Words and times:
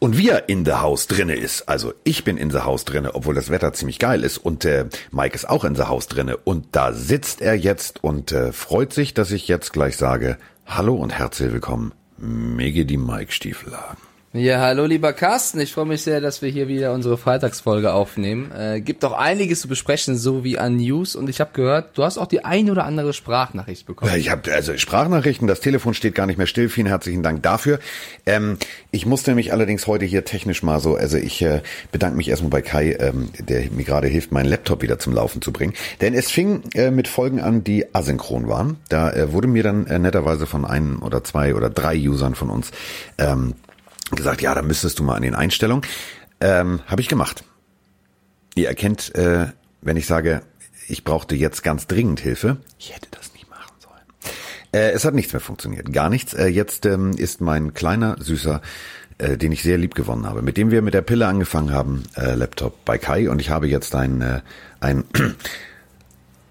Und 0.00 0.16
wir 0.16 0.48
in 0.48 0.64
the 0.64 0.74
house 0.74 1.08
drinne 1.08 1.34
ist, 1.34 1.68
also 1.68 1.92
ich 2.04 2.22
bin 2.22 2.36
in 2.36 2.50
the 2.50 2.60
house 2.60 2.84
drinne, 2.84 3.16
obwohl 3.16 3.34
das 3.34 3.50
Wetter 3.50 3.72
ziemlich 3.72 3.98
geil 3.98 4.22
ist. 4.22 4.38
Und 4.38 4.64
äh, 4.64 4.86
Mike 5.10 5.34
ist 5.34 5.48
auch 5.48 5.64
in 5.64 5.74
the 5.74 5.84
house 5.84 6.06
drinne. 6.06 6.36
Und 6.36 6.66
da 6.72 6.92
sitzt 6.92 7.40
er 7.40 7.54
jetzt 7.54 8.04
und 8.04 8.30
äh, 8.30 8.52
freut 8.52 8.92
sich, 8.92 9.12
dass 9.12 9.32
ich 9.32 9.48
jetzt 9.48 9.72
gleich 9.72 9.96
sage, 9.96 10.38
hallo 10.66 10.94
und 10.94 11.10
herzlich 11.10 11.52
willkommen, 11.52 11.92
Mege 12.16 12.86
die 12.86 12.96
Mike 12.96 13.32
Stiefel 13.32 13.72
ja, 14.38 14.60
hallo 14.60 14.86
lieber 14.86 15.12
Carsten, 15.12 15.58
ich 15.60 15.72
freue 15.72 15.86
mich 15.86 16.02
sehr, 16.02 16.20
dass 16.20 16.42
wir 16.42 16.48
hier 16.48 16.68
wieder 16.68 16.92
unsere 16.92 17.18
Freitagsfolge 17.18 17.92
aufnehmen. 17.92 18.52
Äh, 18.52 18.80
gibt 18.80 19.04
auch 19.04 19.12
einiges 19.12 19.60
zu 19.60 19.68
besprechen, 19.68 20.16
so 20.16 20.44
wie 20.44 20.58
an 20.58 20.76
News 20.76 21.16
und 21.16 21.28
ich 21.28 21.40
habe 21.40 21.50
gehört, 21.52 21.98
du 21.98 22.04
hast 22.04 22.18
auch 22.18 22.26
die 22.26 22.44
ein 22.44 22.70
oder 22.70 22.84
andere 22.84 23.12
Sprachnachricht 23.12 23.86
bekommen. 23.86 24.12
Ich 24.16 24.30
habe 24.30 24.52
also 24.52 24.76
Sprachnachrichten, 24.76 25.48
das 25.48 25.60
Telefon 25.60 25.92
steht 25.94 26.14
gar 26.14 26.26
nicht 26.26 26.38
mehr 26.38 26.46
still. 26.46 26.68
Vielen 26.68 26.86
herzlichen 26.86 27.22
Dank 27.22 27.42
dafür. 27.42 27.80
Ähm, 28.26 28.58
ich 28.90 29.06
musste 29.06 29.34
mich 29.34 29.52
allerdings 29.52 29.86
heute 29.86 30.04
hier 30.04 30.24
technisch 30.24 30.62
mal 30.62 30.78
so, 30.80 30.94
also 30.94 31.16
ich 31.16 31.42
äh, 31.42 31.60
bedanke 31.90 32.16
mich 32.16 32.28
erstmal 32.28 32.50
bei 32.50 32.62
Kai, 32.62 32.96
ähm, 33.00 33.30
der 33.38 33.70
mir 33.70 33.84
gerade 33.84 34.06
hilft, 34.06 34.30
meinen 34.30 34.48
Laptop 34.48 34.82
wieder 34.82 34.98
zum 34.98 35.14
Laufen 35.14 35.42
zu 35.42 35.52
bringen. 35.52 35.74
Denn 36.00 36.14
es 36.14 36.30
fing 36.30 36.62
äh, 36.74 36.90
mit 36.90 37.08
Folgen 37.08 37.40
an, 37.40 37.64
die 37.64 37.94
asynchron 37.94 38.48
waren. 38.48 38.76
Da 38.88 39.10
äh, 39.10 39.32
wurde 39.32 39.48
mir 39.48 39.62
dann 39.62 39.86
äh, 39.86 39.98
netterweise 39.98 40.46
von 40.46 40.64
einem 40.64 41.02
oder 41.02 41.24
zwei 41.24 41.54
oder 41.54 41.70
drei 41.70 41.96
Usern 41.96 42.34
von 42.34 42.50
uns 42.50 42.70
ähm, 43.18 43.54
gesagt, 44.16 44.42
ja, 44.42 44.54
da 44.54 44.62
müsstest 44.62 44.98
du 44.98 45.02
mal 45.02 45.14
an 45.14 45.22
den 45.22 45.34
Einstellungen. 45.34 45.84
Ähm, 46.40 46.80
Habe 46.86 47.00
ich 47.00 47.08
gemacht. 47.08 47.44
Ihr 48.54 48.68
erkennt, 48.68 49.14
äh, 49.14 49.46
wenn 49.80 49.96
ich 49.96 50.06
sage, 50.06 50.42
ich 50.88 51.04
brauchte 51.04 51.36
jetzt 51.36 51.62
ganz 51.62 51.86
dringend 51.86 52.20
Hilfe, 52.20 52.58
ich 52.78 52.94
hätte 52.94 53.08
das 53.10 53.32
nicht 53.34 53.48
machen 53.50 53.74
sollen. 53.78 54.32
Äh, 54.72 54.90
es 54.92 55.04
hat 55.04 55.14
nichts 55.14 55.32
mehr 55.32 55.40
funktioniert, 55.40 55.92
gar 55.92 56.08
nichts. 56.10 56.34
Äh, 56.34 56.46
jetzt 56.46 56.86
ähm, 56.86 57.12
ist 57.12 57.40
mein 57.40 57.74
kleiner, 57.74 58.16
süßer, 58.18 58.62
äh, 59.18 59.36
den 59.36 59.52
ich 59.52 59.62
sehr 59.62 59.78
lieb 59.78 59.94
gewonnen 59.94 60.26
habe, 60.26 60.42
mit 60.42 60.56
dem 60.56 60.70
wir 60.70 60.82
mit 60.82 60.94
der 60.94 61.02
Pille 61.02 61.26
angefangen 61.26 61.72
haben, 61.72 62.04
äh, 62.16 62.34
Laptop 62.34 62.84
bei 62.84 62.98
Kai 62.98 63.28
und 63.28 63.40
ich 63.40 63.50
habe 63.50 63.68
jetzt 63.68 63.94
ein, 63.94 64.20
äh, 64.22 64.40
ein 64.80 65.04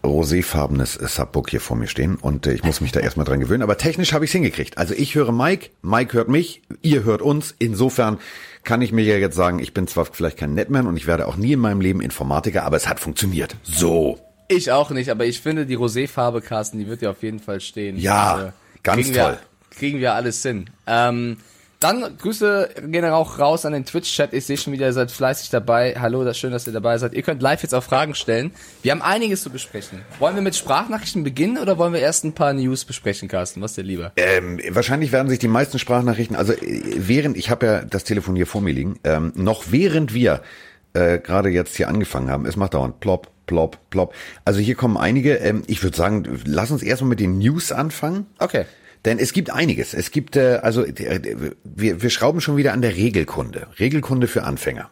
roséfarbenes 0.04 0.94
Subbook 0.94 1.50
hier 1.50 1.62
vor 1.62 1.78
mir 1.78 1.88
stehen 1.88 2.16
und 2.16 2.48
äh, 2.48 2.54
ich 2.54 2.64
muss 2.64 2.82
mich 2.82 2.92
da 2.92 3.00
erstmal 3.00 3.26
dran 3.26 3.40
gewöhnen. 3.40 3.64
Aber 3.64 3.78
technisch 3.78 4.14
habe 4.14 4.26
ich 4.26 4.30
es 4.30 4.34
hingekriegt. 4.34 4.78
Also 4.78 4.94
ich 4.94 5.16
höre 5.16 5.32
Mike, 5.32 5.70
Mike 5.82 6.14
hört 6.14 6.30
mich, 6.30 6.62
ihr 6.82 7.04
hört 7.04 7.22
uns. 7.22 7.56
Insofern 7.60 8.18
kann 8.64 8.82
ich 8.82 8.92
mir 8.92 9.04
ja 9.04 9.18
jetzt 9.18 9.36
sagen, 9.36 9.60
ich 9.60 9.74
bin 9.74 9.88
zwar 9.88 10.06
vielleicht 10.06 10.38
kein 10.38 10.54
Netman 10.54 10.88
und 10.88 10.98
ich 10.98 11.08
werde 11.08 11.28
auch 11.28 11.38
nie 11.38 11.54
in 11.54 11.60
meinem 11.60 11.82
Leben 11.82 12.02
Informatiker, 12.02 12.64
aber 12.64 12.78
es 12.78 12.88
hat 12.88 13.00
funktioniert. 13.00 13.56
So. 13.64 14.20
Ich 14.50 14.72
auch 14.72 14.92
nicht, 14.92 15.10
aber 15.10 15.26
ich 15.26 15.42
finde 15.42 15.66
die 15.66 15.78
Roséfarbe, 15.78 16.42
Carsten, 16.42 16.80
die 16.80 16.88
wird 16.88 17.02
ja 17.02 17.10
auf 17.10 17.22
jeden 17.22 17.40
Fall 17.40 17.60
stehen. 17.60 17.98
Ja, 17.98 18.34
also, 18.34 18.54
ganz 18.84 19.02
kriegen 19.04 19.18
toll. 19.18 19.38
Wir, 19.70 19.78
kriegen 19.78 20.00
wir 20.00 20.14
alles 20.14 20.42
hin. 20.42 20.70
Ähm, 20.86 21.38
dann 21.80 22.18
Grüße 22.18 22.70
gehen 22.88 23.06
auch 23.06 23.38
raus 23.38 23.66
an 23.66 23.74
den 23.74 23.86
Twitch-Chat. 23.86 24.34
Ich 24.34 24.46
sehe 24.46 24.58
schon 24.58 24.74
wieder, 24.74 24.88
ihr 24.88 24.94
seid 24.94 25.12
fleißig 25.12 25.50
dabei. 25.50 25.96
Hallo, 26.00 26.24
das 26.24 26.32
ist 26.32 26.40
schön, 26.40 26.52
dass 26.52 26.66
ihr 26.66 26.74
dabei 26.74 26.98
seid. 26.98 27.14
Ihr 27.14 27.22
könnt 27.22 27.42
live 27.42 27.62
jetzt 27.62 27.76
auch 27.76 27.84
Fragen 27.84 28.16
stellen. 28.16 28.52
Wir 28.82 28.92
haben 28.92 29.04
einiges 29.04 29.44
zu 29.44 29.52
besprechen. 29.52 30.02
Wollen 30.20 30.36
wir 30.36 30.42
mit 30.42 30.56
Sprachnachrichten 30.56 31.24
beginnen 31.24 31.60
oder 31.60 31.78
wollen 31.78 31.94
wir 31.94 32.00
erst 32.00 32.24
ein 32.24 32.34
paar 32.34 32.54
News 32.54 32.84
besprechen, 32.86 33.28
Carsten? 33.28 33.62
Was 33.62 33.72
ist 33.72 33.78
dir 33.78 33.84
lieber? 33.84 34.12
Ähm, 34.18 34.60
wahrscheinlich 34.70 35.12
werden 35.12 35.30
sich 35.30 35.40
die 35.40 35.48
meisten 35.48 35.78
Sprachnachrichten, 35.78 36.36
also 36.36 36.54
äh, 36.54 36.82
während, 36.98 37.38
ich 37.38 37.52
habe 37.52 37.66
ja 37.66 37.86
das 37.86 38.04
Telefon 38.04 38.36
hier 38.36 38.48
vor 38.48 38.62
mir 38.62 38.74
liegen, 38.74 39.00
ähm, 39.04 39.32
noch 39.36 39.66
während 39.70 40.14
wir 40.14 40.42
äh, 40.94 41.20
gerade 41.20 41.50
jetzt 41.50 41.76
hier 41.76 41.90
angefangen 41.90 42.32
haben, 42.32 42.46
es 42.48 42.56
macht 42.56 42.74
dauernd 42.74 43.00
plopp, 43.00 43.28
plopp, 43.46 43.78
plopp. 43.92 44.16
Also 44.46 44.60
hier 44.60 44.76
kommen 44.76 44.98
einige. 44.98 45.36
Ähm, 45.36 45.62
ich 45.68 45.84
würde 45.84 45.96
sagen, 45.96 46.42
lass 46.46 46.72
uns 46.72 46.82
erstmal 46.82 47.10
mit 47.10 47.20
den 47.20 47.38
News 47.38 47.72
anfangen. 47.72 48.26
Okay. 48.40 48.66
Denn 49.06 49.20
es 49.20 49.34
gibt 49.34 49.50
einiges. 49.50 49.94
Es 49.94 50.12
gibt, 50.12 50.36
äh, 50.36 50.60
also 50.62 50.84
äh, 50.84 51.48
wir, 51.64 52.02
wir 52.02 52.10
schrauben 52.10 52.42
schon 52.42 52.58
wieder 52.58 52.74
an 52.74 52.82
der 52.82 52.96
Regelkunde. 52.96 53.68
Regelkunde 53.80 54.28
für 54.28 54.44
Anfänger. 54.44 54.90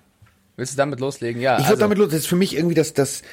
Willst 0.57 0.73
du 0.73 0.77
damit 0.77 0.99
loslegen? 0.99 1.41
Ja. 1.41 1.55
Ich 1.55 1.63
würde 1.63 1.69
also, 1.69 1.81
damit 1.81 1.97
los. 1.97 2.09
Das 2.09 2.19
ist 2.19 2.27
für 2.27 2.37
mich 2.37 2.55
irgendwie 2.55 2.75
das, 2.75 2.93
das, 2.93 3.23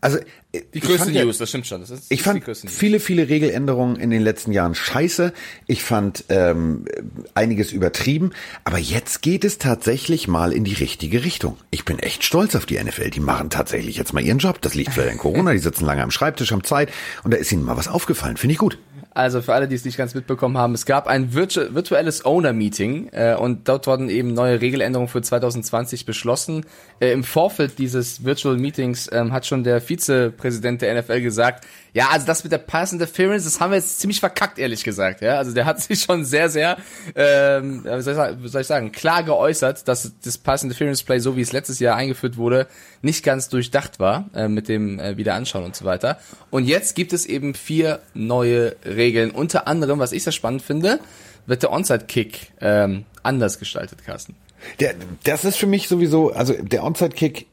also 0.00 0.18
äh, 0.52 0.62
die 0.72 0.80
größte 0.80 1.10
News, 1.10 1.36
ja, 1.36 1.38
das 1.40 1.48
stimmt 1.48 1.66
schon. 1.66 1.80
Das 1.80 1.90
ist, 1.90 2.10
ich 2.10 2.22
fand 2.22 2.42
viele, 2.66 3.00
viele 3.00 3.28
Regeländerungen 3.28 3.96
in 3.96 4.10
den 4.10 4.22
letzten 4.22 4.52
Jahren 4.52 4.74
scheiße. 4.74 5.32
Ich 5.66 5.82
fand 5.82 6.24
ähm, 6.30 6.86
einiges 7.34 7.72
übertrieben. 7.72 8.30
Aber 8.64 8.78
jetzt 8.78 9.20
geht 9.20 9.44
es 9.44 9.58
tatsächlich 9.58 10.26
mal 10.26 10.52
in 10.52 10.64
die 10.64 10.72
richtige 10.72 11.22
Richtung. 11.24 11.58
Ich 11.70 11.84
bin 11.84 11.98
echt 11.98 12.24
stolz 12.24 12.56
auf 12.56 12.64
die 12.64 12.82
NFL. 12.82 13.10
Die 13.10 13.20
machen 13.20 13.50
tatsächlich 13.50 13.96
jetzt 13.96 14.14
mal 14.14 14.22
ihren 14.22 14.38
Job. 14.38 14.62
Das 14.62 14.74
liegt 14.74 14.92
vielleicht 14.94 15.12
an 15.12 15.18
Corona. 15.18 15.52
Die 15.52 15.58
sitzen 15.58 15.84
lange 15.84 16.02
am 16.02 16.10
Schreibtisch, 16.10 16.50
haben 16.50 16.64
Zeit. 16.64 16.90
Und 17.22 17.32
da 17.32 17.36
ist 17.36 17.52
ihnen 17.52 17.64
mal 17.64 17.76
was 17.76 17.88
aufgefallen. 17.88 18.38
Finde 18.38 18.54
ich 18.54 18.58
gut. 18.58 18.78
Also 19.12 19.42
für 19.42 19.54
alle, 19.54 19.66
die 19.66 19.74
es 19.74 19.84
nicht 19.84 19.96
ganz 19.96 20.14
mitbekommen 20.14 20.56
haben, 20.56 20.74
es 20.74 20.86
gab 20.86 21.08
ein 21.08 21.34
virtu 21.34 21.74
virtuelles 21.74 22.24
Owner-Meeting 22.24 23.08
äh, 23.10 23.34
und 23.34 23.68
dort 23.68 23.88
wurden 23.88 24.08
eben 24.08 24.32
neue 24.34 24.60
Regeländerungen 24.60 25.08
für 25.08 25.20
2020 25.20 26.06
beschlossen. 26.06 26.64
Äh, 27.00 27.12
Im 27.12 27.24
Vorfeld 27.24 27.78
dieses 27.78 28.24
Virtual 28.24 28.56
Meetings 28.56 29.10
ähm, 29.12 29.32
hat 29.32 29.46
schon 29.46 29.64
der 29.64 29.80
Vizepräsident 29.80 30.82
der 30.82 31.00
NFL 31.00 31.22
gesagt, 31.22 31.66
ja, 31.92 32.08
also 32.10 32.26
das 32.26 32.44
mit 32.44 32.52
der 32.52 32.58
Pass 32.58 32.92
Interference, 32.92 33.44
das 33.44 33.60
haben 33.60 33.70
wir 33.70 33.78
jetzt 33.78 33.98
ziemlich 34.00 34.20
verkackt, 34.20 34.58
ehrlich 34.58 34.84
gesagt. 34.84 35.20
Ja, 35.20 35.38
also 35.38 35.52
der 35.52 35.64
hat 35.64 35.80
sich 35.82 36.00
schon 36.02 36.24
sehr, 36.24 36.48
sehr, 36.48 36.76
ähm, 37.14 37.84
wie 37.84 38.02
soll 38.02 38.12
ich 38.12 38.16
sagen, 38.16 38.42
wie 38.42 38.48
soll 38.48 38.60
ich 38.60 38.66
sagen 38.66 38.92
klar 38.92 39.22
geäußert, 39.22 39.88
dass 39.88 40.12
das 40.22 40.38
Pass 40.38 40.62
Interference 40.62 41.02
Play, 41.02 41.18
so 41.18 41.36
wie 41.36 41.40
es 41.40 41.52
letztes 41.52 41.80
Jahr 41.80 41.96
eingeführt 41.96 42.36
wurde, 42.36 42.66
nicht 43.02 43.24
ganz 43.24 43.48
durchdacht 43.48 43.98
war 43.98 44.30
äh, 44.34 44.48
mit 44.48 44.68
dem 44.68 44.98
äh, 44.98 45.16
Wiederanschauen 45.16 45.64
und 45.64 45.76
so 45.76 45.84
weiter. 45.84 46.18
Und 46.50 46.64
jetzt 46.66 46.94
gibt 46.94 47.12
es 47.12 47.26
eben 47.26 47.54
vier 47.54 48.00
neue 48.14 48.76
Regeln. 48.84 49.30
Unter 49.30 49.66
anderem, 49.66 49.98
was 49.98 50.12
ich 50.12 50.22
sehr 50.22 50.32
spannend 50.32 50.62
finde, 50.62 51.00
wird 51.46 51.62
der 51.62 51.72
Onside-Kick 51.72 52.52
ähm, 52.60 53.04
anders 53.22 53.58
gestaltet, 53.58 54.04
Carsten. 54.04 54.36
Der, 54.78 54.94
das 55.24 55.44
ist 55.44 55.56
für 55.56 55.66
mich 55.66 55.88
sowieso, 55.88 56.32
also 56.32 56.54
der 56.54 56.84
Onside-Kick 56.84 57.46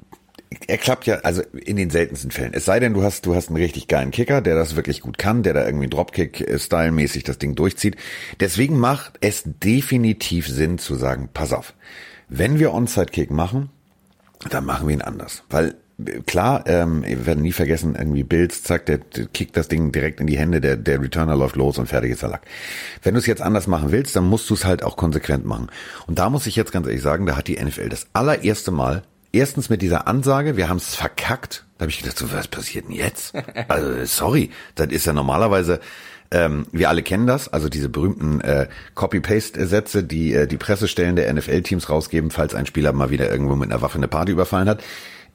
er 0.68 0.78
klappt 0.78 1.06
ja, 1.08 1.16
also 1.20 1.42
in 1.54 1.76
den 1.76 1.90
seltensten 1.90 2.32
Fällen. 2.32 2.54
Es 2.54 2.66
sei 2.66 2.80
denn, 2.80 2.94
du 2.94 3.04
hast, 3.04 3.26
du 3.26 3.36
hast 3.36 3.50
einen 3.50 3.58
richtig 3.58 3.88
geilen 3.88 4.12
Kicker, 4.12 4.42
der 4.42 4.56
das 4.56 4.76
wirklich 4.76 5.02
gut 5.02 5.18
kann, 5.18 5.44
der 5.44 5.54
da 5.54 5.66
irgendwie 5.66 5.90
Dropkick-Style-mäßig 5.90 7.24
das 7.24 7.38
Ding 7.38 7.56
durchzieht. 7.56 7.98
Deswegen 8.40 8.80
macht 8.80 9.18
es 9.22 9.44
definitiv 9.46 10.48
Sinn 10.48 10.78
zu 10.78 10.96
sagen, 10.96 11.30
pass 11.34 11.54
auf, 11.54 11.74
wenn 12.30 12.60
wir 12.60 12.74
Onside-Kick 12.74 13.32
machen, 13.32 13.70
dann 14.50 14.66
machen 14.66 14.88
wir 14.88 14.94
ihn 14.94 15.02
anders. 15.02 15.44
Weil 15.50 15.76
klar, 16.26 16.64
ähm, 16.68 17.04
wir 17.06 17.26
werden 17.26 17.42
nie 17.42 17.52
vergessen, 17.52 17.96
irgendwie 17.98 18.24
Bills, 18.24 18.64
zack, 18.64 18.86
der, 18.86 19.00
der 19.00 19.26
kickt 19.26 19.58
das 19.58 19.68
Ding 19.68 19.92
direkt 19.92 20.20
in 20.20 20.28
die 20.28 20.38
Hände, 20.38 20.62
der, 20.62 20.78
der 20.78 21.02
Returner 21.02 21.36
läuft 21.36 21.56
los 21.56 21.78
und 21.78 21.88
fertig 21.88 22.12
ist 22.12 22.22
der 22.22 22.30
Lack. 22.30 22.46
Wenn 23.02 23.16
du 23.16 23.20
es 23.20 23.26
jetzt 23.26 23.42
anders 23.42 23.68
machen 23.68 23.92
willst, 23.92 24.16
dann 24.16 24.26
musst 24.26 24.50
du 24.50 24.54
es 24.54 24.66
halt 24.66 24.84
auch 24.84 24.96
konsequent 24.96 25.46
machen. 25.46 25.70
Und 26.06 26.20
da 26.20 26.30
muss 26.30 26.48
ich 26.48 26.56
jetzt 26.56 26.72
ganz 26.72 26.88
ehrlich 26.88 27.02
sagen, 27.02 27.26
da 27.26 27.36
hat 27.36 27.48
die 27.48 27.62
NFL 27.62 27.90
das 27.90 28.08
allererste 28.14 28.72
Mal 28.72 29.04
erstens 29.32 29.70
mit 29.70 29.82
dieser 29.82 30.08
Ansage, 30.08 30.58
wir 30.58 30.70
haben 30.70 30.78
es 30.78 30.96
verkackt. 30.96 31.66
Da 31.78 31.84
habe 31.84 31.92
ich 31.92 32.00
gedacht, 32.00 32.18
so, 32.18 32.32
was 32.32 32.48
passiert 32.48 32.86
denn 32.86 32.96
jetzt? 32.96 33.34
Also 33.68 34.06
sorry, 34.06 34.52
das 34.76 34.88
ist 34.88 35.06
ja 35.06 35.14
normalerweise, 35.14 35.80
ähm, 36.32 36.68
wir 36.72 36.90
alle 36.90 37.04
kennen 37.04 37.28
das, 37.28 37.48
also 37.48 37.70
diese 37.70 37.90
berühmten 37.90 38.42
äh, 38.42 38.68
Copy-Paste-Sätze, 38.96 40.04
die 40.04 40.34
äh, 40.34 40.48
die 40.48 40.58
Pressestellen 40.58 41.16
der 41.16 41.32
NFL-Teams 41.34 41.90
rausgeben, 41.90 42.32
falls 42.32 42.54
ein 42.56 42.66
Spieler 42.66 42.94
mal 42.94 43.10
wieder 43.10 43.30
irgendwo 43.30 43.56
mit 43.56 43.72
einer 43.72 43.82
Waffe 43.82 43.98
eine 43.98 44.08
Party 44.08 44.32
überfallen 44.32 44.70
hat. 44.70 44.84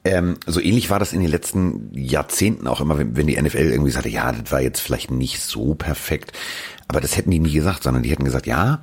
Ähm, 0.04 0.36
so 0.46 0.60
ähnlich 0.60 0.90
war 0.90 0.98
das 0.98 1.12
in 1.12 1.20
den 1.20 1.30
letzten 1.30 1.90
Jahrzehnten 1.94 2.66
auch 2.66 2.80
immer, 2.80 2.98
wenn, 2.98 3.16
wenn 3.16 3.28
die 3.28 3.40
NFL 3.40 3.70
irgendwie 3.70 3.92
sagte, 3.92 4.08
ja, 4.08 4.32
das 4.32 4.50
war 4.50 4.60
jetzt 4.60 4.80
vielleicht 4.80 5.10
nicht 5.10 5.40
so 5.40 5.74
perfekt, 5.74 6.32
aber 6.88 7.00
das 7.00 7.16
hätten 7.16 7.30
die 7.30 7.38
nie 7.38 7.52
gesagt, 7.52 7.84
sondern 7.84 8.02
die 8.02 8.10
hätten 8.10 8.24
gesagt, 8.24 8.46
ja, 8.46 8.82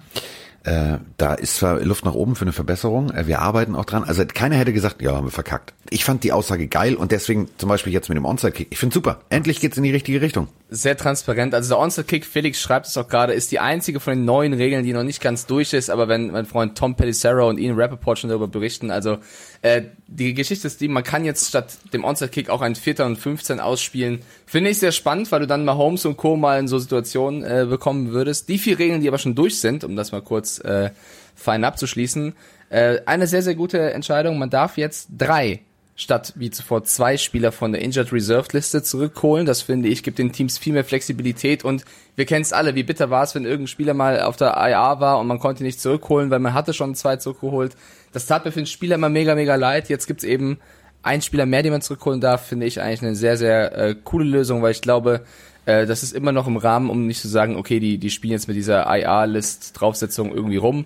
äh, 0.69 1.00
da 1.18 1.34
ist 1.34 1.56
zwar 1.56 1.80
Luft 1.80 2.06
nach 2.06 2.13
oben 2.13 2.35
für 2.35 2.44
eine 2.44 2.52
Verbesserung, 2.52 3.09
äh, 3.09 3.26
wir 3.26 3.40
arbeiten 3.40 3.76
auch 3.76 3.85
dran. 3.85 4.03
Also 4.03 4.23
keiner 4.26 4.55
hätte 4.55 4.72
gesagt, 4.72 5.02
ja, 5.02 5.16
haben 5.16 5.26
wir 5.26 5.32
verkackt. 5.32 5.73
Ich 5.90 6.05
fand 6.05 6.23
die 6.23 6.32
Aussage 6.32 6.67
geil 6.67 6.94
und 6.94 7.11
deswegen 7.11 7.49
zum 7.58 7.70
Beispiel 7.70 7.91
jetzt 7.91 8.08
mit 8.08 8.17
dem 8.17 8.26
Onside-Kick. 8.26 8.67
Ich 8.70 8.78
finde 8.78 8.94
super. 8.94 9.22
Endlich 9.29 9.61
geht's 9.61 9.78
in 9.78 9.84
die 9.84 9.90
richtige 9.90 10.22
Richtung. 10.22 10.47
Sehr 10.70 10.96
transparent. 10.96 11.55
Also 11.55 11.70
der 11.70 11.79
Onside-Kick, 11.79 12.23
Felix 12.23 12.61
schreibt 12.61 12.85
es 12.85 12.96
auch 12.97 13.08
gerade, 13.08 13.34
ist 13.34 13.52
die 13.52 13.59
einzige 13.59 13.99
von 13.99 14.14
den 14.14 14.26
neuen 14.26 14.53
Regeln, 14.53 14.84
die 14.85 14.94
noch 14.94 15.02
nicht 15.02 15.22
ganz 15.22 15.47
durch 15.47 15.73
ist. 15.73 15.90
Aber 15.90 16.08
wenn 16.08 16.29
mein 16.29 16.46
Freund 16.46 16.78
Tom 16.78 16.96
Pelissero 16.96 17.49
und 17.49 17.58
Ian 17.58 17.76
Rappaport 17.76 18.20
schon 18.20 18.29
darüber 18.29 18.47
berichten, 18.47 18.91
also 18.91 19.17
äh, 19.61 19.84
die 20.08 20.34
Geschichte 20.34 20.67
ist 20.67 20.79
die, 20.79 20.88
man 20.88 21.03
kann 21.03 21.26
jetzt 21.26 21.50
statt 21.50 21.78
dem 21.94 22.03
Onside-Kick 22.03 22.50
auch 22.50 22.61
einen 22.61 22.76
Vierter 22.76 23.06
und 23.06 23.17
15 23.17 23.59
ausspielen. 23.59 24.22
Finde 24.46 24.70
ich 24.70 24.79
sehr 24.79 24.91
spannend, 24.91 25.32
weil 25.32 25.41
du 25.41 25.47
dann 25.47 25.66
mal 25.66 25.76
Holmes 25.76 26.06
und 26.06 26.17
Co. 26.17 26.38
mal 26.38 26.59
in 26.59 26.67
so 26.67 26.79
Situationen 26.79 27.44
äh, 27.44 27.66
bekommen 27.66 28.11
würdest. 28.11 28.47
Die 28.47 28.58
vier 28.58 28.79
Regeln, 28.79 29.02
die 29.02 29.08
aber 29.08 29.17
schon 29.17 29.35
durch 29.35 29.59
sind, 29.59 29.84
um 29.84 29.96
das 29.96 30.11
mal 30.11 30.22
kurz 30.22 30.59
äh, 30.59 30.91
fein 31.35 31.64
abzuschließen, 31.64 32.34
äh, 32.70 33.00
eine 33.06 33.28
sehr, 33.28 33.41
sehr 33.41 33.56
gute 33.56 33.91
Entscheidung. 33.91 34.38
Man 34.40 34.50
darf 34.50 34.78
jetzt 34.78 35.09
drei 35.17 35.61
statt 35.99 36.31
wie 36.37 36.49
zuvor 36.49 36.85
zwei 36.85 37.17
Spieler 37.17 37.51
von 37.51 37.73
der 37.73 37.81
Injured 37.81 38.13
Reserve 38.13 38.47
Liste 38.53 38.81
zurückholen. 38.81 39.46
Das 39.46 39.61
finde 39.61 39.90
ich, 39.90 40.01
gibt 40.01 40.17
den 40.17 40.31
Teams 40.31 40.57
viel 40.57 40.72
mehr 40.72 40.85
Flexibilität 40.85 41.66
und 41.66 41.84
wir 42.16 42.25
kennen 42.25 42.41
es 42.41 42.53
alle, 42.53 42.73
wie 42.73 42.84
bitter 42.84 43.09
war 43.09 43.23
es, 43.23 43.35
wenn 43.35 43.43
irgendein 43.43 43.67
Spieler 43.67 43.93
mal 43.93 44.22
auf 44.22 44.37
der 44.37 44.55
IA 44.55 45.01
war 45.01 45.19
und 45.19 45.28
man 45.28 45.40
konnte 45.40 45.63
nicht 45.63 45.81
zurückholen, 45.81 46.29
weil 46.29 46.40
man 46.40 46.53
hatte 46.53 46.73
schon 46.73 46.96
zwei 46.96 47.17
zurückgeholt. 47.17 47.75
Das 48.13 48.28
tat 48.28 48.46
mir 48.46 48.53
für 48.53 48.61
den 48.61 48.66
Spieler 48.66 48.96
immer 48.96 49.09
mega, 49.09 49.35
mega 49.35 49.55
leid. 49.55 49.90
Jetzt 49.90 50.07
gibt's 50.07 50.23
eben 50.23 50.59
einen 51.03 51.22
Spieler 51.22 51.46
mehr, 51.46 51.63
den 51.63 51.73
man 51.73 51.81
zurückholen 51.81 52.22
darf, 52.22 52.47
finde 52.47 52.66
ich 52.66 52.81
eigentlich 52.81 53.01
eine 53.01 53.16
sehr, 53.16 53.35
sehr 53.35 53.78
äh, 53.78 53.96
coole 54.01 54.25
Lösung, 54.25 54.61
weil 54.61 54.72
ich 54.72 54.81
glaube, 54.81 55.25
äh, 55.66 55.85
das 55.85 56.01
ist 56.03 56.13
immer 56.13 56.31
noch 56.31 56.47
im 56.47 56.55
Rahmen, 56.55 56.90
um 56.90 57.07
nicht 57.07 57.22
zu 57.22 57.28
sagen, 57.28 57.57
okay, 57.57 57.81
die, 57.81 57.97
die 57.97 58.09
spielen 58.09 58.31
jetzt 58.34 58.47
mit 58.47 58.55
dieser 58.55 58.85
IA-List-Draufsetzung 58.87 60.34
irgendwie 60.34 60.57
rum 60.57 60.85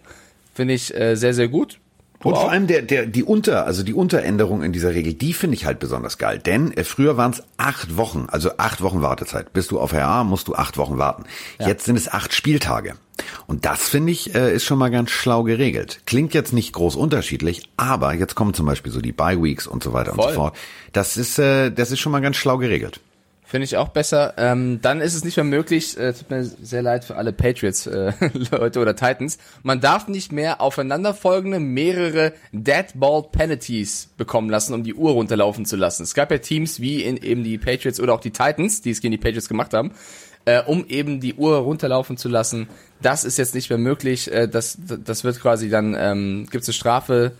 Finde 0.54 0.76
ich 0.76 0.96
äh, 0.96 1.16
sehr, 1.16 1.34
sehr 1.34 1.48
gut. 1.48 1.80
Und 2.24 2.36
vor 2.36 2.52
allem 2.52 2.68
der, 2.68 2.82
der, 2.82 3.06
die 3.06 3.24
Unter, 3.24 3.66
also 3.66 3.84
die 3.84 3.94
Unteränderung 3.94 4.64
in 4.64 4.72
dieser 4.72 4.94
Regel, 4.94 5.14
die 5.14 5.34
finde 5.34 5.56
ich 5.56 5.66
halt 5.66 5.80
besonders 5.80 6.18
geil. 6.18 6.40
Denn 6.40 6.72
äh, 6.72 6.84
früher 6.84 7.18
waren 7.18 7.32
es 7.32 7.44
acht 7.58 7.98
Wochen, 7.98 8.28
also 8.30 8.52
acht 8.58 8.82
Wochen 8.82 9.02
Wartezeit. 9.02 9.54
Bist 9.54 9.72
du 9.72 9.80
auf 9.80 9.94
RA, 9.94 10.24
musst 10.24 10.48
du 10.48 10.56
acht 10.56 10.78
Wochen 10.78 10.98
warten. 10.98 11.26
Ja. 11.60 11.68
Jetzt 11.68 11.86
sind 11.86 11.98
es 11.98 12.12
acht 12.12 12.34
Spieltage. 12.34 12.96
Und 13.46 13.66
das 13.66 13.88
finde 13.90 14.12
ich 14.12 14.34
äh, 14.36 14.54
ist 14.56 14.64
schon 14.64 14.80
mal 14.80 14.90
ganz 14.90 15.12
schlau 15.12 15.44
geregelt. 15.44 16.02
Klingt 16.06 16.34
jetzt 16.34 16.54
nicht 16.54 16.74
groß 16.74 16.96
unterschiedlich, 16.96 17.70
aber 17.78 18.14
jetzt 18.14 18.36
kommen 18.36 18.54
zum 18.54 18.66
Beispiel 18.66 18.92
so 18.92 19.02
die 19.02 19.12
Bye 19.12 19.42
Weeks 19.42 19.68
und 19.68 19.84
so 19.84 19.94
weiter 19.94 20.14
Voll. 20.14 20.26
und 20.26 20.32
so 20.32 20.36
fort. 20.36 20.56
Das 20.94 21.18
ist, 21.18 21.38
äh, 21.40 21.72
das 21.72 21.92
ist 21.92 22.00
schon 22.00 22.12
mal 22.12 22.22
ganz 22.22 22.38
schlau 22.38 22.58
geregelt. 22.58 23.00
Finde 23.54 23.66
ich 23.66 23.78
auch 23.78 23.90
besser. 23.90 24.34
Ähm, 24.38 24.80
dann 24.82 25.00
ist 25.00 25.14
es 25.14 25.24
nicht 25.24 25.38
mehr 25.38 25.44
möglich, 25.44 25.96
äh, 25.96 26.12
tut 26.12 26.32
mir 26.32 26.44
sehr 26.44 26.82
leid 26.82 27.06
für 27.06 27.18
alle 27.18 27.32
Patriots-Leute 27.32 28.80
äh, 28.80 28.82
oder 28.82 28.96
Titans, 28.96 29.38
man 29.62 29.80
darf 29.80 30.08
nicht 30.08 30.32
mehr 30.32 30.60
aufeinanderfolgende 30.60 31.60
mehrere 31.60 32.34
Dead 32.52 32.88
Ball 32.96 33.22
Penalties 33.32 34.10
bekommen 34.18 34.50
lassen, 34.50 34.74
um 34.74 34.84
die 34.84 34.96
Uhr 34.96 35.12
runterlaufen 35.12 35.68
zu 35.68 35.76
lassen. 35.76 36.02
Es 36.02 36.16
gab 36.16 36.32
ja 36.32 36.40
Teams 36.40 36.80
wie 36.80 37.04
in 37.04 37.16
eben 37.18 37.44
die 37.44 37.60
Patriots 37.60 38.00
oder 38.00 38.16
auch 38.16 38.22
die 38.22 38.32
Titans, 38.32 38.82
die 38.82 38.90
es 38.90 39.02
gegen 39.02 39.12
die 39.12 39.20
Patriots 39.20 39.48
gemacht 39.48 39.76
haben, 39.76 39.92
äh, 40.46 40.64
um 40.64 40.88
eben 40.88 41.20
die 41.20 41.36
Uhr 41.36 41.58
runterlaufen 41.58 42.18
zu 42.18 42.30
lassen. 42.30 42.68
Das 43.04 43.24
ist 43.24 43.38
jetzt 43.38 43.54
nicht 43.54 43.70
mehr 43.70 43.78
möglich. 43.78 44.32
Äh, 44.32 44.48
das, 44.48 44.80
das 45.06 45.24
wird 45.24 45.40
quasi 45.40 45.70
dann, 45.70 45.96
ähm, 45.96 46.48
gibt 46.50 46.64
es 46.64 46.70
eine 46.70 46.74
Strafe, 46.74 47.34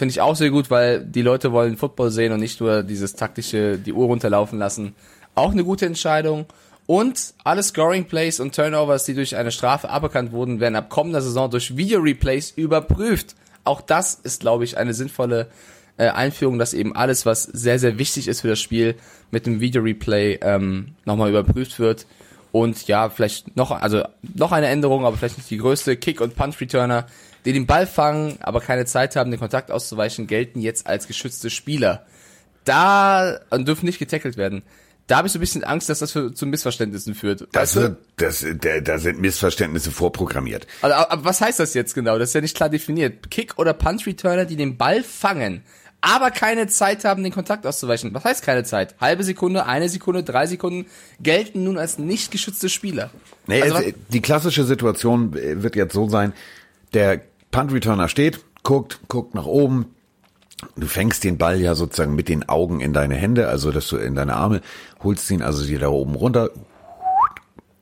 Finde 0.00 0.12
ich 0.12 0.22
auch 0.22 0.34
sehr 0.34 0.48
gut, 0.48 0.70
weil 0.70 1.04
die 1.04 1.20
Leute 1.20 1.52
wollen 1.52 1.76
Football 1.76 2.10
sehen 2.10 2.32
und 2.32 2.40
nicht 2.40 2.58
nur 2.58 2.82
dieses 2.82 3.12
taktische, 3.16 3.76
die 3.76 3.92
Uhr 3.92 4.06
runterlaufen 4.06 4.58
lassen. 4.58 4.94
Auch 5.40 5.52
eine 5.52 5.64
gute 5.64 5.86
Entscheidung. 5.86 6.44
Und 6.84 7.32
alle 7.44 7.62
Scoring 7.62 8.04
Plays 8.04 8.40
und 8.40 8.54
Turnovers, 8.54 9.04
die 9.04 9.14
durch 9.14 9.36
eine 9.36 9.52
Strafe 9.52 9.88
aberkannt 9.88 10.32
wurden, 10.32 10.60
werden 10.60 10.76
ab 10.76 10.90
kommender 10.90 11.22
Saison 11.22 11.50
durch 11.50 11.78
Video 11.78 11.98
Replays 11.98 12.50
überprüft. 12.50 13.34
Auch 13.64 13.80
das 13.80 14.20
ist, 14.22 14.40
glaube 14.40 14.64
ich, 14.64 14.76
eine 14.76 14.92
sinnvolle 14.92 15.46
äh, 15.96 16.08
Einführung, 16.08 16.58
dass 16.58 16.74
eben 16.74 16.94
alles, 16.94 17.24
was 17.24 17.44
sehr, 17.44 17.78
sehr 17.78 17.96
wichtig 17.96 18.28
ist 18.28 18.42
für 18.42 18.48
das 18.48 18.60
Spiel, 18.60 18.96
mit 19.30 19.46
dem 19.46 19.60
Video 19.60 19.80
Replay 19.80 20.38
ähm, 20.42 20.88
nochmal 21.06 21.30
überprüft 21.30 21.78
wird. 21.78 22.06
Und 22.52 22.86
ja, 22.86 23.08
vielleicht 23.08 23.56
noch, 23.56 23.70
also 23.70 24.02
noch 24.20 24.52
eine 24.52 24.66
Änderung, 24.66 25.06
aber 25.06 25.16
vielleicht 25.16 25.38
nicht 25.38 25.48
die 25.48 25.56
größte. 25.56 25.96
Kick- 25.96 26.20
und 26.20 26.36
Punch-Returner, 26.36 27.06
die 27.46 27.54
den 27.54 27.66
Ball 27.66 27.86
fangen, 27.86 28.36
aber 28.42 28.60
keine 28.60 28.84
Zeit 28.84 29.16
haben, 29.16 29.30
den 29.30 29.40
Kontakt 29.40 29.70
auszuweichen, 29.70 30.26
gelten 30.26 30.60
jetzt 30.60 30.86
als 30.86 31.06
geschützte 31.06 31.48
Spieler. 31.48 32.04
Da 32.66 33.40
und 33.48 33.66
dürfen 33.66 33.86
nicht 33.86 33.98
getackelt 33.98 34.36
werden 34.36 34.64
da 35.10 35.16
habe 35.16 35.26
ich 35.26 35.32
so 35.32 35.38
ein 35.38 35.40
bisschen 35.40 35.64
Angst, 35.64 35.88
dass 35.88 35.98
das 35.98 36.12
für, 36.12 36.32
zu 36.32 36.46
Missverständnissen 36.46 37.16
führt. 37.16 37.48
Das 37.50 37.74
wird, 37.74 37.98
das, 38.16 38.46
da, 38.60 38.80
da 38.80 38.98
sind 38.98 39.20
Missverständnisse 39.20 39.90
vorprogrammiert. 39.90 40.68
Also, 40.82 40.94
aber 40.94 41.24
was 41.24 41.40
heißt 41.40 41.58
das 41.58 41.74
jetzt 41.74 41.94
genau? 41.94 42.16
Das 42.16 42.30
ist 42.30 42.34
ja 42.34 42.40
nicht 42.40 42.56
klar 42.56 42.68
definiert. 42.68 43.28
Kick 43.28 43.58
oder 43.58 43.74
Punch 43.74 44.06
Returner, 44.06 44.44
die 44.44 44.54
den 44.54 44.76
Ball 44.76 45.02
fangen, 45.02 45.64
aber 46.00 46.30
keine 46.30 46.68
Zeit 46.68 47.04
haben, 47.04 47.24
den 47.24 47.32
Kontakt 47.32 47.66
auszuweichen. 47.66 48.14
Was 48.14 48.24
heißt 48.24 48.44
keine 48.44 48.62
Zeit? 48.62 48.94
Halbe 49.00 49.24
Sekunde, 49.24 49.66
eine 49.66 49.88
Sekunde, 49.88 50.22
drei 50.22 50.46
Sekunden 50.46 50.86
gelten 51.20 51.64
nun 51.64 51.76
als 51.76 51.98
nicht 51.98 52.30
geschützte 52.30 52.68
Spieler. 52.68 53.10
Nee, 53.48 53.62
also, 53.62 53.80
die 54.10 54.20
klassische 54.20 54.62
Situation 54.62 55.34
wird 55.34 55.74
jetzt 55.74 55.92
so 55.92 56.08
sein, 56.08 56.32
der 56.94 57.20
Punt 57.50 57.72
Returner 57.72 58.08
steht, 58.08 58.40
guckt, 58.62 59.00
guckt 59.08 59.34
nach 59.34 59.46
oben, 59.46 59.86
Du 60.76 60.86
fängst 60.86 61.24
den 61.24 61.38
Ball 61.38 61.60
ja 61.60 61.74
sozusagen 61.74 62.14
mit 62.14 62.28
den 62.28 62.48
Augen 62.48 62.80
in 62.80 62.92
deine 62.92 63.14
Hände, 63.14 63.48
also 63.48 63.70
dass 63.70 63.88
du 63.88 63.96
in 63.96 64.14
deine 64.14 64.34
Arme, 64.34 64.60
holst 65.02 65.30
ihn 65.30 65.42
also 65.42 65.64
dir 65.64 65.78
da 65.78 65.88
oben 65.88 66.14
runter 66.14 66.50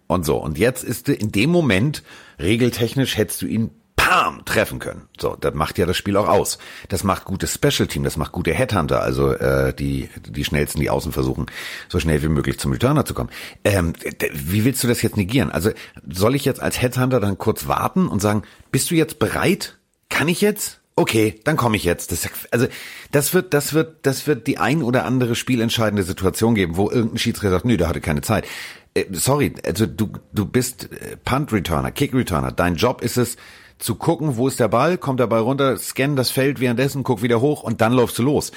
und 0.07 0.25
so. 0.25 0.37
Und 0.37 0.59
jetzt 0.59 0.85
ist 0.85 1.09
in 1.09 1.33
dem 1.33 1.51
Moment, 1.51 2.03
regeltechnisch 2.39 3.17
hättest 3.17 3.43
du 3.43 3.47
ihn 3.47 3.71
Pam 4.09 4.45
treffen 4.47 4.79
können. 4.79 5.03
So, 5.21 5.37
das 5.39 5.53
macht 5.55 5.77
ja 5.77 5.85
das 5.85 5.97
Spiel 5.97 6.17
auch 6.17 6.29
aus. 6.29 6.59
Das 6.89 7.05
macht 7.05 7.25
gutes 7.25 7.53
Special 7.53 7.87
Team, 7.87 8.05
das 8.05 8.17
macht 8.17 8.33
gute 8.33 8.55
Headhunter, 8.55 9.03
also 9.03 9.33
äh, 9.33 9.75
die 9.75 10.09
die 10.27 10.45
schnellsten, 10.45 10.81
die 10.81 10.89
außen 10.89 11.13
versuchen, 11.13 11.47
so 11.89 12.01
schnell 12.01 12.23
wie 12.23 12.29
möglich 12.29 12.59
zum 12.59 12.73
Returner 12.73 13.05
zu 13.05 13.13
kommen. 13.13 13.29
Ähm, 13.65 13.93
wie 14.33 14.65
willst 14.65 14.83
du 14.83 14.89
das 14.89 15.03
jetzt 15.03 15.19
negieren? 15.19 15.51
Also 15.51 15.73
soll 16.09 16.37
ich 16.37 16.47
jetzt 16.47 16.63
als 16.63 16.81
Headhunter 16.81 17.21
dann 17.21 17.37
kurz 17.37 17.69
warten 17.69 18.09
und 18.09 18.23
sagen, 18.23 18.45
bist 18.71 18.91
du 18.91 18.95
jetzt 18.95 19.19
bereit? 19.19 19.77
Kann 20.09 20.29
ich 20.29 20.41
jetzt? 20.41 20.78
Okay, 20.99 21.41
dann 21.45 21.57
komme 21.57 21.77
ich 21.77 21.85
jetzt. 21.85 22.13
Das, 22.13 22.29
also 22.51 22.67
das 23.13 23.35
wird, 23.35 23.55
das 23.55 23.73
wird, 23.73 23.97
das 24.03 24.27
wird 24.27 24.47
die 24.47 24.59
ein 24.59 24.83
oder 24.83 25.05
andere 25.05 25.35
spielentscheidende 25.35 26.03
Situation 26.03 26.55
geben, 26.55 26.77
wo 26.77 26.91
irgendein 26.91 27.19
Schiedsrichter 27.19 27.51
sagt, 27.51 27.65
nö, 27.65 27.77
der 27.77 27.89
hatte 27.89 28.01
keine 28.01 28.21
Zeit. 28.21 28.47
Äh, 28.95 29.05
sorry, 29.13 29.55
also 29.65 29.87
du, 29.87 30.13
du 30.33 30.47
bist 30.47 30.91
äh, 30.93 31.17
Punt 31.25 31.53
Returner, 31.53 31.91
Kick 31.91 32.15
Returner. 32.15 32.53
Dein 32.53 32.77
Job 32.77 33.03
ist 33.03 33.17
es, 33.17 33.37
zu 33.79 33.95
gucken, 33.95 34.37
wo 34.37 34.49
ist 34.49 34.61
der 34.61 34.69
Ball, 34.69 34.99
kommt 34.99 35.21
der 35.21 35.27
Ball 35.27 35.41
runter, 35.41 35.77
scan 35.77 36.17
das 36.17 36.31
Feld 36.31 36.61
währenddessen, 36.61 37.05
guck 37.05 37.23
wieder 37.23 37.41
hoch 37.41 37.63
und 37.63 37.81
dann 37.81 37.93
läufst 37.93 38.19
du 38.19 38.23
los. 38.23 38.51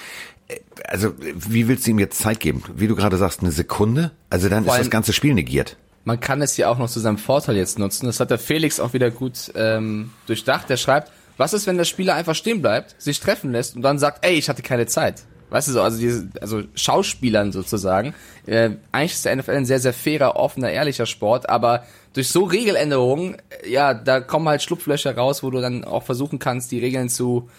Äh, 0.47 0.59
also, 0.87 1.13
wie 1.19 1.67
willst 1.67 1.85
du 1.85 1.91
ihm 1.91 1.99
jetzt 1.99 2.19
Zeit 2.19 2.39
geben? 2.39 2.63
Wie 2.75 2.87
du 2.87 2.95
gerade 2.95 3.17
sagst, 3.17 3.41
eine 3.41 3.51
Sekunde? 3.51 4.11
Also 4.29 4.49
dann 4.49 4.65
ist 4.65 4.77
das 4.77 4.89
ganze 4.89 5.13
Spiel 5.13 5.33
negiert. 5.33 5.77
Man 6.03 6.19
kann 6.19 6.41
es 6.41 6.57
ja 6.57 6.69
auch 6.69 6.79
noch 6.79 6.89
zu 6.89 6.99
seinem 6.99 7.19
Vorteil 7.19 7.55
jetzt 7.55 7.77
nutzen. 7.77 8.07
Das 8.07 8.19
hat 8.19 8.31
der 8.31 8.39
Felix 8.39 8.79
auch 8.79 8.93
wieder 8.93 9.11
gut 9.11 9.51
ähm, 9.55 10.09
durchdacht. 10.25 10.67
Der 10.67 10.77
schreibt, 10.77 11.11
was 11.41 11.53
ist, 11.53 11.65
wenn 11.65 11.77
der 11.77 11.85
Spieler 11.85 12.13
einfach 12.13 12.35
stehen 12.35 12.61
bleibt, 12.61 12.95
sich 13.01 13.19
treffen 13.19 13.51
lässt 13.51 13.75
und 13.75 13.81
dann 13.81 13.97
sagt, 13.97 14.23
ey, 14.23 14.35
ich 14.35 14.47
hatte 14.47 14.61
keine 14.61 14.85
Zeit? 14.85 15.23
Weißt 15.49 15.67
du 15.67 15.71
so, 15.73 15.81
also 15.81 15.97
diese, 15.97 16.29
also 16.39 16.61
Schauspielern 16.75 17.51
sozusagen. 17.51 18.13
Äh, 18.45 18.69
eigentlich 18.91 19.13
ist 19.13 19.25
der 19.25 19.35
NFL 19.35 19.51
ein 19.51 19.65
sehr, 19.65 19.79
sehr 19.79 19.91
fairer, 19.91 20.35
offener, 20.35 20.69
ehrlicher 20.69 21.07
Sport, 21.07 21.49
aber 21.49 21.83
durch 22.13 22.29
so 22.29 22.43
Regeländerungen, 22.43 23.37
äh, 23.63 23.69
ja, 23.71 23.95
da 23.95 24.21
kommen 24.21 24.47
halt 24.47 24.61
Schlupflöcher 24.61 25.17
raus, 25.17 25.41
wo 25.41 25.49
du 25.49 25.59
dann 25.59 25.83
auch 25.83 26.03
versuchen 26.03 26.37
kannst, 26.37 26.71
die 26.71 26.79
Regeln 26.79 27.09
zu 27.09 27.49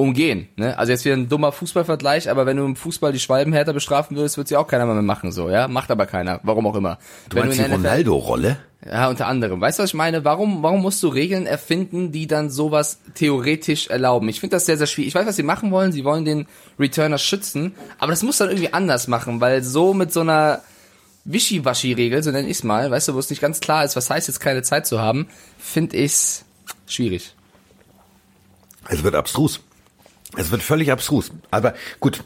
umgehen. 0.00 0.48
Ne? 0.56 0.76
Also 0.78 0.92
jetzt 0.92 1.04
wieder 1.04 1.16
ein 1.16 1.28
dummer 1.28 1.52
Fußballvergleich, 1.52 2.30
aber 2.30 2.46
wenn 2.46 2.56
du 2.56 2.64
im 2.64 2.76
Fußball 2.76 3.12
die 3.12 3.18
Schwalben 3.18 3.52
härter 3.52 3.72
bestrafen 3.72 4.16
würdest, 4.16 4.36
wird 4.38 4.48
sie 4.48 4.56
auch 4.56 4.66
keiner 4.66 4.86
mehr 4.86 5.00
machen, 5.02 5.30
so, 5.30 5.50
ja? 5.50 5.68
Macht 5.68 5.90
aber 5.90 6.06
keiner, 6.06 6.40
warum 6.42 6.66
auch 6.66 6.74
immer. 6.74 6.98
Du 7.28 7.36
wenn 7.36 7.46
meinst 7.46 7.58
du 7.58 7.64
die 7.64 7.70
Ronaldo-Rolle? 7.70 8.56
Ja, 8.84 9.08
unter 9.08 9.26
anderem. 9.26 9.60
Weißt 9.60 9.78
du, 9.78 9.82
was 9.82 9.90
ich 9.90 9.94
meine? 9.94 10.24
Warum, 10.24 10.62
warum 10.62 10.80
musst 10.80 11.02
du 11.02 11.08
Regeln 11.08 11.46
erfinden, 11.46 12.12
die 12.12 12.26
dann 12.26 12.48
sowas 12.48 12.98
theoretisch 13.14 13.88
erlauben? 13.88 14.28
Ich 14.30 14.40
finde 14.40 14.56
das 14.56 14.64
sehr, 14.64 14.78
sehr 14.78 14.86
schwierig. 14.86 15.08
Ich 15.08 15.14
weiß, 15.14 15.26
was 15.26 15.36
sie 15.36 15.42
machen 15.42 15.70
wollen. 15.70 15.92
Sie 15.92 16.04
wollen 16.04 16.24
den 16.24 16.46
Returner 16.78 17.18
schützen, 17.18 17.74
aber 17.98 18.12
das 18.12 18.22
muss 18.22 18.38
dann 18.38 18.48
irgendwie 18.48 18.72
anders 18.72 19.06
machen, 19.06 19.40
weil 19.40 19.62
so 19.62 19.92
mit 19.92 20.14
so 20.14 20.20
einer 20.20 20.62
Wischiwaschi-Regel, 21.24 22.22
so 22.22 22.30
nenne 22.30 22.48
ich 22.48 22.58
es 22.58 22.64
mal, 22.64 22.90
weißt 22.90 23.08
du, 23.08 23.14
wo 23.14 23.18
es 23.18 23.28
nicht 23.28 23.42
ganz 23.42 23.60
klar 23.60 23.84
ist, 23.84 23.96
was 23.96 24.08
heißt 24.08 24.28
jetzt 24.28 24.40
keine 24.40 24.62
Zeit 24.62 24.86
zu 24.86 24.98
haben, 24.98 25.28
finde 25.58 25.98
ich's 25.98 26.46
schwierig. 26.86 27.34
Es 28.88 29.02
wird 29.02 29.14
abstrus. 29.14 29.60
Es 30.36 30.50
wird 30.50 30.62
völlig 30.62 30.92
abstrus. 30.92 31.32
Aber 31.50 31.74
gut, 31.98 32.24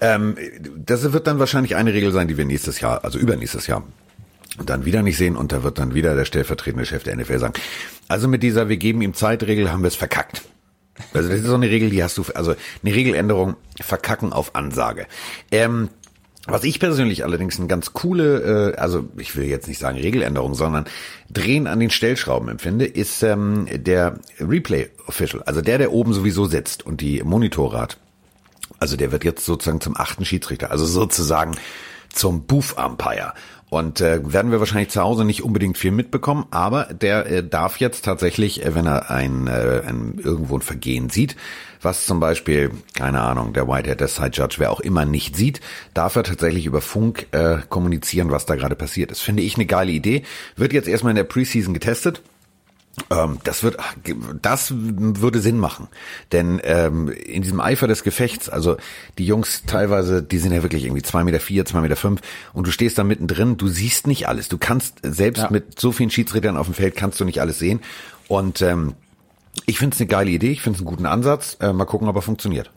ähm, 0.00 0.36
das 0.76 1.12
wird 1.12 1.26
dann 1.26 1.38
wahrscheinlich 1.38 1.76
eine 1.76 1.92
Regel 1.92 2.12
sein, 2.12 2.28
die 2.28 2.36
wir 2.36 2.44
nächstes 2.44 2.80
Jahr, 2.80 3.04
also 3.04 3.18
übernächstes 3.18 3.66
Jahr, 3.66 3.84
dann 4.64 4.84
wieder 4.84 5.02
nicht 5.02 5.16
sehen 5.16 5.36
und 5.36 5.52
da 5.52 5.62
wird 5.62 5.78
dann 5.78 5.94
wieder 5.94 6.14
der 6.14 6.24
stellvertretende 6.24 6.84
Chef 6.84 7.04
der 7.04 7.16
NFL 7.16 7.38
sagen. 7.38 7.54
Also 8.08 8.28
mit 8.28 8.42
dieser 8.42 8.68
Wir 8.68 8.76
geben 8.76 9.02
ihm 9.02 9.14
Zeitregel 9.14 9.70
haben 9.70 9.82
wir 9.82 9.88
es 9.88 9.94
verkackt. 9.94 10.42
Also 11.14 11.28
das 11.28 11.40
ist 11.40 11.46
so 11.46 11.54
eine 11.54 11.70
Regel, 11.70 11.90
die 11.90 12.02
hast 12.02 12.18
du, 12.18 12.24
also 12.34 12.54
eine 12.82 12.94
Regeländerung 12.94 13.56
verkacken 13.80 14.32
auf 14.32 14.56
Ansage. 14.56 15.06
Ähm, 15.52 15.90
was 16.48 16.64
ich 16.64 16.80
persönlich 16.80 17.24
allerdings 17.24 17.58
eine 17.58 17.68
ganz 17.68 17.92
coole, 17.92 18.72
äh, 18.74 18.76
also 18.76 19.06
ich 19.16 19.36
will 19.36 19.44
jetzt 19.44 19.68
nicht 19.68 19.78
sagen 19.78 19.98
Regeländerung, 19.98 20.54
sondern 20.54 20.86
Drehen 21.30 21.66
an 21.66 21.80
den 21.80 21.90
Stellschrauben 21.90 22.48
empfinde, 22.48 22.86
ist 22.86 23.22
ähm, 23.22 23.66
der 23.70 24.18
Replay 24.40 24.90
Official, 25.06 25.42
also 25.44 25.60
der, 25.60 25.78
der 25.78 25.92
oben 25.92 26.12
sowieso 26.12 26.46
sitzt 26.46 26.84
und 26.84 27.00
die 27.00 27.22
Monitore 27.22 27.78
hat. 27.78 27.98
Also 28.78 28.96
der 28.96 29.12
wird 29.12 29.24
jetzt 29.24 29.44
sozusagen 29.44 29.80
zum 29.80 29.96
achten 29.96 30.24
Schiedsrichter, 30.24 30.70
also 30.70 30.84
sozusagen 30.86 31.52
zum 32.12 32.44
Booth 32.44 32.76
Umpire. 32.78 33.34
Und 33.70 34.00
äh, 34.00 34.20
werden 34.32 34.50
wir 34.50 34.60
wahrscheinlich 34.60 34.88
zu 34.88 35.02
Hause 35.02 35.26
nicht 35.26 35.42
unbedingt 35.42 35.76
viel 35.76 35.90
mitbekommen, 35.90 36.46
aber 36.50 36.84
der 36.86 37.26
äh, 37.26 37.46
darf 37.46 37.78
jetzt 37.78 38.04
tatsächlich, 38.04 38.64
äh, 38.64 38.74
wenn 38.74 38.86
er 38.86 39.10
ein, 39.10 39.46
äh, 39.46 39.82
ein 39.86 40.18
irgendwo 40.22 40.56
ein 40.56 40.62
Vergehen 40.62 41.10
sieht, 41.10 41.36
was 41.82 42.06
zum 42.06 42.20
Beispiel, 42.20 42.70
keine 42.94 43.20
Ahnung, 43.20 43.52
der 43.52 43.68
Whitehead, 43.68 44.00
der 44.00 44.08
Side 44.08 44.30
Judge, 44.32 44.56
wer 44.58 44.70
auch 44.70 44.80
immer 44.80 45.04
nicht 45.04 45.36
sieht, 45.36 45.60
darf 45.94 46.16
er 46.16 46.24
tatsächlich 46.24 46.66
über 46.66 46.80
Funk 46.80 47.26
äh, 47.32 47.58
kommunizieren, 47.68 48.30
was 48.30 48.46
da 48.46 48.56
gerade 48.56 48.76
passiert 48.76 49.10
ist. 49.10 49.20
Finde 49.20 49.42
ich 49.42 49.56
eine 49.56 49.66
geile 49.66 49.92
Idee. 49.92 50.22
Wird 50.56 50.72
jetzt 50.72 50.88
erstmal 50.88 51.10
in 51.10 51.16
der 51.16 51.24
Preseason 51.24 51.74
getestet. 51.74 52.22
Ähm, 53.10 53.38
das 53.44 53.62
wird, 53.62 53.76
das 54.42 54.72
würde 54.74 55.40
Sinn 55.40 55.58
machen, 55.58 55.86
denn 56.32 56.60
ähm, 56.64 57.08
in 57.08 57.42
diesem 57.42 57.60
Eifer 57.60 57.86
des 57.86 58.02
Gefechts, 58.02 58.48
also 58.48 58.76
die 59.18 59.26
Jungs 59.26 59.62
teilweise, 59.66 60.20
die 60.20 60.38
sind 60.38 60.52
ja 60.52 60.64
wirklich 60.64 60.84
irgendwie 60.84 61.02
zwei 61.02 61.22
Meter 61.22 61.38
vier, 61.38 61.64
zwei 61.64 61.80
Meter 61.80 61.94
fünf, 61.94 62.20
und 62.52 62.66
du 62.66 62.72
stehst 62.72 62.98
da 62.98 63.04
mittendrin, 63.04 63.56
du 63.56 63.68
siehst 63.68 64.08
nicht 64.08 64.26
alles, 64.26 64.48
du 64.48 64.58
kannst 64.58 64.96
selbst 65.02 65.44
ja. 65.44 65.50
mit 65.50 65.78
so 65.78 65.92
vielen 65.92 66.10
Schiedsrichtern 66.10 66.56
auf 66.56 66.66
dem 66.66 66.74
Feld 66.74 66.96
kannst 66.96 67.20
du 67.20 67.24
nicht 67.24 67.40
alles 67.40 67.60
sehen, 67.60 67.80
und 68.26 68.62
ähm, 68.62 68.94
ich 69.68 69.78
finde 69.78 69.94
es 69.94 70.00
eine 70.00 70.08
geile 70.08 70.30
Idee, 70.30 70.50
ich 70.50 70.62
finde 70.62 70.78
es 70.78 70.80
einen 70.80 70.88
guten 70.88 71.04
Ansatz, 71.06 71.58
äh, 71.60 71.72
mal 71.74 71.84
gucken, 71.84 72.08
ob 72.08 72.16
er 72.16 72.22
funktioniert. 72.22 72.70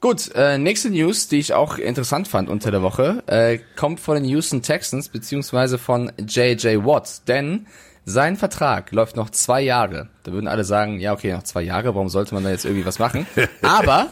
Gut, 0.00 0.30
äh, 0.34 0.58
nächste 0.58 0.90
News, 0.90 1.28
die 1.28 1.38
ich 1.38 1.54
auch 1.54 1.78
interessant 1.78 2.28
fand 2.28 2.48
unter 2.48 2.70
der 2.70 2.82
Woche, 2.82 3.22
äh, 3.26 3.58
kommt 3.76 4.00
von 4.00 4.16
den 4.16 4.24
Houston 4.26 4.60
Texans 4.62 5.08
beziehungsweise 5.08 5.78
von 5.78 6.12
J.J. 6.18 6.84
Watt, 6.84 7.26
denn 7.26 7.66
Sein 8.06 8.36
Vertrag 8.36 8.92
läuft 8.92 9.16
noch 9.16 9.30
zwei 9.30 9.60
Jahre. 9.60 10.08
Da 10.24 10.32
würden 10.32 10.48
alle 10.48 10.64
sagen, 10.64 11.00
ja, 11.00 11.12
okay, 11.12 11.32
noch 11.32 11.42
zwei 11.42 11.62
Jahre, 11.62 11.94
warum 11.94 12.08
sollte 12.08 12.34
man 12.34 12.44
da 12.44 12.50
jetzt 12.50 12.64
irgendwie 12.64 12.86
was 12.86 12.98
machen? 12.98 13.26
Aber 13.62 14.08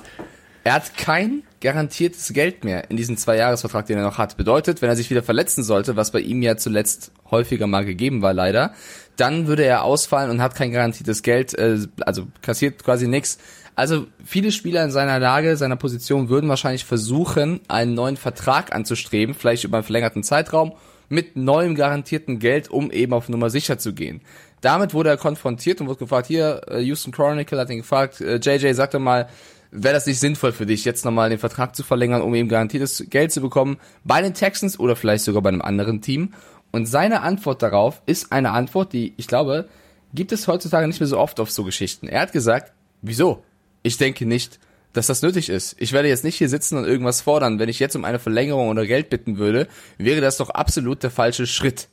er 0.68 0.74
hat 0.74 0.98
kein 0.98 1.44
garantiertes 1.62 2.30
Geld 2.34 2.62
mehr 2.62 2.90
in 2.90 2.98
diesem 2.98 3.16
Zwei-Jahres-Vertrag, 3.16 3.86
den 3.86 3.96
er 3.96 4.04
noch 4.04 4.18
hat. 4.18 4.36
Bedeutet, 4.36 4.82
wenn 4.82 4.90
er 4.90 4.96
sich 4.96 5.08
wieder 5.08 5.22
verletzen 5.22 5.64
sollte, 5.64 5.96
was 5.96 6.10
bei 6.10 6.20
ihm 6.20 6.42
ja 6.42 6.58
zuletzt 6.58 7.10
häufiger 7.30 7.66
mal 7.66 7.86
gegeben 7.86 8.20
war, 8.20 8.34
leider, 8.34 8.74
dann 9.16 9.46
würde 9.46 9.64
er 9.64 9.82
ausfallen 9.82 10.30
und 10.30 10.42
hat 10.42 10.54
kein 10.54 10.70
garantiertes 10.70 11.22
Geld, 11.22 11.54
äh, 11.54 11.78
also 12.00 12.26
kassiert 12.42 12.84
quasi 12.84 13.08
nichts. 13.08 13.38
Also 13.76 14.08
viele 14.22 14.52
Spieler 14.52 14.84
in 14.84 14.90
seiner 14.90 15.18
Lage, 15.18 15.56
seiner 15.56 15.76
Position 15.76 16.28
würden 16.28 16.50
wahrscheinlich 16.50 16.84
versuchen, 16.84 17.60
einen 17.68 17.94
neuen 17.94 18.18
Vertrag 18.18 18.74
anzustreben, 18.74 19.34
vielleicht 19.34 19.64
über 19.64 19.78
einen 19.78 19.84
verlängerten 19.84 20.22
Zeitraum, 20.22 20.74
mit 21.08 21.34
neuem 21.34 21.76
garantierten 21.76 22.40
Geld, 22.40 22.68
um 22.68 22.90
eben 22.90 23.14
auf 23.14 23.30
Nummer 23.30 23.48
sicher 23.48 23.78
zu 23.78 23.94
gehen. 23.94 24.20
Damit 24.60 24.92
wurde 24.92 25.08
er 25.08 25.16
konfrontiert 25.16 25.80
und 25.80 25.86
wurde 25.86 26.00
gefragt, 26.00 26.26
hier, 26.26 26.60
äh, 26.68 26.80
Houston 26.80 27.10
Chronicle 27.10 27.58
hat 27.58 27.70
ihn 27.70 27.78
gefragt, 27.78 28.20
äh, 28.20 28.36
JJ, 28.36 28.74
sag 28.74 28.90
doch 28.90 28.98
mal, 28.98 29.28
wäre 29.70 29.94
das 29.94 30.06
nicht 30.06 30.20
sinnvoll 30.20 30.52
für 30.52 30.66
dich, 30.66 30.84
jetzt 30.84 31.04
nochmal 31.04 31.30
den 31.30 31.38
Vertrag 31.38 31.76
zu 31.76 31.82
verlängern, 31.82 32.22
um 32.22 32.34
eben 32.34 32.48
garantiertes 32.48 33.06
Geld 33.10 33.32
zu 33.32 33.40
bekommen 33.40 33.78
bei 34.04 34.22
den 34.22 34.34
Texans 34.34 34.78
oder 34.78 34.96
vielleicht 34.96 35.24
sogar 35.24 35.42
bei 35.42 35.50
einem 35.50 35.62
anderen 35.62 36.00
Team? 36.00 36.34
Und 36.70 36.86
seine 36.86 37.22
Antwort 37.22 37.62
darauf 37.62 38.02
ist 38.06 38.32
eine 38.32 38.50
Antwort, 38.50 38.92
die, 38.92 39.14
ich 39.16 39.26
glaube, 39.26 39.68
gibt 40.14 40.32
es 40.32 40.48
heutzutage 40.48 40.86
nicht 40.86 41.00
mehr 41.00 41.06
so 41.06 41.18
oft 41.18 41.40
auf 41.40 41.50
so 41.50 41.64
Geschichten. 41.64 42.08
Er 42.08 42.22
hat 42.22 42.32
gesagt, 42.32 42.72
wieso? 43.02 43.42
Ich 43.82 43.96
denke 43.96 44.26
nicht, 44.26 44.58
dass 44.92 45.06
das 45.06 45.22
nötig 45.22 45.48
ist. 45.48 45.76
Ich 45.78 45.92
werde 45.92 46.08
jetzt 46.08 46.24
nicht 46.24 46.36
hier 46.36 46.48
sitzen 46.48 46.76
und 46.76 46.84
irgendwas 46.84 47.20
fordern. 47.20 47.58
Wenn 47.58 47.68
ich 47.68 47.78
jetzt 47.78 47.96
um 47.96 48.04
eine 48.04 48.18
Verlängerung 48.18 48.68
oder 48.68 48.86
Geld 48.86 49.10
bitten 49.10 49.38
würde, 49.38 49.68
wäre 49.96 50.20
das 50.20 50.38
doch 50.38 50.50
absolut 50.50 51.02
der 51.02 51.10
falsche 51.10 51.46
Schritt. 51.46 51.88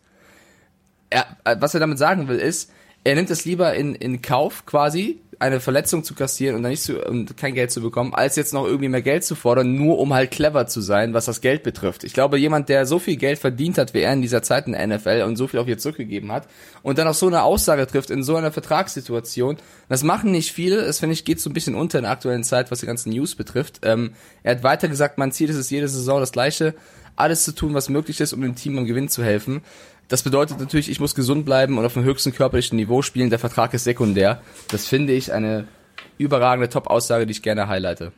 Er, 1.10 1.26
was 1.60 1.74
er 1.74 1.80
damit 1.80 1.98
sagen 1.98 2.28
will, 2.28 2.38
ist, 2.38 2.72
er 3.04 3.16
nimmt 3.16 3.30
es 3.30 3.46
lieber 3.46 3.76
in, 3.76 3.94
in 3.96 4.22
Kauf 4.22 4.66
quasi, 4.66 5.22
eine 5.40 5.60
Verletzung 5.60 6.04
zu 6.04 6.16
kassieren 6.16 6.56
und 6.56 6.64
dann 6.64 6.72
nicht 6.72 6.84
zu, 6.84 7.00
und 7.06 7.38
kein 7.38 7.54
Geld 7.54 7.72
zu 7.72 7.82
bekommen, 7.82 8.14
als 8.14 8.36
jetzt 8.36 8.54
noch 8.54 8.66
irgendwie 8.66 8.90
mehr 8.90 9.02
Geld 9.02 9.24
zu 9.24 9.36
fordern, 9.36 9.76
nur 9.76 10.00
um 10.00 10.14
halt 10.14 10.32
clever 10.32 10.68
zu 10.68 10.82
sein, 10.82 11.14
was 11.14 11.26
das 11.26 11.42
Geld 11.42 11.64
betrifft. 11.64 12.04
Ich 12.04 12.14
glaube, 12.14 12.38
jemand, 12.38 12.70
der 12.70 12.86
so 12.86 13.00
viel 13.00 13.18
Geld 13.18 13.40
verdient 13.40 13.78
hat 13.78 13.94
wie 13.94 14.02
er 14.02 14.14
in 14.14 14.22
dieser 14.22 14.42
Zeit 14.42 14.68
in 14.68 14.74
der 14.74 14.88
NFL 14.88 15.24
und 15.26 15.36
so 15.36 15.48
viel 15.48 15.60
auch 15.60 15.66
hier 15.66 15.78
zurückgegeben 15.78 16.32
hat 16.32 16.48
und 16.84 16.98
dann 16.98 17.08
auch 17.08 17.14
so 17.14 17.28
eine 17.28 17.44
Aussage 17.44 17.88
trifft 17.88 18.10
in 18.10 18.24
so 18.24 18.36
einer 18.36 18.52
Vertragssituation, 18.52 19.58
das 19.90 20.04
machen 20.04 20.32
nicht 20.32 20.52
viele, 20.52 20.86
das 20.86 21.00
finde 21.00 21.14
ich 21.14 21.26
geht 21.26 21.40
so 21.40 21.50
ein 21.50 21.54
bisschen 21.54 21.76
unter 21.76 22.00
in 22.00 22.04
der 22.04 22.12
aktuellen 22.12 22.44
Zeit, 22.44 22.72
was 22.72 22.80
die 22.80 22.86
ganzen 22.86 23.12
News 23.12 23.36
betrifft. 23.36 23.82
Ähm, 23.84 24.14
er 24.44 24.56
hat 24.56 24.64
weiter 24.64 24.88
gesagt, 24.88 25.18
mein 25.18 25.32
Ziel 25.32 25.50
ist 25.50 25.58
es 25.58 25.70
jede 25.70 25.88
Saison 25.88 26.20
das 26.20 26.32
gleiche, 26.32 26.76
alles 27.16 27.44
zu 27.44 27.54
tun, 27.54 27.74
was 27.74 27.90
möglich 27.90 28.20
ist, 28.20 28.34
um 28.34 28.42
dem 28.42 28.56
Team 28.56 28.78
am 28.78 28.86
Gewinn 28.86 29.10
zu 29.10 29.24
helfen. 29.24 29.62
Das 30.08 30.24
bedeutet 30.24 30.60
natürlich, 30.60 30.90
ich 30.90 31.00
muss 31.00 31.16
gesund 31.16 31.46
bleiben 31.46 31.78
und 31.78 31.86
auf 31.86 31.94
dem 31.94 32.04
höchsten 32.04 32.34
körperlichen 32.34 32.76
Niveau 32.76 33.02
spielen. 33.02 33.30
Der 33.30 33.40
Vertrag 33.40 33.74
ist 33.74 33.84
sekundär. 33.84 34.42
Das 34.70 34.88
finde 34.88 35.14
ich 35.14 35.34
eine 35.34 35.68
überragende 36.18 36.70
Top-Aussage, 36.70 37.26
die 37.26 37.32
ich 37.32 37.42
gerne 37.42 37.68
highlighte. 37.68 38.12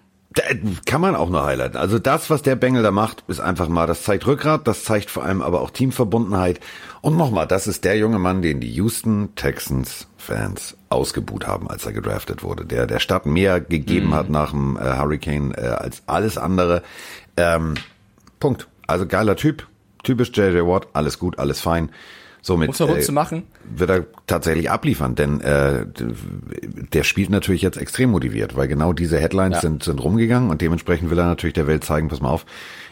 Kann 0.85 1.01
man 1.01 1.15
auch 1.15 1.29
nur 1.29 1.45
highlighten. 1.45 1.77
Also 1.77 1.99
das, 1.99 2.29
was 2.29 2.41
der 2.41 2.55
Bengel 2.55 2.83
da 2.83 2.91
macht, 2.91 3.23
ist 3.27 3.39
einfach 3.39 3.69
mal, 3.69 3.87
das 3.87 4.03
zeigt 4.03 4.27
Rückgrat, 4.27 4.67
das 4.67 4.83
zeigt 4.83 5.09
vor 5.09 5.23
allem 5.23 5.41
aber 5.41 5.61
auch 5.61 5.71
Teamverbundenheit. 5.71 6.59
Und 7.01 7.17
nochmal, 7.17 7.47
das 7.47 7.65
ist 7.65 7.85
der 7.85 7.97
junge 7.97 8.19
Mann, 8.19 8.41
den 8.41 8.59
die 8.59 8.71
Houston 8.73 9.29
Texans 9.35 10.07
Fans 10.17 10.75
ausgebuht 10.89 11.47
haben, 11.47 11.69
als 11.69 11.85
er 11.85 11.93
gedraftet 11.93 12.43
wurde. 12.43 12.65
Der 12.65 12.85
der 12.85 12.99
Stadt 12.99 13.25
mehr 13.25 13.61
gegeben 13.61 14.07
mhm. 14.07 14.15
hat 14.15 14.29
nach 14.29 14.51
dem 14.51 14.77
äh, 14.77 14.97
Hurricane 14.97 15.53
äh, 15.53 15.61
als 15.61 16.03
alles 16.05 16.37
andere. 16.37 16.83
Ähm, 17.37 17.75
Punkt. 18.39 18.67
Also 18.85 19.07
geiler 19.07 19.35
Typ, 19.35 19.67
typisch 20.07 20.31
JJ 20.33 20.61
Watt, 20.61 20.87
alles 20.93 21.19
gut, 21.19 21.37
alles 21.37 21.61
fein. 21.61 21.91
Somit 22.41 22.67
Muss 22.67 22.79
er 22.79 22.87
äh, 22.87 23.11
machen? 23.11 23.43
wird 23.75 23.89
er 23.89 24.05
tatsächlich 24.25 24.71
abliefern, 24.71 25.15
denn 25.15 25.41
äh, 25.41 25.85
der 26.93 27.03
spielt 27.03 27.29
natürlich 27.29 27.61
jetzt 27.61 27.77
extrem 27.77 28.11
motiviert, 28.11 28.55
weil 28.55 28.69
genau 28.69 28.93
diese 28.93 29.17
Headlines 29.17 29.57
ja. 29.57 29.61
sind, 29.61 29.83
sind 29.83 30.01
rumgegangen 30.01 30.49
und 30.49 30.61
dementsprechend 30.61 31.09
will 31.09 31.19
er 31.19 31.25
natürlich 31.25 31.55
der 31.55 31.67
Welt 31.67 31.83
zeigen, 31.83 32.07
pass 32.07 32.21
mal 32.21 32.29
auf, 32.29 32.45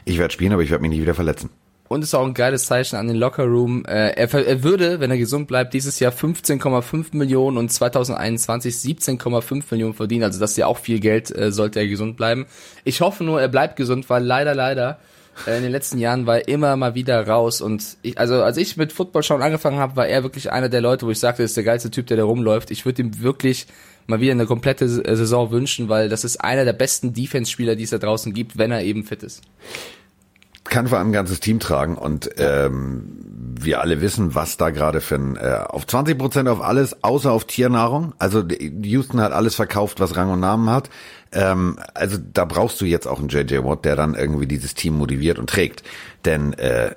ich 0.04 0.18
werde 0.18 0.34
spielen, 0.34 0.52
aber 0.52 0.62
ich 0.62 0.72
werde 0.72 0.82
mich 0.82 0.90
nicht 0.90 1.02
wieder 1.02 1.14
verletzen. 1.14 1.52
Und 1.88 2.04
ist 2.04 2.16
auch 2.16 2.26
ein 2.26 2.34
geiles 2.34 2.66
Zeichen 2.66 2.96
an 2.96 3.08
den 3.08 3.16
Lockerroom. 3.16 3.86
Äh, 3.86 4.10
er, 4.16 4.34
er 4.34 4.64
würde, 4.64 5.00
wenn 5.00 5.12
er 5.12 5.20
gesund 5.20 5.48
bleibt, 5.48 5.74
dieses 5.76 6.00
Jahr 6.00 6.12
15,5 6.12 7.16
Millionen 7.16 7.58
und 7.58 7.72
2021 7.72 8.74
17,5 8.74 9.64
Millionen 9.70 9.94
verdienen. 9.94 10.24
Also 10.24 10.40
das 10.40 10.52
ist 10.52 10.58
ja 10.58 10.66
auch 10.66 10.80
viel 10.80 11.00
Geld, 11.00 11.34
äh, 11.34 11.52
sollte 11.52 11.80
er 11.80 11.88
gesund 11.88 12.18
bleiben. 12.18 12.48
Ich 12.84 13.02
hoffe 13.02 13.24
nur, 13.24 13.40
er 13.40 13.50
bleibt 13.50 13.76
gesund, 13.76 14.10
weil 14.10 14.24
leider, 14.24 14.56
leider 14.56 15.00
in 15.46 15.64
den 15.64 15.72
letzten 15.72 15.98
Jahren 15.98 16.26
war 16.26 16.38
er 16.38 16.48
immer 16.48 16.76
mal 16.76 16.96
wieder 16.96 17.28
raus 17.28 17.62
und 17.62 17.98
ich, 18.02 18.18
also 18.18 18.42
als 18.42 18.58
ich 18.58 18.78
mit 18.78 18.94
Football 18.94 19.24
schauen 19.24 19.42
angefangen 19.42 19.78
habe, 19.78 19.96
war 19.96 20.08
er 20.08 20.24
wirklich 20.24 20.52
einer 20.52 20.70
der 20.70 20.82
Leute, 20.82 21.06
wo 21.06 21.12
ich 21.12 21.20
sagte, 21.20 21.44
das 21.44 21.52
ist 21.52 21.58
der 21.58 21.64
geilste 21.64 21.92
Typ, 21.92 22.08
der 22.08 22.18
da 22.18 22.24
rumläuft. 22.24 22.72
Ich 22.72 22.86
würde 22.86 23.02
ihm 23.02 23.22
wirklich 23.22 23.68
mal 24.08 24.22
wieder 24.22 24.32
eine 24.32 24.46
komplette 24.46 24.86
äh, 24.86 25.16
Saison 25.16 25.52
wünschen, 25.52 25.90
weil 25.90 26.10
das 26.10 26.24
ist 26.24 26.38
einer 26.38 26.66
der 26.66 26.74
besten 26.74 27.14
Defense-Spieler, 27.14 27.76
die 27.76 27.84
es 27.84 27.90
da 27.90 27.98
draußen 27.98 28.34
gibt, 28.34 28.58
wenn 28.58 28.72
er 28.72 28.84
eben 28.84 29.04
fit 29.04 29.24
ist. 29.24 29.42
Kann 30.64 30.88
vor 30.88 30.98
allem 30.98 31.10
ein 31.10 31.14
ganzes 31.14 31.40
Team 31.40 31.60
tragen 31.60 31.96
und 31.96 32.30
ähm, 32.38 33.45
wir 33.62 33.82
alle 33.82 34.02
wissen, 34.02 34.36
was 34.36 34.58
da 34.58 34.70
gerade 34.70 35.02
für 35.02 35.16
ein 35.16 35.36
äh, 35.38 35.60
auf 35.68 35.88
20 35.88 36.18
Prozent 36.18 36.50
auf 36.50 36.62
alles, 36.62 37.04
außer 37.04 37.32
auf 37.32 37.46
Tiernahrung. 37.46 38.14
Also 38.20 38.44
Houston 38.82 39.22
hat 39.22 39.32
alles 39.32 39.56
verkauft, 39.56 40.00
was 40.00 40.16
Rang 40.16 40.32
und 40.32 40.40
Namen 40.40 40.70
hat. 40.70 40.90
Ähm, 41.32 41.78
also 41.94 42.18
da 42.18 42.46
brauchst 42.46 42.82
du 42.82 42.86
jetzt 42.86 43.08
auch 43.08 43.20
einen 43.20 43.30
JJ 43.30 43.64
Watt, 43.64 43.86
der 43.86 43.96
dann 43.96 44.16
irgendwie 44.16 44.48
dieses 44.48 44.74
Team 44.74 44.98
motiviert 44.98 45.40
und 45.40 45.50
trägt. 45.50 45.84
Denn 46.26 46.54
äh, 46.54 46.96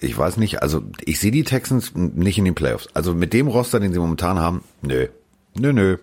ich 0.00 0.16
weiß 0.16 0.36
nicht, 0.36 0.62
also 0.62 0.82
ich 1.04 1.20
sehe 1.20 1.30
die 1.30 1.44
Texans 1.44 1.92
nicht 1.94 2.38
in 2.38 2.44
den 2.44 2.54
Playoffs. 2.54 2.88
Also 2.94 3.14
mit 3.14 3.32
dem 3.32 3.48
Roster, 3.48 3.80
den 3.80 3.92
sie 3.92 3.98
momentan 3.98 4.38
haben, 4.38 4.62
nö. 4.82 5.08
Nö, 5.54 5.72
nö. 5.72 5.96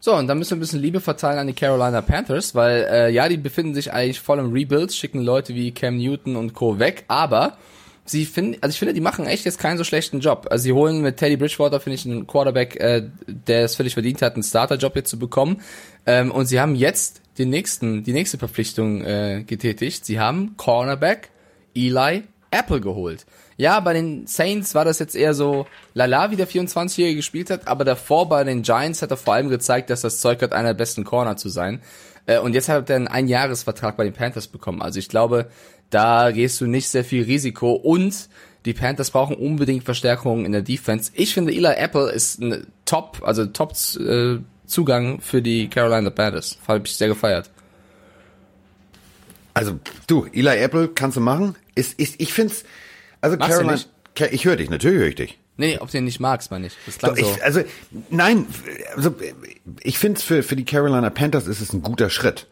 So, 0.00 0.16
und 0.16 0.26
dann 0.26 0.38
müssen 0.38 0.52
wir 0.52 0.56
ein 0.56 0.60
bisschen 0.60 0.80
Liebe 0.80 1.00
verteilen 1.00 1.38
an 1.38 1.46
die 1.46 1.52
Carolina 1.52 2.00
Panthers, 2.00 2.56
weil 2.56 2.88
äh, 2.90 3.10
ja, 3.10 3.28
die 3.28 3.36
befinden 3.36 3.74
sich 3.74 3.92
eigentlich 3.92 4.20
voll 4.20 4.40
im 4.40 4.52
Rebuild, 4.52 4.92
schicken 4.92 5.20
Leute 5.20 5.54
wie 5.54 5.70
Cam 5.70 5.96
Newton 5.96 6.34
und 6.34 6.54
Co. 6.54 6.80
weg, 6.80 7.04
aber 7.06 7.56
sie 8.04 8.26
finden, 8.26 8.58
also 8.60 8.72
ich 8.72 8.78
finde, 8.78 8.94
die 8.94 9.00
machen 9.00 9.26
echt 9.26 9.44
jetzt 9.44 9.58
keinen 9.58 9.78
so 9.78 9.84
schlechten 9.84 10.20
Job. 10.20 10.48
Also 10.50 10.64
sie 10.64 10.72
holen 10.72 11.00
mit 11.02 11.16
Teddy 11.16 11.36
Bridgewater, 11.36 11.80
finde 11.80 11.94
ich, 11.94 12.06
einen 12.06 12.26
Quarterback, 12.26 12.76
äh, 12.76 13.08
der 13.26 13.64
es 13.64 13.76
völlig 13.76 13.94
verdient 13.94 14.22
hat, 14.22 14.34
einen 14.34 14.42
Starterjob 14.42 14.96
jetzt 14.96 15.10
zu 15.10 15.18
bekommen. 15.18 15.60
Ähm, 16.06 16.30
und 16.30 16.46
sie 16.46 16.60
haben 16.60 16.74
jetzt 16.74 17.20
den 17.38 17.50
nächsten, 17.50 18.02
die 18.04 18.12
nächste 18.12 18.38
Verpflichtung 18.38 19.02
äh, 19.04 19.44
getätigt. 19.46 20.04
Sie 20.04 20.20
haben 20.20 20.56
Cornerback 20.56 21.30
Eli 21.74 22.24
Apple 22.50 22.80
geholt. 22.80 23.24
Ja, 23.56 23.80
bei 23.80 23.92
den 23.92 24.26
Saints 24.26 24.74
war 24.74 24.84
das 24.84 24.98
jetzt 24.98 25.14
eher 25.14 25.34
so 25.34 25.66
lala, 25.94 26.30
wie 26.30 26.36
der 26.36 26.48
24-Jährige 26.48 27.16
gespielt 27.16 27.50
hat, 27.50 27.68
aber 27.68 27.84
davor 27.84 28.28
bei 28.28 28.44
den 28.44 28.62
Giants 28.62 29.02
hat 29.02 29.10
er 29.10 29.16
vor 29.16 29.34
allem 29.34 29.48
gezeigt, 29.48 29.90
dass 29.90 30.00
das 30.00 30.20
Zeug 30.20 30.42
hat, 30.42 30.52
einer 30.52 30.68
der 30.68 30.74
besten 30.74 31.04
Corner 31.04 31.36
zu 31.36 31.48
sein. 31.48 31.80
Äh, 32.26 32.38
und 32.38 32.54
jetzt 32.54 32.68
hat 32.68 32.90
er 32.90 32.96
einen 32.96 33.08
Einjahresvertrag 33.08 33.96
bei 33.96 34.04
den 34.04 34.12
Panthers 34.12 34.48
bekommen. 34.48 34.82
Also 34.82 34.98
ich 34.98 35.08
glaube, 35.08 35.48
da 35.92 36.30
gehst 36.30 36.60
du 36.60 36.66
nicht 36.66 36.88
sehr 36.88 37.04
viel 37.04 37.24
Risiko 37.24 37.72
und 37.72 38.28
die 38.64 38.72
Panthers 38.74 39.10
brauchen 39.10 39.36
unbedingt 39.36 39.84
Verstärkungen 39.84 40.46
in 40.46 40.52
der 40.52 40.62
Defense. 40.62 41.10
Ich 41.14 41.34
finde, 41.34 41.52
Eli 41.52 41.74
Apple 41.76 42.10
ist 42.10 42.40
ein 42.40 42.66
Top, 42.84 43.22
also 43.24 43.46
Top 43.46 43.72
äh, 43.98 44.38
Zugang 44.66 45.20
für 45.20 45.42
die 45.42 45.68
Carolina 45.68 46.10
Panthers. 46.10 46.58
Habe 46.66 46.82
ich 46.86 46.96
sehr 46.96 47.08
gefeiert. 47.08 47.50
Also, 49.54 49.78
du, 50.06 50.26
Eli 50.32 50.56
Apple 50.56 50.88
kannst 50.88 51.16
du 51.16 51.20
machen. 51.20 51.56
Ist, 51.74 51.98
ist, 51.98 52.20
ich 52.20 52.32
find's, 52.32 52.64
also 53.20 53.36
Machst 53.36 53.50
Carolina, 53.50 53.80
ich 54.30 54.44
höre 54.44 54.56
dich, 54.56 54.70
natürlich 54.70 54.98
höre 54.98 55.08
ich 55.08 55.14
dich. 55.16 55.38
Nee, 55.58 55.78
ob 55.78 55.90
du 55.90 55.98
ihn 55.98 56.04
nicht 56.04 56.20
magst, 56.20 56.50
meine 56.50 56.68
ich. 56.68 56.72
Das 57.00 57.18
ich 57.18 57.26
so. 57.26 57.36
Also, 57.42 57.62
nein, 58.08 58.46
also, 58.96 59.14
ich 59.82 59.98
find's 59.98 60.22
für, 60.22 60.42
für 60.42 60.56
die 60.56 60.64
Carolina 60.64 61.10
Panthers 61.10 61.46
ist 61.46 61.60
es 61.60 61.72
ein 61.72 61.82
guter 61.82 62.08
Schritt. 62.08 62.46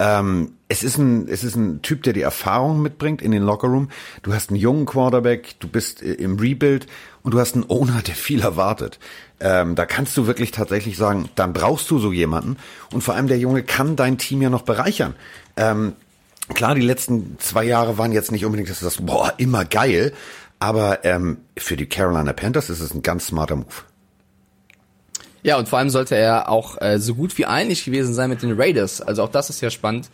Ähm, 0.00 0.54
es 0.68 0.82
ist 0.82 0.96
ein, 0.96 1.28
es 1.28 1.44
ist 1.44 1.56
ein 1.56 1.82
Typ, 1.82 2.02
der 2.04 2.14
die 2.14 2.22
Erfahrung 2.22 2.80
mitbringt 2.80 3.20
in 3.20 3.32
den 3.32 3.42
Lockerroom. 3.42 3.90
Du 4.22 4.32
hast 4.32 4.48
einen 4.48 4.58
jungen 4.58 4.86
Quarterback, 4.86 5.56
du 5.60 5.68
bist 5.68 6.02
äh, 6.02 6.14
im 6.14 6.38
Rebuild 6.38 6.86
und 7.22 7.34
du 7.34 7.38
hast 7.38 7.54
einen 7.54 7.68
Owner, 7.68 8.00
der 8.00 8.14
viel 8.14 8.40
erwartet. 8.40 8.98
Ähm, 9.40 9.74
da 9.74 9.84
kannst 9.84 10.16
du 10.16 10.26
wirklich 10.26 10.52
tatsächlich 10.52 10.96
sagen, 10.96 11.28
dann 11.34 11.52
brauchst 11.52 11.90
du 11.90 11.98
so 11.98 12.12
jemanden. 12.12 12.56
Und 12.94 13.02
vor 13.02 13.14
allem 13.14 13.26
der 13.26 13.38
Junge 13.38 13.62
kann 13.62 13.94
dein 13.94 14.16
Team 14.16 14.40
ja 14.40 14.48
noch 14.48 14.62
bereichern. 14.62 15.14
Ähm, 15.58 15.92
klar, 16.54 16.74
die 16.74 16.80
letzten 16.80 17.36
zwei 17.38 17.64
Jahre 17.64 17.98
waren 17.98 18.12
jetzt 18.12 18.32
nicht 18.32 18.46
unbedingt, 18.46 18.70
dass 18.70 18.78
du 18.78 18.86
sagst, 18.86 19.04
boah, 19.04 19.34
immer 19.36 19.66
geil. 19.66 20.14
Aber 20.60 21.04
ähm, 21.04 21.38
für 21.58 21.76
die 21.76 21.86
Carolina 21.86 22.32
Panthers 22.32 22.70
ist 22.70 22.80
es 22.80 22.94
ein 22.94 23.02
ganz 23.02 23.26
smarter 23.26 23.56
Move. 23.56 23.89
Ja, 25.42 25.58
und 25.58 25.68
vor 25.68 25.78
allem 25.78 25.90
sollte 25.90 26.16
er 26.16 26.48
auch 26.48 26.80
äh, 26.80 26.98
so 26.98 27.14
gut 27.14 27.36
wie 27.38 27.46
einig 27.46 27.84
gewesen 27.84 28.12
sein 28.14 28.30
mit 28.30 28.42
den 28.42 28.60
Raiders. 28.60 29.00
Also 29.00 29.22
auch 29.22 29.30
das 29.30 29.50
ist 29.50 29.60
ja 29.60 29.70
spannend. 29.70 30.10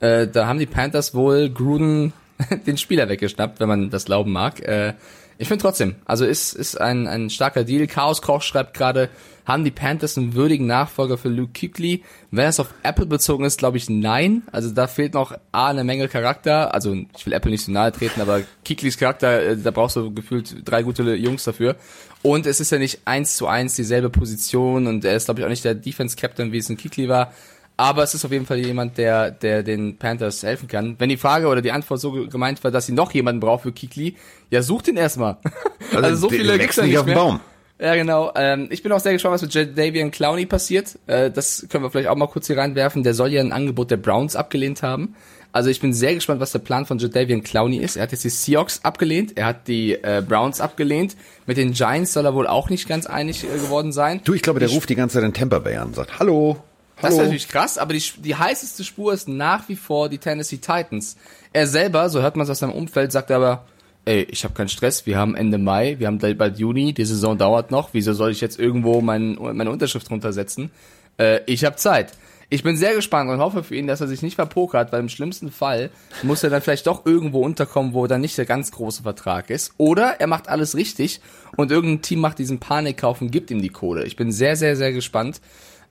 Äh, 0.00 0.26
da 0.26 0.46
haben 0.46 0.58
die 0.58 0.66
Panthers 0.66 1.14
wohl 1.14 1.48
Gruden 1.50 2.12
den 2.66 2.76
Spieler 2.76 3.08
weggeschnappt, 3.08 3.60
wenn 3.60 3.68
man 3.68 3.90
das 3.90 4.06
glauben 4.06 4.32
mag. 4.32 4.60
Äh, 4.60 4.94
Ich 5.38 5.48
finde 5.48 5.62
trotzdem, 5.62 5.96
also 6.04 6.24
ist, 6.24 6.52
ist 6.52 6.80
ein, 6.80 7.06
ein 7.06 7.30
starker 7.30 7.64
Deal. 7.64 7.86
Chaos 7.86 8.22
Koch 8.22 8.42
schreibt 8.42 8.74
gerade, 8.74 9.08
haben 9.44 9.64
die 9.64 9.70
Panthers 9.70 10.16
einen 10.16 10.34
würdigen 10.34 10.66
Nachfolger 10.66 11.18
für 11.18 11.28
Luke 11.28 11.52
Kuechly? 11.58 12.02
Wenn 12.30 12.46
es 12.46 12.60
auf 12.60 12.72
Apple 12.82 13.06
bezogen 13.06 13.44
ist, 13.44 13.58
glaube 13.58 13.76
ich 13.76 13.90
nein. 13.90 14.42
Also 14.52 14.70
da 14.70 14.86
fehlt 14.86 15.14
noch 15.14 15.36
A, 15.52 15.68
eine 15.68 15.84
Menge 15.84 16.08
Charakter. 16.08 16.72
Also 16.72 16.96
ich 17.16 17.26
will 17.26 17.32
Apple 17.32 17.50
nicht 17.50 17.64
so 17.64 17.72
nahe 17.72 17.92
treten, 17.92 18.20
aber 18.20 18.42
Kuechlys 18.66 18.96
Charakter, 18.96 19.42
äh, 19.42 19.56
da 19.56 19.70
brauchst 19.70 19.96
du 19.96 20.14
gefühlt 20.14 20.56
drei 20.64 20.82
gute 20.82 21.02
Jungs 21.14 21.44
dafür. 21.44 21.76
Und 22.22 22.46
es 22.46 22.60
ist 22.60 22.70
ja 22.70 22.78
nicht 22.78 23.00
eins 23.04 23.36
zu 23.36 23.46
eins 23.46 23.76
dieselbe 23.76 24.08
Position 24.08 24.86
und 24.86 25.04
er 25.04 25.16
ist, 25.16 25.26
glaube 25.26 25.40
ich, 25.40 25.44
auch 25.44 25.50
nicht 25.50 25.64
der 25.64 25.74
Defense-Captain, 25.74 26.52
wie 26.52 26.58
es 26.58 26.70
in 26.70 26.78
Kuechly 26.78 27.08
war. 27.08 27.32
Aber 27.76 28.04
es 28.04 28.14
ist 28.14 28.24
auf 28.24 28.30
jeden 28.30 28.46
Fall 28.46 28.58
jemand, 28.58 28.98
der, 28.98 29.32
der 29.32 29.62
den 29.64 29.96
Panthers 29.96 30.42
helfen 30.44 30.68
kann. 30.68 30.94
Wenn 30.98 31.08
die 31.08 31.16
Frage 31.16 31.48
oder 31.48 31.60
die 31.60 31.72
Antwort 31.72 32.00
so 32.00 32.12
gemeint 32.12 32.62
war, 32.62 32.70
dass 32.70 32.86
sie 32.86 32.92
noch 32.92 33.12
jemanden 33.12 33.40
braucht 33.40 33.64
für 33.64 33.72
Kikli, 33.72 34.16
ja, 34.50 34.62
sucht 34.62 34.88
ihn 34.88 34.96
erstmal. 34.96 35.38
Also, 35.92 36.06
also 36.06 36.16
so 36.22 36.28
viele 36.30 36.58
gibt's 36.58 36.76
nicht 36.78 36.98
auf 36.98 37.06
mehr. 37.06 37.14
Baum. 37.14 37.40
Ja, 37.78 37.94
genau. 37.94 38.32
Ähm, 38.34 38.66
ich 38.70 38.82
bin 38.82 38.90
auch 38.90 38.98
sehr 38.98 39.12
gespannt, 39.12 39.34
was 39.34 39.42
mit 39.42 39.78
Davian 39.78 40.10
Clowney 40.10 40.46
passiert. 40.46 40.98
Äh, 41.06 41.30
das 41.30 41.66
können 41.68 41.84
wir 41.84 41.90
vielleicht 41.90 42.08
auch 42.08 42.16
mal 42.16 42.26
kurz 42.26 42.48
hier 42.48 42.56
reinwerfen. 42.56 43.04
Der 43.04 43.14
soll 43.14 43.30
ja 43.32 43.40
ein 43.40 43.52
Angebot 43.52 43.92
der 43.92 43.96
Browns 43.96 44.34
abgelehnt 44.34 44.82
haben. 44.82 45.14
Also 45.52 45.70
ich 45.70 45.80
bin 45.80 45.92
sehr 45.92 46.14
gespannt, 46.14 46.40
was 46.40 46.50
der 46.50 46.58
Plan 46.58 46.84
von 46.84 46.98
Jadavian 46.98 47.44
Clowney 47.44 47.76
ist. 47.76 47.94
Er 47.94 48.02
hat 48.02 48.10
jetzt 48.10 48.24
die 48.24 48.28
Seahawks 48.28 48.80
abgelehnt, 48.82 49.36
er 49.36 49.46
hat 49.46 49.68
die 49.68 49.92
äh, 49.92 50.20
Browns 50.26 50.60
abgelehnt. 50.60 51.14
Mit 51.46 51.58
den 51.58 51.72
Giants 51.74 52.12
soll 52.12 52.24
er 52.24 52.34
wohl 52.34 52.48
auch 52.48 52.70
nicht 52.70 52.88
ganz 52.88 53.06
einig 53.06 53.44
äh, 53.44 53.46
geworden 53.58 53.92
sein. 53.92 54.20
Du, 54.24 54.34
ich 54.34 54.42
glaube, 54.42 54.58
der 54.58 54.68
ich 54.68 54.74
ruft 54.74 54.88
die 54.88 54.96
ganze 54.96 55.14
Zeit 55.14 55.24
in 55.24 55.32
Tampa 55.32 55.60
Bay 55.60 55.76
an 55.76 55.88
und 55.88 55.94
sagt, 55.94 56.18
hallo. 56.18 56.56
Das 57.00 57.12
ist 57.12 57.18
natürlich 57.18 57.48
krass, 57.48 57.76
aber 57.76 57.92
die, 57.92 58.02
die 58.18 58.34
heißeste 58.34 58.84
Spur 58.84 59.12
ist 59.12 59.28
nach 59.28 59.68
wie 59.68 59.76
vor 59.76 60.08
die 60.08 60.18
Tennessee 60.18 60.58
Titans. 60.58 61.16
Er 61.52 61.66
selber, 61.66 62.08
so 62.08 62.22
hört 62.22 62.36
man 62.36 62.44
es 62.44 62.50
aus 62.50 62.60
seinem 62.60 62.72
Umfeld, 62.72 63.12
sagt 63.12 63.30
aber, 63.30 63.64
ey, 64.04 64.22
ich 64.30 64.44
habe 64.44 64.54
keinen 64.54 64.68
Stress, 64.68 65.06
wir 65.06 65.18
haben 65.18 65.34
Ende 65.34 65.58
Mai, 65.58 65.96
wir 65.98 66.06
haben 66.06 66.18
bald 66.18 66.58
Juni, 66.58 66.92
die 66.92 67.04
Saison 67.04 67.36
dauert 67.36 67.70
noch, 67.70 67.90
wieso 67.92 68.12
soll 68.12 68.30
ich 68.30 68.40
jetzt 68.40 68.58
irgendwo 68.58 69.00
mein, 69.00 69.36
meine 69.40 69.70
Unterschrift 69.70 70.10
runtersetzen? 70.10 70.70
Äh, 71.18 71.40
ich 71.46 71.64
habe 71.64 71.76
Zeit. 71.76 72.12
Ich 72.50 72.62
bin 72.62 72.76
sehr 72.76 72.94
gespannt 72.94 73.30
und 73.30 73.40
hoffe 73.40 73.64
für 73.64 73.74
ihn, 73.74 73.86
dass 73.86 74.00
er 74.00 74.06
sich 74.06 74.22
nicht 74.22 74.34
verpokert, 74.34 74.92
weil 74.92 75.00
im 75.00 75.08
schlimmsten 75.08 75.50
Fall 75.50 75.90
muss 76.22 76.44
er 76.44 76.50
dann 76.50 76.60
vielleicht 76.60 76.86
doch 76.86 77.06
irgendwo 77.06 77.40
unterkommen, 77.40 77.94
wo 77.94 78.06
dann 78.06 78.20
nicht 78.20 78.36
der 78.36 78.44
ganz 78.44 78.70
große 78.70 79.02
Vertrag 79.02 79.50
ist. 79.50 79.72
Oder 79.78 80.20
er 80.20 80.26
macht 80.26 80.48
alles 80.48 80.76
richtig 80.76 81.20
und 81.56 81.72
irgendein 81.72 82.02
Team 82.02 82.20
macht 82.20 82.38
diesen 82.38 82.60
Panikkauf 82.60 83.22
und 83.22 83.30
gibt 83.30 83.50
ihm 83.50 83.62
die 83.62 83.70
Kohle. 83.70 84.04
Ich 84.04 84.16
bin 84.16 84.30
sehr, 84.30 84.56
sehr, 84.56 84.76
sehr 84.76 84.92
gespannt, 84.92 85.40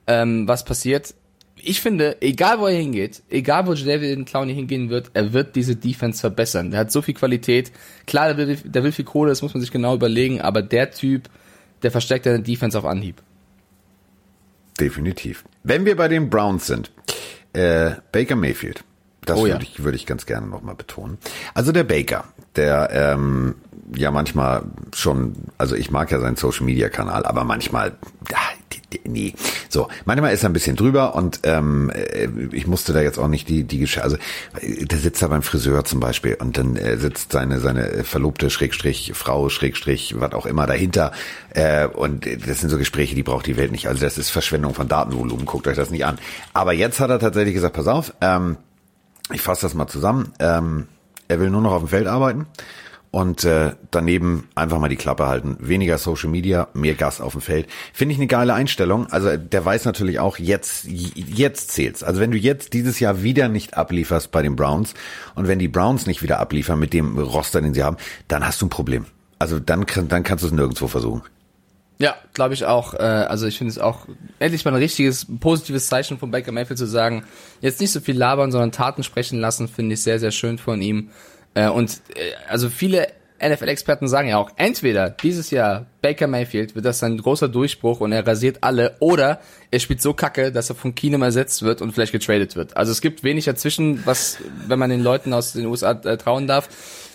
ähm, 0.06 0.46
was 0.48 0.64
passiert. 0.64 1.14
Ich 1.56 1.80
finde, 1.80 2.20
egal 2.20 2.58
wo 2.58 2.66
er 2.66 2.76
hingeht, 2.76 3.22
egal 3.30 3.66
wo 3.66 3.74
David 3.74 4.26
Clowney 4.26 4.54
hingehen 4.54 4.90
wird, 4.90 5.10
er 5.14 5.32
wird 5.32 5.56
diese 5.56 5.76
Defense 5.76 6.20
verbessern. 6.20 6.70
Der 6.70 6.80
hat 6.80 6.92
so 6.92 7.00
viel 7.00 7.14
Qualität. 7.14 7.72
Klar, 8.06 8.34
der 8.34 8.48
will, 8.48 8.56
der 8.56 8.84
will 8.84 8.92
viel 8.92 9.04
Kohle, 9.04 9.30
das 9.30 9.40
muss 9.40 9.54
man 9.54 9.60
sich 9.60 9.70
genau 9.70 9.94
überlegen, 9.94 10.40
aber 10.40 10.60
der 10.60 10.90
Typ, 10.90 11.30
der 11.82 11.90
versteckt 11.90 12.24
seine 12.24 12.40
Defense 12.40 12.76
auf 12.76 12.84
Anhieb. 12.84 13.22
Definitiv. 14.78 15.44
Wenn 15.62 15.84
wir 15.84 15.96
bei 15.96 16.08
den 16.08 16.28
Browns 16.28 16.66
sind, 16.66 16.90
äh, 17.52 17.92
Baker 18.12 18.36
Mayfield. 18.36 18.84
Das 19.24 19.38
oh, 19.38 19.42
würde 19.44 19.54
ja. 19.54 19.60
ich, 19.62 19.82
würde 19.82 19.96
ich 19.96 20.06
ganz 20.06 20.26
gerne 20.26 20.46
nochmal 20.46 20.74
betonen. 20.74 21.18
Also 21.54 21.72
der 21.72 21.84
Baker, 21.84 22.24
der 22.56 22.90
ähm, 22.92 23.54
ja 23.94 24.10
manchmal 24.10 24.64
schon, 24.94 25.34
also 25.56 25.76
ich 25.76 25.90
mag 25.90 26.10
ja 26.10 26.20
seinen 26.20 26.36
Social 26.36 26.66
Media 26.66 26.88
Kanal, 26.88 27.24
aber 27.24 27.44
manchmal, 27.44 27.92
nee. 29.04 29.34
So, 29.68 29.88
manchmal 30.04 30.32
ist 30.32 30.42
er 30.42 30.50
ein 30.50 30.52
bisschen 30.52 30.76
drüber 30.76 31.14
und 31.14 31.40
ähm, 31.42 31.90
äh, 31.90 32.28
ich 32.52 32.66
musste 32.66 32.92
da 32.92 33.00
jetzt 33.00 33.18
auch 33.18 33.28
nicht 33.28 33.48
die 33.48 33.64
die 33.64 33.78
Geschichte, 33.78 34.04
also 34.04 34.16
der 34.62 34.98
sitzt 34.98 35.22
da 35.22 35.28
beim 35.28 35.42
Friseur 35.42 35.84
zum 35.84 36.00
Beispiel 36.00 36.36
und 36.40 36.56
dann 36.58 36.76
äh, 36.76 36.96
sitzt 36.96 37.32
seine 37.32 37.60
seine 37.60 38.04
Verlobte 38.04 38.50
Schrägstrich 38.50 39.12
Frau 39.14 39.48
Schrägstrich 39.48 40.14
was 40.18 40.32
auch 40.32 40.46
immer 40.46 40.66
dahinter 40.66 41.12
äh, 41.50 41.86
und 41.86 42.26
das 42.26 42.60
sind 42.60 42.70
so 42.70 42.78
Gespräche, 42.78 43.14
die 43.14 43.22
braucht 43.22 43.46
die 43.46 43.56
Welt 43.56 43.72
nicht. 43.72 43.88
Also 43.88 44.00
das 44.00 44.18
ist 44.18 44.30
Verschwendung 44.30 44.74
von 44.74 44.88
Datenvolumen. 44.88 45.46
Guckt 45.46 45.66
euch 45.66 45.76
das 45.76 45.90
nicht 45.90 46.04
an. 46.04 46.18
Aber 46.52 46.72
jetzt 46.72 47.00
hat 47.00 47.10
er 47.10 47.18
tatsächlich 47.18 47.54
gesagt, 47.54 47.74
pass 47.74 47.86
auf, 47.86 48.12
ähm, 48.20 48.56
ich 49.32 49.40
fasse 49.40 49.62
das 49.62 49.74
mal 49.74 49.86
zusammen. 49.86 50.32
Ähm, 50.38 50.88
er 51.28 51.40
will 51.40 51.50
nur 51.50 51.62
noch 51.62 51.72
auf 51.72 51.82
dem 51.82 51.88
Feld 51.88 52.06
arbeiten 52.06 52.46
und 53.14 53.44
äh, 53.44 53.76
daneben 53.92 54.48
einfach 54.56 54.80
mal 54.80 54.88
die 54.88 54.96
Klappe 54.96 55.28
halten. 55.28 55.56
Weniger 55.60 55.98
Social 55.98 56.28
Media, 56.28 56.66
mehr 56.74 56.94
Gas 56.94 57.20
auf 57.20 57.30
dem 57.30 57.42
Feld. 57.42 57.68
Finde 57.92 58.12
ich 58.12 58.18
eine 58.18 58.26
geile 58.26 58.54
Einstellung. 58.54 59.06
Also 59.06 59.36
der 59.36 59.64
weiß 59.64 59.84
natürlich 59.84 60.18
auch, 60.18 60.36
jetzt, 60.36 60.86
jetzt 60.86 61.70
zählt's. 61.70 62.02
Also 62.02 62.20
wenn 62.20 62.32
du 62.32 62.36
jetzt 62.36 62.72
dieses 62.72 62.98
Jahr 62.98 63.22
wieder 63.22 63.48
nicht 63.48 63.76
ablieferst 63.76 64.32
bei 64.32 64.42
den 64.42 64.56
Browns 64.56 64.94
und 65.36 65.46
wenn 65.46 65.60
die 65.60 65.68
Browns 65.68 66.08
nicht 66.08 66.24
wieder 66.24 66.40
abliefern 66.40 66.80
mit 66.80 66.92
dem 66.92 67.16
Roster, 67.16 67.62
den 67.62 67.72
sie 67.72 67.84
haben, 67.84 67.98
dann 68.26 68.44
hast 68.44 68.60
du 68.60 68.66
ein 68.66 68.70
Problem. 68.70 69.06
Also 69.38 69.60
dann, 69.60 69.86
dann 70.08 70.24
kannst 70.24 70.42
du 70.42 70.48
es 70.48 70.52
nirgendwo 70.52 70.88
versuchen. 70.88 71.22
Ja, 72.00 72.16
glaube 72.32 72.54
ich 72.54 72.64
auch. 72.64 72.94
Äh, 72.94 72.96
also 72.96 73.46
ich 73.46 73.56
finde 73.56 73.70
es 73.70 73.78
auch 73.78 74.08
endlich 74.40 74.64
mal 74.64 74.72
ein 74.72 74.78
richtiges 74.78 75.24
positives 75.38 75.86
Zeichen 75.86 76.18
von 76.18 76.32
Baker 76.32 76.50
Mayfield 76.50 76.78
zu 76.78 76.86
sagen, 76.86 77.22
jetzt 77.60 77.80
nicht 77.80 77.92
so 77.92 78.00
viel 78.00 78.18
labern, 78.18 78.50
sondern 78.50 78.72
Taten 78.72 79.04
sprechen 79.04 79.38
lassen, 79.38 79.68
finde 79.68 79.94
ich 79.94 80.02
sehr, 80.02 80.18
sehr 80.18 80.32
schön 80.32 80.58
von 80.58 80.82
ihm. 80.82 81.10
Äh, 81.54 81.68
und 81.68 82.00
äh, 82.16 82.32
also 82.48 82.68
viele 82.68 83.08
NFL-Experten 83.42 84.08
sagen 84.08 84.28
ja 84.28 84.38
auch, 84.38 84.50
entweder 84.56 85.10
dieses 85.10 85.50
Jahr 85.50 85.86
Baker 86.02 86.26
Mayfield 86.26 86.74
wird 86.74 86.84
das 86.84 87.02
ein 87.02 87.18
großer 87.18 87.48
Durchbruch 87.48 88.00
und 88.00 88.12
er 88.12 88.26
rasiert 88.26 88.58
alle, 88.62 88.96
oder 89.00 89.40
er 89.70 89.80
spielt 89.80 90.00
so 90.00 90.14
kacke, 90.14 90.52
dass 90.52 90.70
er 90.70 90.76
von 90.76 90.94
Keenum 90.94 91.22
ersetzt 91.22 91.62
wird 91.62 91.82
und 91.82 91.92
vielleicht 91.92 92.12
getradet 92.12 92.56
wird. 92.56 92.76
Also 92.76 92.92
es 92.92 93.00
gibt 93.00 93.22
wenig 93.22 93.44
dazwischen, 93.44 94.04
was, 94.06 94.38
wenn 94.66 94.78
man 94.78 94.90
den 94.90 95.02
Leuten 95.02 95.32
aus 95.32 95.52
den 95.52 95.66
USA 95.66 95.92
äh, 95.92 96.16
trauen 96.16 96.46
darf. 96.46 96.68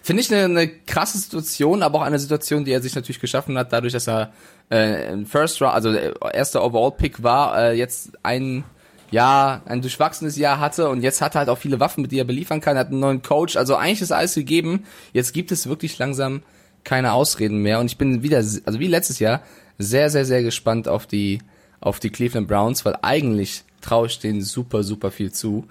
Finde 0.03 0.21
ich 0.21 0.33
eine, 0.33 0.45
eine 0.45 0.67
krasse 0.67 1.17
Situation, 1.17 1.83
aber 1.83 1.99
auch 1.99 2.03
eine 2.03 2.19
Situation, 2.19 2.63
die 2.65 2.71
er 2.71 2.81
sich 2.81 2.95
natürlich 2.95 3.19
geschaffen 3.19 3.57
hat, 3.57 3.73
dadurch, 3.73 3.93
dass 3.93 4.07
er 4.07 4.31
äh, 4.69 5.11
ein 5.11 5.25
First 5.25 5.61
Round, 5.61 5.73
also 5.73 5.91
erster 5.93 6.63
Overall 6.63 6.91
Pick 6.91 7.23
war, 7.23 7.57
äh, 7.57 7.73
jetzt 7.73 8.11
ein 8.23 8.63
ja, 9.11 9.61
ein 9.65 9.81
durchwachsenes 9.81 10.37
Jahr 10.37 10.59
hatte 10.59 10.89
und 10.89 11.01
jetzt 11.01 11.21
hat 11.21 11.35
er 11.35 11.39
halt 11.39 11.49
auch 11.49 11.57
viele 11.57 11.79
Waffen, 11.79 12.01
mit 12.01 12.11
die 12.11 12.19
er 12.19 12.25
beliefern 12.25 12.61
kann, 12.61 12.77
hat 12.77 12.87
einen 12.87 12.99
neuen 12.99 13.21
Coach, 13.21 13.55
also 13.55 13.75
eigentlich 13.75 14.01
ist 14.01 14.11
alles 14.11 14.35
gegeben. 14.35 14.85
Jetzt 15.13 15.33
gibt 15.33 15.51
es 15.51 15.67
wirklich 15.67 15.97
langsam 15.97 16.43
keine 16.83 17.13
Ausreden 17.13 17.57
mehr 17.57 17.79
und 17.79 17.87
ich 17.87 17.97
bin 17.97 18.23
wieder, 18.23 18.37
also 18.37 18.79
wie 18.79 18.87
letztes 18.87 19.19
Jahr, 19.19 19.41
sehr, 19.77 20.09
sehr, 20.09 20.25
sehr 20.25 20.43
gespannt 20.43 20.87
auf 20.87 21.07
die, 21.07 21.39
auf 21.79 21.99
die 21.99 22.09
Cleveland 22.09 22.47
Browns, 22.47 22.85
weil 22.85 22.97
eigentlich 23.01 23.63
traue 23.81 24.07
ich 24.07 24.19
denen 24.19 24.41
super, 24.41 24.83
super 24.83 25.11
viel 25.11 25.31
zu. 25.31 25.65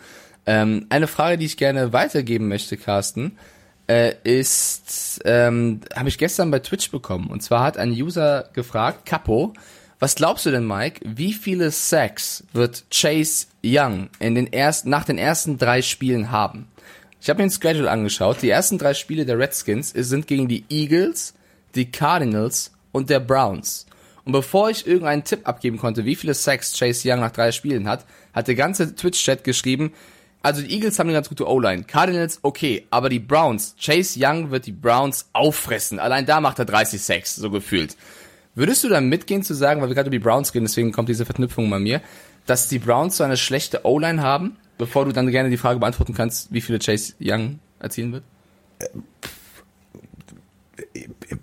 Ähm, 0.47 0.87
eine 0.89 1.07
Frage, 1.07 1.39
die 1.39 1.47
ich 1.47 1.57
gerne 1.59 1.93
weitergeben 1.93 2.49
möchte, 2.49 2.79
Carsten, 2.79 3.37
äh, 3.87 4.15
ist, 4.25 5.21
ähm, 5.25 5.81
habe 5.95 6.09
ich 6.09 6.19
gestern 6.19 6.51
bei 6.51 6.59
Twitch 6.61 6.91
bekommen. 6.91 7.29
Und 7.29 7.43
zwar 7.43 7.65
hat 7.65 7.77
ein 7.77 7.91
User 7.91 8.49
gefragt, 8.53 9.07
Capo, 9.07 9.53
was 9.99 10.15
glaubst 10.15 10.47
du 10.47 10.51
denn, 10.51 10.67
Mike? 10.67 11.01
Wie 11.05 11.33
viele 11.33 11.71
Sacks 11.71 12.45
wird 12.53 12.85
Chase 12.93 13.47
Young 13.65 14.09
in 14.21 14.35
den 14.35 14.53
ersten, 14.53 14.91
nach 14.91 15.05
den 15.05 15.19
ersten 15.19 15.59
drei 15.59 15.83
Spielen 15.83 16.31
haben? 16.31 16.69
Ich 17.21 17.29
habe 17.29 17.43
mir 17.43 17.49
den 17.49 17.61
Schedule 17.61 17.91
angeschaut. 17.91 18.43
Die 18.43 18.51
ersten 18.51 18.79
drei 18.79 18.95
Spiele 18.95 19.27
der 19.27 19.39
Redskins 19.39 19.91
sind 19.91 20.29
gegen 20.29 20.47
die 20.47 20.65
Eagles, 20.71 21.35
die 21.75 21.91
Cardinals 21.91 22.73
und 22.93 23.11
der 23.11 23.21
Browns. 23.21 23.87
Und 24.25 24.33
bevor 24.33 24.71
ich 24.71 24.87
irgendeinen 24.87 25.25
Tipp 25.25 25.49
abgeben 25.49 25.79
konnte, 25.79 26.05
wie 26.05 26.15
viele 26.15 26.35
Sacks 26.35 26.79
Chase 26.79 27.11
Young 27.11 27.21
nach 27.21 27.33
drei 27.33 27.51
Spielen 27.51 27.89
hat, 27.89 28.05
hat 28.33 28.47
der 28.47 28.55
ganze 28.55 28.95
Twitch-Chat 28.95 29.43
geschrieben, 29.43 29.93
also 30.43 30.63
die 30.63 30.73
Eagles 30.73 30.99
haben 30.99 31.09
eine 31.09 31.17
ganz 31.17 31.29
gute 31.29 31.49
O-Line. 31.49 31.85
Cardinals, 31.85 32.39
okay, 32.43 32.87
aber 32.91 33.09
die 33.09 33.19
Browns, 33.19 33.75
Chase 33.81 34.21
Young 34.23 34.51
wird 34.51 34.67
die 34.67 34.73
Browns 34.73 35.29
auffressen. 35.33 35.99
Allein 35.99 36.27
da 36.27 36.41
macht 36.41 36.61
er 36.61 36.65
30 36.65 37.03
Sacks, 37.03 37.37
so 37.37 37.51
gefühlt. 37.51 37.97
Würdest 38.59 38.83
du 38.83 38.89
dann 38.89 39.09
mitgehen 39.09 39.45
zu 39.45 39.55
sagen, 39.55 39.81
weil 39.81 39.89
wir 39.89 39.95
gerade 39.95 40.09
über 40.09 40.17
die 40.17 40.19
Browns 40.19 40.53
gehen, 40.53 40.65
deswegen 40.65 40.91
kommt 40.91 41.09
diese 41.09 41.25
Verknüpfung 41.25 41.71
bei 41.71 41.79
mir, 41.79 42.01
dass 42.45 42.67
die 42.67 42.81
Browns 42.81 43.17
so 43.17 43.23
eine 43.23 43.37
schlechte 43.37 43.87
O-Line 43.87 44.21
haben, 44.21 44.57
bevor 44.79 45.05
du 45.05 45.13
dann 45.13 45.31
gerne 45.31 45.49
die 45.49 45.57
Frage 45.57 45.79
beantworten 45.79 46.13
kannst, 46.13 46.53
wie 46.53 46.61
viele 46.61 46.81
Chase 46.81 47.15
Young 47.21 47.61
erzielen 47.79 48.13
wird? 48.13 48.25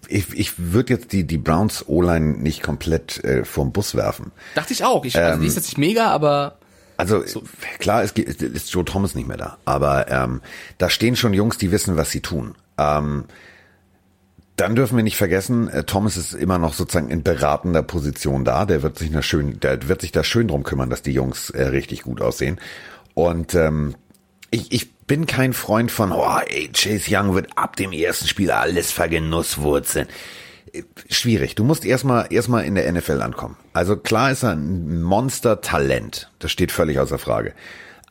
Ich, 0.10 0.34
ich 0.34 0.60
würde 0.60 0.92
jetzt 0.92 1.14
die, 1.14 1.24
die 1.24 1.38
Browns 1.38 1.88
O-Line 1.88 2.40
nicht 2.40 2.62
komplett 2.62 3.24
äh, 3.24 3.46
vom 3.46 3.72
Bus 3.72 3.96
werfen. 3.96 4.34
Dachte 4.54 4.74
ich 4.74 4.84
auch. 4.84 5.06
Ich, 5.06 5.18
also, 5.18 5.40
die 5.40 5.48
ist 5.48 5.56
jetzt 5.56 5.68
nicht 5.68 5.78
mega, 5.78 6.08
aber. 6.08 6.58
Also 6.98 7.26
so. 7.26 7.44
klar, 7.80 8.04
es 8.04 8.12
ist 8.12 8.74
Joe 8.74 8.84
Thomas 8.84 9.16
nicht 9.16 9.30
mehr 9.30 9.38
da, 9.38 9.58
aber 9.64 10.12
ähm, 10.12 10.42
da 10.80 10.90
stehen 10.90 11.16
schon 11.16 11.34
Jungs, 11.34 11.58
die 11.58 11.72
wissen, 11.72 11.96
was 11.96 12.12
sie 12.12 12.20
tun. 12.20 12.56
Ähm, 12.78 13.24
dann 14.56 14.76
dürfen 14.76 14.96
wir 14.96 15.04
nicht 15.04 15.18
vergessen, 15.18 15.68
äh, 15.68 15.84
Thomas 15.84 16.18
ist 16.18 16.34
immer 16.34 16.58
noch 16.58 16.74
sozusagen 16.74 17.10
in 17.10 17.24
beratender 17.24 17.84
Position 17.84 18.46
da. 18.46 18.66
Der 18.66 18.84
wird 18.84 18.98
sich 18.98 19.12
da 19.12 19.22
schön, 19.22 19.60
der 19.60 19.88
wird 19.88 20.02
sich 20.02 20.12
da 20.12 20.24
schön 20.24 20.48
drum 20.48 20.64
kümmern, 20.64 20.90
dass 20.90 21.02
die 21.02 21.12
Jungs 21.12 21.50
äh, 21.50 21.64
richtig 21.64 22.04
gut 22.04 22.22
aussehen. 22.22 22.60
Und 23.14 23.54
ähm, 23.56 23.96
ich, 24.52 24.72
ich 24.72 24.94
bin 24.94 25.26
kein 25.26 25.54
Freund 25.54 25.92
von, 25.92 26.12
oh, 26.12 26.40
ey, 26.48 26.70
Chase 26.74 27.10
Young 27.10 27.36
wird 27.36 27.58
ab 27.58 27.76
dem 27.76 27.92
ersten 27.92 28.28
Spiel 28.28 28.52
alles 28.52 28.92
vergenusswurzeln. 28.92 30.08
Äh, 30.72 30.84
schwierig. 31.10 31.56
Du 31.56 31.66
musst 31.66 31.84
erstmal 31.84 32.28
erstmal 32.30 32.64
in 32.64 32.76
der 32.76 32.90
NFL 32.92 33.22
ankommen. 33.22 33.58
Also 33.74 33.98
klar 33.98 34.32
ist 34.32 34.44
er 34.44 34.52
ein 34.52 35.02
Monster-Talent. 35.02 36.32
Das 36.40 36.52
steht 36.52 36.72
völlig 36.72 37.00
außer 37.00 37.20
Frage. 37.20 37.54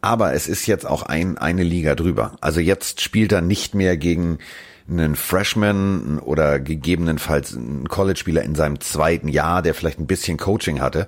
Aber 0.03 0.35
es 0.35 0.47
ist 0.49 0.67
jetzt 0.67 0.85
auch 0.87 1.03
ein, 1.03 1.39
eine 1.39 1.63
Liga 1.63 1.95
drüber. 1.95 2.37
Also 2.43 2.61
jetzt 2.61 3.01
spielt 3.01 3.33
er 3.33 3.41
nicht 3.41 3.75
mehr 3.75 3.97
gegen 3.97 4.39
einen 4.89 5.17
Freshman 5.17 6.19
oder 6.19 6.61
gegebenenfalls 6.61 7.57
einen 7.57 7.89
College-Spieler 7.89 8.43
in 8.43 8.55
seinem 8.55 8.81
zweiten 8.81 9.29
Jahr, 9.29 9.63
der 9.63 9.75
vielleicht 9.75 9.99
ein 9.99 10.07
bisschen 10.07 10.37
Coaching 10.37 10.81
hatte, 10.81 11.07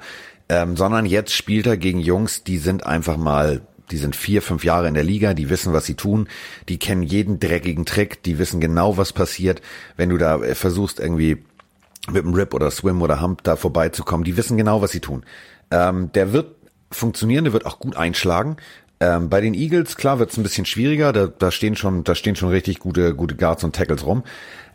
ähm, 0.49 0.77
sondern 0.77 1.07
jetzt 1.07 1.35
spielt 1.35 1.67
er 1.67 1.77
gegen 1.77 2.01
Jungs, 2.01 2.45
die 2.45 2.59
sind 2.59 2.87
einfach 2.87 3.17
mal 3.17 3.63
die 3.91 3.99
sind 3.99 4.17
vier, 4.17 4.43
fünf 4.43 4.65
Jahre 4.65 4.89
in 4.89 4.95
der 4.95 5.05
Liga, 5.05 5.35
die 5.35 5.49
wissen, 5.49 5.73
was 5.73 5.87
sie 5.87 5.95
tun, 5.95 6.29
die 6.69 6.79
kennen 6.79 7.03
jeden 7.03 7.39
dreckigen 7.39 7.87
Trick, 7.87 8.23
die 8.23 8.39
wissen 8.39 8.61
genau, 8.61 8.97
was 8.97 9.13
passiert, 9.13 9.63
wenn 9.97 10.09
du 10.09 10.19
da 10.19 10.43
äh, 10.43 10.55
versuchst 10.55 10.99
irgendwie 10.99 11.45
mit 12.11 12.25
dem 12.25 12.35
Rip 12.35 12.55
oder 12.55 12.71
Swim 12.71 13.03
oder 13.03 13.21
Hump 13.21 13.43
da 13.43 13.57
vorbeizukommen, 13.57 14.25
die 14.25 14.37
wissen 14.37 14.57
genau, 14.57 14.83
was 14.83 14.93
sie 14.93 15.01
tun. 15.01 15.25
Ähm, 15.71 16.11
der 16.13 16.33
wird 16.33 16.55
funktionieren, 16.91 17.45
der 17.45 17.53
wird 17.53 17.67
auch 17.67 17.79
gut 17.79 17.97
einschlagen. 17.97 18.57
Ähm, 18.99 19.29
bei 19.29 19.41
den 19.41 19.55
Eagles, 19.55 19.97
klar, 19.97 20.19
wird 20.19 20.31
es 20.31 20.37
ein 20.39 20.43
bisschen 20.43 20.65
schwieriger, 20.65 21.13
da, 21.13 21.27
da 21.27 21.51
stehen 21.51 21.77
schon, 21.77 22.05
da 22.05 22.15
stehen 22.15 22.37
schon 22.37 22.49
richtig 22.49 22.79
gute, 22.79 23.15
gute 23.15 23.35
Guards 23.35 23.63
und 23.63 23.77
Tackles 23.77 24.07
rum. 24.07 24.25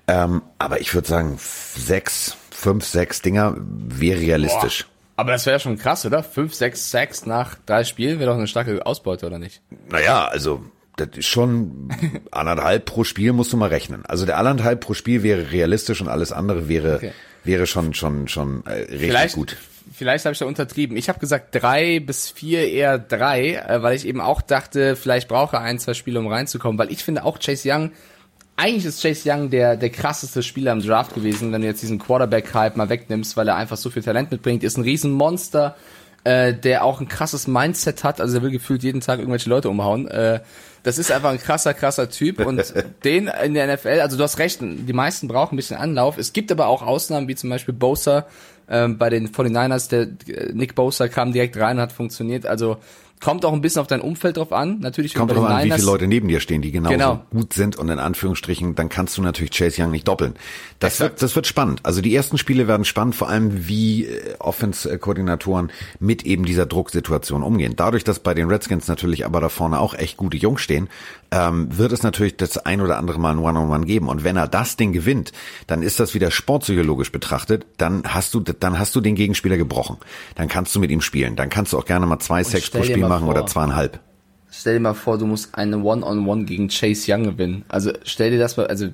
Ähm, 0.07 0.41
aber 0.59 0.81
ich 0.81 0.93
würde 0.93 1.07
sagen, 1.07 1.37
sechs, 1.39 2.35
fünf, 2.51 2.85
sechs 2.85 3.21
Dinger 3.21 3.55
wäre 3.57 4.19
realistisch. 4.19 4.83
Boah. 4.83 4.91
Aber 5.17 5.31
das 5.31 5.45
wäre 5.45 5.59
schon 5.59 5.77
krass, 5.77 6.05
oder? 6.05 6.23
Fünf, 6.23 6.53
sechs 6.53 6.89
Sacks 6.89 7.25
nach 7.25 7.55
drei 7.65 7.83
Spielen 7.83 8.19
wäre 8.19 8.31
doch 8.31 8.37
eine 8.37 8.47
starke 8.47 8.85
Ausbeute, 8.85 9.27
oder 9.27 9.39
nicht? 9.39 9.61
Naja, 9.89 10.25
also 10.25 10.63
das 10.97 11.09
ist 11.15 11.27
schon 11.27 11.89
anderthalb 12.31 12.85
pro 12.85 13.03
Spiel 13.03 13.33
musst 13.33 13.53
du 13.53 13.57
mal 13.57 13.69
rechnen. 13.69 14.05
Also 14.05 14.25
der 14.25 14.37
anderthalb 14.37 14.81
pro 14.81 14.93
Spiel 14.93 15.23
wäre 15.23 15.51
realistisch 15.51 16.01
und 16.01 16.07
alles 16.07 16.31
andere 16.31 16.67
wäre 16.67 16.95
okay. 16.95 17.11
wäre 17.43 17.67
schon 17.67 17.93
schon 17.93 18.27
schon 18.27 18.65
äh, 18.65 18.71
richtig 18.71 18.99
vielleicht, 18.99 19.35
gut. 19.35 19.57
Vielleicht 19.93 20.25
habe 20.25 20.33
ich 20.33 20.39
da 20.39 20.45
untertrieben. 20.45 20.97
Ich 20.97 21.09
habe 21.09 21.19
gesagt 21.19 21.55
drei 21.55 21.99
bis 21.99 22.29
vier, 22.29 22.69
eher 22.69 22.97
drei, 22.97 23.55
äh, 23.55 23.81
weil 23.81 23.95
ich 23.95 24.07
eben 24.07 24.21
auch 24.21 24.41
dachte, 24.41 24.95
vielleicht 24.95 25.27
brauche 25.27 25.57
er 25.57 25.61
ein, 25.61 25.79
zwei 25.79 25.93
Spiele, 25.93 26.19
um 26.19 26.27
reinzukommen. 26.27 26.77
Weil 26.77 26.91
ich 26.91 27.03
finde 27.03 27.23
auch 27.23 27.39
Chase 27.39 27.69
Young 27.71 27.91
eigentlich 28.61 28.85
ist 28.85 29.01
Chase 29.01 29.27
Young 29.27 29.49
der, 29.49 29.75
der 29.75 29.89
krasseste 29.89 30.43
Spieler 30.43 30.71
im 30.71 30.81
Draft 30.81 31.15
gewesen, 31.15 31.51
wenn 31.51 31.61
du 31.61 31.67
jetzt 31.67 31.81
diesen 31.81 31.97
Quarterback-Hype 31.97 32.77
mal 32.77 32.89
wegnimmst, 32.89 33.35
weil 33.35 33.47
er 33.47 33.55
einfach 33.55 33.77
so 33.77 33.89
viel 33.89 34.03
Talent 34.03 34.29
mitbringt. 34.29 34.63
Ist 34.63 34.77
ein 34.77 34.83
Riesenmonster, 34.83 35.75
äh, 36.23 36.53
der 36.53 36.83
auch 36.83 37.01
ein 37.01 37.07
krasses 37.07 37.47
Mindset 37.47 38.03
hat. 38.03 38.21
Also 38.21 38.37
er 38.37 38.43
will 38.43 38.51
gefühlt 38.51 38.83
jeden 38.83 39.01
Tag 39.01 39.19
irgendwelche 39.19 39.49
Leute 39.49 39.69
umhauen. 39.69 40.07
Äh, 40.07 40.41
das 40.83 40.97
ist 40.97 41.11
einfach 41.11 41.29
ein 41.29 41.39
krasser, 41.39 41.73
krasser 41.73 42.09
Typ. 42.09 42.45
Und 42.45 42.73
den 43.03 43.27
in 43.27 43.53
der 43.53 43.73
NFL, 43.73 43.99
also 44.01 44.17
du 44.17 44.23
hast 44.23 44.39
recht, 44.39 44.59
die 44.61 44.93
meisten 44.93 45.27
brauchen 45.27 45.53
ein 45.53 45.57
bisschen 45.57 45.77
Anlauf. 45.77 46.17
Es 46.17 46.33
gibt 46.33 46.51
aber 46.51 46.67
auch 46.67 46.81
Ausnahmen, 46.81 47.27
wie 47.27 47.35
zum 47.35 47.49
Beispiel 47.49 47.73
Bosa 47.73 48.25
ähm, 48.69 48.97
bei 48.97 49.09
den 49.09 49.29
49ers. 49.29 49.89
Der 49.89 50.01
äh, 50.01 50.53
Nick 50.53 50.75
Bosa 50.75 51.07
kam 51.07 51.33
direkt 51.33 51.57
rein 51.57 51.77
und 51.77 51.83
hat 51.83 51.91
funktioniert. 51.91 52.45
Also 52.45 52.77
Kommt 53.21 53.45
auch 53.45 53.53
ein 53.53 53.61
bisschen 53.61 53.81
auf 53.81 53.87
dein 53.87 54.01
Umfeld 54.01 54.37
drauf 54.37 54.51
an. 54.51 54.79
Natürlich 54.79 55.13
kommt 55.13 55.31
drauf 55.31 55.45
an, 55.45 55.63
wie 55.63 55.71
viele 55.71 55.85
Leute 55.85 56.07
neben 56.07 56.27
dir 56.27 56.39
stehen, 56.39 56.63
die 56.63 56.71
genauso 56.71 56.93
genau. 56.93 57.25
gut 57.29 57.53
sind 57.53 57.75
und 57.75 57.87
in 57.87 57.99
Anführungsstrichen, 57.99 58.73
dann 58.73 58.89
kannst 58.89 59.15
du 59.15 59.21
natürlich 59.21 59.51
Chase 59.51 59.83
Young 59.83 59.91
nicht 59.91 60.07
doppeln. 60.07 60.33
Das 60.79 60.99
wird, 60.99 61.21
das 61.21 61.35
wird 61.35 61.45
spannend. 61.45 61.81
Also 61.83 62.01
die 62.01 62.15
ersten 62.15 62.39
Spiele 62.39 62.67
werden 62.67 62.83
spannend, 62.83 63.13
vor 63.13 63.29
allem 63.29 63.67
wie 63.67 64.05
äh, 64.05 64.35
Offense-Koordinatoren 64.39 65.71
mit 65.99 66.23
eben 66.23 66.45
dieser 66.45 66.65
Drucksituation 66.65 67.43
umgehen. 67.43 67.75
Dadurch, 67.75 68.03
dass 68.03 68.17
bei 68.17 68.33
den 68.33 68.47
Redskins 68.47 68.87
natürlich 68.87 69.23
aber 69.23 69.39
da 69.39 69.49
vorne 69.49 69.79
auch 69.79 69.93
echt 69.93 70.17
gute 70.17 70.37
Jungs 70.37 70.61
stehen, 70.61 70.89
ähm, 71.29 71.77
wird 71.77 71.91
es 71.91 72.01
natürlich 72.01 72.37
das 72.37 72.57
ein 72.57 72.81
oder 72.81 72.97
andere 72.97 73.19
Mal 73.19 73.31
ein 73.31 73.37
One-on-One 73.37 73.75
-on 73.75 73.81
-One 73.81 73.85
geben. 73.85 74.09
Und 74.09 74.23
wenn 74.23 74.35
er 74.35 74.47
das 74.47 74.77
Ding 74.77 74.93
gewinnt, 74.93 75.31
dann 75.67 75.83
ist 75.83 75.99
das 75.99 76.15
wieder 76.15 76.31
sportpsychologisch 76.31 77.11
betrachtet, 77.11 77.67
dann 77.77 78.03
hast 78.05 78.33
du, 78.33 78.39
dann 78.39 78.79
hast 78.79 78.95
du 78.95 79.01
den 79.01 79.13
Gegenspieler 79.13 79.57
gebrochen. 79.57 79.97
Dann 80.33 80.47
kannst 80.47 80.75
du 80.75 80.79
mit 80.79 80.89
ihm 80.89 81.01
spielen. 81.01 81.35
Dann 81.35 81.49
kannst 81.49 81.73
du 81.73 81.77
auch 81.77 81.85
gerne 81.85 82.07
mal 82.07 82.19
zwei 82.19 82.43
Sex 82.43 82.71
pro 82.71 82.81
Spiel 82.81 83.10
machen 83.11 83.25
vor, 83.25 83.35
oder 83.35 83.45
zweieinhalb. 83.45 83.99
Stell 84.49 84.73
dir 84.73 84.79
mal 84.79 84.93
vor, 84.93 85.17
du 85.17 85.25
musst 85.25 85.55
eine 85.55 85.77
One-on-One 85.77 86.21
-on 86.21 86.25
-One 86.25 86.45
gegen 86.45 86.67
Chase 86.67 87.11
Young 87.11 87.23
gewinnen. 87.23 87.63
Also 87.69 87.91
stell 88.03 88.31
dir 88.31 88.39
das 88.39 88.57
mal, 88.57 88.67
also 88.67 88.87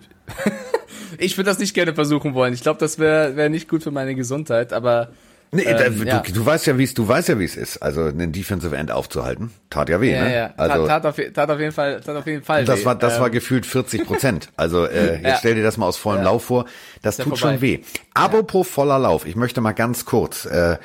ich 1.18 1.38
würde 1.38 1.50
das 1.50 1.60
nicht 1.60 1.74
gerne 1.74 1.94
versuchen 1.94 2.34
wollen. 2.34 2.54
Ich 2.54 2.62
glaube, 2.62 2.80
das 2.80 3.00
wäre 3.00 3.36
wär 3.36 3.50
nicht 3.50 3.68
gut 3.68 3.84
für 3.84 3.92
meine 3.92 4.16
Gesundheit, 4.16 4.74
aber 4.74 5.10
Nee, 5.52 5.62
ähm, 5.64 6.00
du, 6.00 6.06
ja. 6.06 6.22
du 6.22 6.46
weißt 6.46 6.68
ja, 6.68 6.78
wie 6.78 6.84
es, 6.84 6.94
du 6.94 7.08
weißt 7.08 7.30
ja, 7.30 7.40
wie 7.40 7.46
es 7.46 7.56
ist. 7.56 7.78
Also 7.78 8.04
einen 8.04 8.34
Defensive 8.34 8.76
End 8.76 8.92
aufzuhalten, 8.92 9.52
tat 9.70 9.88
ja 9.88 10.02
weh, 10.02 10.12
ja, 10.12 10.24
ne? 10.24 10.36
Ja. 10.36 10.54
Also 10.58 10.86
tat, 10.86 11.04
tat, 11.04 11.06
auf, 11.06 11.34
tat 11.34 11.50
auf 11.50 11.60
jeden 11.60 11.72
Fall, 11.72 12.02
tat 12.02 12.16
auf 12.18 12.28
jeden 12.28 12.44
Fall. 12.44 12.66
Das 12.66 12.82
weh. 12.82 12.86
war, 12.86 12.96
das 12.96 13.16
ähm. 13.16 13.22
war 13.22 13.30
gefühlt 13.30 13.66
40 13.66 14.06
Prozent. 14.06 14.50
Also 14.58 14.86
äh, 14.86 15.14
jetzt 15.14 15.24
ja. 15.24 15.36
stell 15.38 15.56
dir 15.56 15.64
das 15.64 15.78
mal 15.78 15.86
aus 15.86 15.96
vollem 15.96 16.24
Lauf 16.24 16.44
vor. 16.44 16.66
Das 17.02 17.16
tut 17.16 17.26
vorbei. 17.38 17.38
schon 17.38 17.62
weh. 17.62 17.80
Apropos 18.14 18.68
voller 18.68 19.00
Lauf, 19.00 19.26
ich 19.26 19.38
möchte 19.38 19.62
mal 19.62 19.72
ganz 19.72 20.04
kurz 20.04 20.46
äh, 20.46 20.78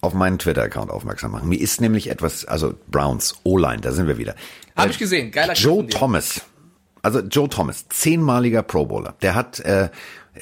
auf 0.00 0.14
meinen 0.14 0.38
Twitter-Account 0.38 0.90
aufmerksam 0.90 1.32
machen. 1.32 1.48
Mir 1.48 1.60
ist 1.60 1.80
nämlich 1.80 2.10
etwas, 2.10 2.44
also 2.44 2.74
Browns 2.90 3.34
O-Line, 3.44 3.80
da 3.80 3.92
sind 3.92 4.06
wir 4.06 4.18
wieder. 4.18 4.34
Habe 4.76 4.88
äh, 4.88 4.92
ich 4.92 4.98
gesehen, 4.98 5.30
geiler 5.30 5.54
Joe 5.54 5.86
Thomas. 5.86 6.42
Also 7.02 7.20
Joe 7.20 7.48
Thomas, 7.48 7.86
zehnmaliger 7.88 8.62
Pro 8.62 8.86
Bowler. 8.86 9.14
Der 9.22 9.34
hat, 9.34 9.60
äh, 9.60 9.88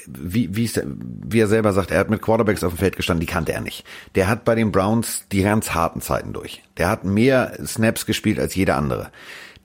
wie, 0.07 0.55
wie, 0.55 0.69
wie 0.73 1.39
er 1.39 1.47
selber 1.47 1.73
sagt, 1.73 1.91
er 1.91 1.99
hat 1.99 2.09
mit 2.09 2.21
Quarterbacks 2.21 2.63
auf 2.63 2.73
dem 2.73 2.79
Feld 2.79 2.95
gestanden, 2.95 3.25
die 3.25 3.31
kannte 3.31 3.53
er 3.53 3.61
nicht. 3.61 3.83
Der 4.15 4.27
hat 4.27 4.43
bei 4.43 4.55
den 4.55 4.71
Browns 4.71 5.25
die 5.31 5.43
ganz 5.43 5.73
harten 5.73 6.01
Zeiten 6.01 6.33
durch. 6.33 6.63
Der 6.77 6.89
hat 6.89 7.03
mehr 7.03 7.57
Snaps 7.65 8.05
gespielt 8.05 8.39
als 8.39 8.55
jeder 8.55 8.75
andere. 8.75 9.11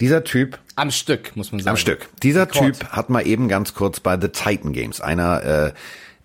Dieser 0.00 0.24
Typ. 0.24 0.58
Am 0.76 0.90
Stück, 0.90 1.36
muss 1.36 1.52
man 1.52 1.60
sagen. 1.60 1.70
Am 1.70 1.76
Stück. 1.76 2.08
Dieser 2.22 2.48
Typ 2.48 2.84
hat 2.90 3.10
mal 3.10 3.26
eben 3.26 3.48
ganz 3.48 3.74
kurz 3.74 4.00
bei 4.00 4.18
The 4.20 4.28
Titan 4.28 4.72
Games, 4.72 5.00
einer 5.00 5.44
äh, 5.44 5.72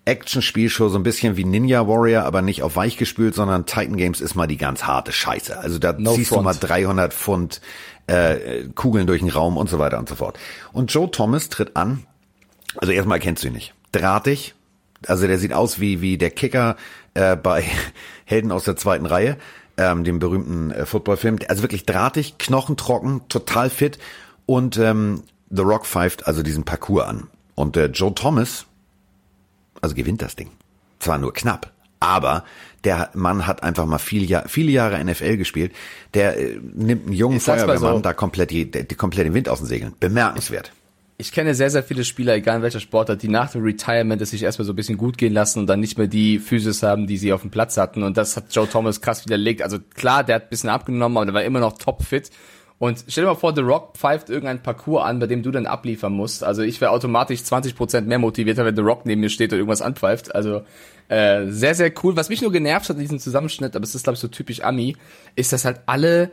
Action-Spielshow, 0.07 0.87
so 0.89 0.97
ein 0.97 1.03
bisschen 1.03 1.37
wie 1.37 1.43
Ninja 1.43 1.87
Warrior, 1.87 2.23
aber 2.23 2.41
nicht 2.41 2.63
auf 2.63 2.75
weich 2.75 2.97
gespült, 2.97 3.35
sondern 3.35 3.65
Titan 3.65 3.97
Games 3.97 4.21
ist 4.21 4.35
mal 4.35 4.47
die 4.47 4.57
ganz 4.57 4.85
harte 4.85 5.11
Scheiße. 5.11 5.59
Also 5.59 5.79
da 5.79 5.93
no 5.93 6.13
ziehst 6.15 6.29
front. 6.29 6.39
du 6.39 6.43
mal 6.45 6.53
300 6.53 7.13
Pfund 7.13 7.61
äh, 8.07 8.63
Kugeln 8.73 9.05
durch 9.05 9.19
den 9.19 9.29
Raum 9.29 9.57
und 9.57 9.69
so 9.69 9.79
weiter 9.79 9.99
und 9.99 10.07
so 10.07 10.15
fort. 10.15 10.39
Und 10.71 10.93
Joe 10.93 11.11
Thomas 11.11 11.49
tritt 11.49 11.75
an. 11.75 12.05
Also 12.77 12.93
erstmal 12.93 13.19
kennst 13.19 13.43
du 13.43 13.47
ihn 13.47 13.53
nicht. 13.53 13.73
Drahtig. 13.91 14.55
Also 15.05 15.27
der 15.27 15.37
sieht 15.37 15.53
aus 15.53 15.79
wie, 15.79 16.01
wie 16.01 16.17
der 16.17 16.31
Kicker 16.31 16.77
äh, 17.13 17.35
bei 17.35 17.65
Helden 18.25 18.51
aus 18.51 18.63
der 18.63 18.77
zweiten 18.77 19.05
Reihe, 19.05 19.37
ähm, 19.77 20.03
dem 20.03 20.19
berühmten 20.19 20.71
äh, 20.71 20.85
Footballfilm. 20.85 21.39
Also 21.49 21.63
wirklich 21.63 21.85
drahtig, 21.85 22.37
knochentrocken, 22.37 23.27
total 23.27 23.69
fit. 23.69 23.99
Und 24.45 24.77
ähm, 24.77 25.23
The 25.49 25.63
Rock 25.63 25.85
pfeift 25.85 26.27
also 26.27 26.43
diesen 26.43 26.63
Parcours 26.63 27.05
an. 27.07 27.27
Und 27.55 27.75
äh, 27.75 27.87
Joe 27.87 28.15
Thomas 28.15 28.65
also 29.87 29.95
gewinnt 29.95 30.21
das 30.21 30.35
Ding. 30.35 30.49
Zwar 30.99 31.17
nur 31.17 31.33
knapp, 31.33 31.71
aber 31.99 32.43
der 32.83 33.09
Mann 33.13 33.47
hat 33.47 33.63
einfach 33.63 33.85
mal 33.85 33.97
viel 33.97 34.29
Jahr, 34.29 34.47
viele 34.47 34.71
Jahre 34.71 35.03
NFL 35.03 35.37
gespielt. 35.37 35.73
Der 36.13 36.37
äh, 36.37 36.59
nimmt 36.73 37.07
einen 37.07 37.13
jungen 37.13 37.39
Feuerwehrmann 37.39 37.95
so. 37.95 37.99
da 38.01 38.13
komplett 38.13 38.51
die, 38.51 38.69
die, 38.69 38.95
komplett 38.95 39.25
den 39.25 39.33
Wind 39.33 39.49
aus 39.49 39.59
den 39.59 39.67
Segeln. 39.67 39.93
Bemerkenswert. 39.99 40.71
Ich, 41.17 41.27
ich 41.27 41.33
kenne 41.33 41.55
sehr, 41.55 41.69
sehr 41.69 41.83
viele 41.83 42.03
Spieler, 42.03 42.35
egal 42.35 42.57
in 42.57 42.61
welcher 42.61 42.79
Sportart, 42.79 43.23
die 43.23 43.27
nach 43.27 43.51
dem 43.51 43.63
Retirement 43.63 44.21
es 44.21 44.31
sich 44.31 44.43
erstmal 44.43 44.65
so 44.65 44.73
ein 44.73 44.75
bisschen 44.75 44.97
gut 44.97 45.17
gehen 45.17 45.33
lassen 45.33 45.59
und 45.59 45.67
dann 45.67 45.79
nicht 45.79 45.97
mehr 45.97 46.07
die 46.07 46.39
Physis 46.39 46.83
haben, 46.83 47.07
die 47.07 47.17
sie 47.17 47.33
auf 47.33 47.41
dem 47.41 47.51
Platz 47.51 47.77
hatten. 47.77 48.03
Und 48.03 48.17
das 48.17 48.37
hat 48.37 48.53
Joe 48.53 48.69
Thomas 48.69 49.01
krass 49.01 49.25
widerlegt. 49.25 49.61
Also 49.61 49.79
klar, 49.95 50.23
der 50.23 50.35
hat 50.35 50.43
ein 50.43 50.49
bisschen 50.49 50.69
abgenommen, 50.69 51.17
aber 51.17 51.25
der 51.25 51.33
war 51.33 51.43
immer 51.43 51.59
noch 51.59 51.77
topfit. 51.77 52.29
Und 52.79 53.05
stell 53.07 53.23
dir 53.23 53.31
mal 53.31 53.35
vor, 53.35 53.55
The 53.55 53.61
Rock 53.61 53.97
pfeift 53.97 54.29
irgendein 54.29 54.61
Parcours 54.61 55.03
an, 55.03 55.19
bei 55.19 55.25
dem 55.25 55.41
du 55.41 55.49
dann 55.49 55.65
abliefern 55.65 56.13
musst. 56.13 56.43
Also 56.43 56.61
ich 56.61 56.79
wäre 56.79 56.91
automatisch 56.91 57.39
20% 57.41 58.01
mehr 58.01 58.19
motivierter, 58.19 58.65
wenn 58.65 58.75
The 58.75 58.83
Rock 58.83 59.05
neben 59.05 59.21
mir 59.21 59.29
steht 59.29 59.51
und 59.51 59.57
irgendwas 59.57 59.81
anpfeift. 59.81 60.35
Also 60.35 60.61
äh, 61.09 61.47
sehr, 61.47 61.73
sehr 61.73 61.91
cool. 62.03 62.15
Was 62.15 62.29
mich 62.29 62.41
nur 62.41 62.51
genervt 62.51 62.89
hat 62.89 62.97
in 62.97 63.01
diesem 63.01 63.19
Zusammenschnitt, 63.19 63.75
aber 63.75 63.83
es 63.83 63.95
ist, 63.95 64.03
glaube 64.03 64.15
ich, 64.15 64.19
so 64.19 64.27
typisch 64.27 64.61
Ami, 64.61 64.95
ist, 65.35 65.53
dass 65.53 65.65
halt 65.65 65.81
alle, 65.87 66.29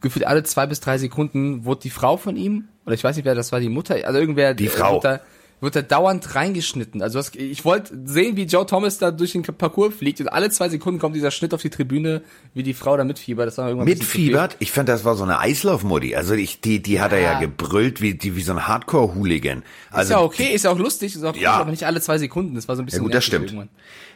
gefühlt 0.00 0.26
alle 0.26 0.42
zwei 0.42 0.66
bis 0.66 0.80
drei 0.80 0.98
Sekunden 0.98 1.64
wurde 1.64 1.82
die 1.82 1.90
Frau 1.90 2.16
von 2.16 2.36
ihm, 2.36 2.68
oder 2.86 2.94
ich 2.94 3.04
weiß 3.04 3.14
nicht 3.14 3.24
wer, 3.24 3.36
das 3.36 3.52
war 3.52 3.60
die 3.60 3.68
Mutter, 3.68 3.96
also 4.04 4.18
irgendwer... 4.18 4.54
Die 4.54 4.68
Frau. 4.68 4.94
Mutter, 4.94 5.20
wird 5.60 5.76
er 5.76 5.82
dauernd 5.82 6.34
reingeschnitten. 6.34 7.02
Also 7.02 7.18
was, 7.18 7.34
ich 7.34 7.64
wollte 7.64 7.96
sehen, 8.04 8.36
wie 8.36 8.44
Joe 8.44 8.66
Thomas 8.66 8.98
da 8.98 9.10
durch 9.10 9.32
den 9.32 9.42
Parcours 9.42 9.94
fliegt 9.94 10.20
und 10.20 10.28
alle 10.28 10.50
zwei 10.50 10.68
Sekunden 10.68 11.00
kommt 11.00 11.16
dieser 11.16 11.30
Schnitt 11.30 11.54
auf 11.54 11.62
die 11.62 11.70
Tribüne, 11.70 12.22
wie 12.52 12.62
die 12.62 12.74
Frau 12.74 12.96
da 12.96 13.04
mitfiebert. 13.04 13.46
Das 13.46 13.58
war 13.58 13.68
irgendwann 13.68 13.88
Mitfiebert? 13.88 14.56
Ich 14.58 14.72
fand, 14.72 14.88
das 14.88 15.04
war 15.04 15.14
so 15.14 15.24
eine 15.24 15.38
Eislaufmutti. 15.38 16.16
Also 16.16 16.34
ich, 16.34 16.60
die, 16.60 16.82
die 16.82 17.00
hat 17.00 17.12
ja. 17.12 17.18
er 17.18 17.22
ja 17.22 17.40
gebrüllt 17.40 18.00
wie, 18.00 18.14
die, 18.14 18.36
wie 18.36 18.42
so 18.42 18.52
ein 18.52 18.66
Hardcore-Hooligan. 18.66 19.62
Also 19.90 20.02
ist 20.02 20.10
ja 20.10 20.20
okay, 20.20 20.54
ist 20.54 20.64
ja 20.64 20.70
auch 20.70 20.78
lustig, 20.78 21.14
ist 21.14 21.24
auch 21.24 21.36
ja. 21.36 21.54
cool, 21.54 21.62
aber 21.62 21.70
nicht 21.70 21.86
alle 21.86 22.00
zwei 22.00 22.18
Sekunden. 22.18 22.54
Das 22.54 22.68
war 22.68 22.76
so 22.76 22.82
ein 22.82 22.84
bisschen. 22.84 23.00
Ja 23.00 23.04
gut, 23.04 23.14
das 23.14 23.24
stimmt. 23.24 23.46
Irgendwann. 23.46 23.70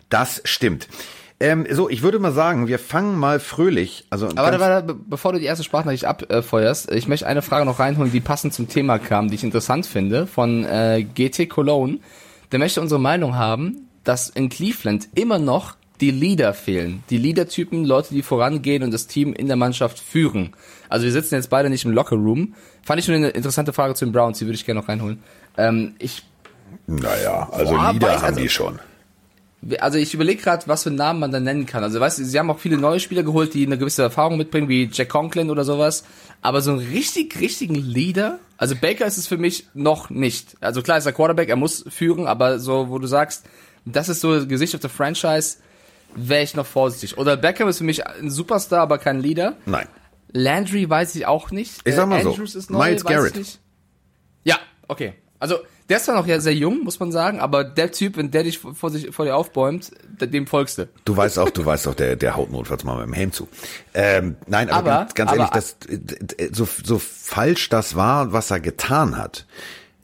Das 0.08 0.40
stimmt. 0.44 0.88
Ähm, 1.40 1.66
so, 1.70 1.88
ich 1.88 2.02
würde 2.02 2.18
mal 2.18 2.32
sagen, 2.32 2.66
wir 2.66 2.78
fangen 2.78 3.16
mal 3.16 3.38
fröhlich. 3.38 4.06
Also 4.10 4.26
Aber 4.28 4.42
warte, 4.42 4.60
warte, 4.60 4.94
bevor 4.94 5.32
du 5.32 5.38
die 5.38 5.44
erste 5.44 5.62
Sprachnachricht 5.62 6.04
abfeuerst, 6.04 6.90
ich 6.90 7.06
möchte 7.06 7.26
eine 7.26 7.42
Frage 7.42 7.64
noch 7.64 7.78
reinholen, 7.78 8.10
die 8.10 8.20
passend 8.20 8.54
zum 8.54 8.68
Thema 8.68 8.98
kam, 8.98 9.28
die 9.28 9.36
ich 9.36 9.44
interessant 9.44 9.86
finde, 9.86 10.26
von 10.26 10.64
äh, 10.64 11.04
GT 11.04 11.48
Cologne. 11.48 12.00
Der 12.50 12.58
möchte 12.58 12.80
unsere 12.80 13.00
Meinung 13.00 13.36
haben, 13.36 13.88
dass 14.02 14.30
in 14.30 14.48
Cleveland 14.48 15.08
immer 15.14 15.38
noch 15.38 15.76
die 16.00 16.10
Leader 16.10 16.54
fehlen. 16.54 17.04
Die 17.10 17.18
Leader-Typen, 17.18 17.84
Leute, 17.84 18.14
die 18.14 18.22
vorangehen 18.22 18.82
und 18.82 18.92
das 18.92 19.06
Team 19.06 19.32
in 19.32 19.48
der 19.48 19.56
Mannschaft 19.56 19.98
führen. 19.98 20.54
Also 20.88 21.04
wir 21.04 21.12
sitzen 21.12 21.34
jetzt 21.34 21.50
beide 21.50 21.70
nicht 21.70 21.84
im 21.84 21.92
Locker-Room. 21.92 22.54
Fand 22.82 23.00
ich 23.00 23.08
nur 23.08 23.16
eine 23.16 23.30
interessante 23.30 23.72
Frage 23.72 23.94
zu 23.94 24.04
den 24.04 24.12
Browns, 24.12 24.38
die 24.38 24.46
würde 24.46 24.54
ich 24.54 24.64
gerne 24.64 24.80
noch 24.80 24.88
reinholen. 24.88 25.22
Ähm, 25.56 25.94
ich 25.98 26.22
naja, 26.86 27.48
also 27.52 27.74
Boah, 27.74 27.92
Leader 27.92 28.16
haben 28.16 28.24
also, 28.24 28.40
die 28.40 28.48
schon. 28.48 28.78
Also 29.80 29.98
ich 29.98 30.14
überlege 30.14 30.40
gerade, 30.40 30.66
was 30.68 30.84
für 30.84 30.90
Namen 30.90 31.18
man 31.18 31.32
da 31.32 31.40
nennen 31.40 31.66
kann. 31.66 31.82
Also 31.82 31.98
weißt 31.98 32.20
du, 32.20 32.24
sie 32.24 32.38
haben 32.38 32.50
auch 32.50 32.60
viele 32.60 32.78
neue 32.78 33.00
Spieler 33.00 33.24
geholt, 33.24 33.54
die 33.54 33.66
eine 33.66 33.76
gewisse 33.76 34.02
Erfahrung 34.02 34.38
mitbringen, 34.38 34.68
wie 34.68 34.88
Jack 34.92 35.08
Conklin 35.08 35.50
oder 35.50 35.64
sowas. 35.64 36.04
Aber 36.42 36.60
so 36.60 36.70
einen 36.70 36.80
richtig, 36.80 37.40
richtigen 37.40 37.74
Leader, 37.74 38.38
also 38.56 38.76
Baker 38.76 39.06
ist 39.06 39.18
es 39.18 39.26
für 39.26 39.36
mich 39.36 39.66
noch 39.74 40.10
nicht. 40.10 40.56
Also 40.60 40.82
klar 40.82 40.98
ist 40.98 41.06
er 41.06 41.12
Quarterback, 41.12 41.48
er 41.48 41.56
muss 41.56 41.84
führen, 41.88 42.28
aber 42.28 42.60
so, 42.60 42.88
wo 42.88 42.98
du 42.98 43.08
sagst, 43.08 43.46
das 43.84 44.08
ist 44.08 44.20
so 44.20 44.34
das 44.34 44.48
Gesicht 44.48 44.74
auf 44.74 44.80
der 44.80 44.90
Franchise, 44.90 45.56
wäre 46.14 46.42
ich 46.44 46.54
noch 46.54 46.66
vorsichtig. 46.66 47.18
Oder 47.18 47.36
Beckham 47.36 47.68
ist 47.68 47.78
für 47.78 47.84
mich 47.84 48.06
ein 48.06 48.30
Superstar, 48.30 48.80
aber 48.80 48.98
kein 48.98 49.20
Leader. 49.20 49.56
Nein. 49.66 49.88
Landry 50.30 50.88
weiß 50.88 51.14
ich 51.16 51.26
auch 51.26 51.50
nicht. 51.50 51.80
Ich 51.84 51.94
sag 51.94 52.08
mal 52.08 52.20
Äh, 52.20 52.26
Andrews 52.26 52.52
so, 52.52 52.58
ist 52.58 52.70
neu, 52.70 52.84
Miles 52.84 53.04
Garrett. 53.04 53.58
Ja, 54.44 54.58
okay. 54.86 55.14
Also 55.38 55.58
der 55.88 55.96
ist 55.98 56.04
zwar 56.04 56.16
noch 56.16 56.26
ja 56.26 56.38
sehr 56.40 56.54
jung, 56.54 56.84
muss 56.84 57.00
man 57.00 57.12
sagen, 57.12 57.40
aber 57.40 57.64
der 57.64 57.92
Typ, 57.92 58.16
wenn 58.16 58.30
der 58.30 58.42
dich 58.44 58.58
vor, 58.58 58.90
sich, 58.90 59.14
vor 59.14 59.24
dir 59.24 59.36
aufbäumt, 59.36 59.90
dem 60.20 60.46
folgst 60.46 60.78
du. 60.78 60.88
Du 61.04 61.16
weißt 61.16 61.38
auch, 61.38 61.50
du 61.50 61.64
weißt 61.64 61.88
auch, 61.88 61.94
der, 61.94 62.16
der 62.16 62.36
haut 62.36 62.50
notfalls 62.52 62.84
mal 62.84 62.96
mit 62.98 63.06
dem 63.06 63.12
Helm 63.14 63.32
zu. 63.32 63.48
Ähm, 63.94 64.36
nein, 64.46 64.68
aber, 64.70 64.92
Aber- 64.92 64.98
ganz, 65.04 65.14
ganz 65.14 65.30
aber- 65.30 65.38
ehrlich, 65.40 65.50
das, 65.52 65.76
so, 66.52 66.68
so 66.84 66.98
falsch 66.98 67.68
das 67.70 67.96
war, 67.96 68.32
was 68.32 68.50
er 68.50 68.60
getan 68.60 69.16
hat, 69.16 69.46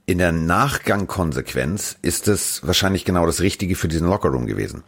in 0.07 0.19
der 0.19 0.33
Nachgangkonsequenz 0.33 1.97
ist 2.03 2.29
es 2.29 2.67
wahrscheinlich 2.67 3.05
genau 3.05 3.27
das 3.27 3.41
Richtige 3.41 3.75
für 3.75 3.89
diesen 3.89 4.09
Lockerroom 4.09 4.47
gewesen. 4.47 4.83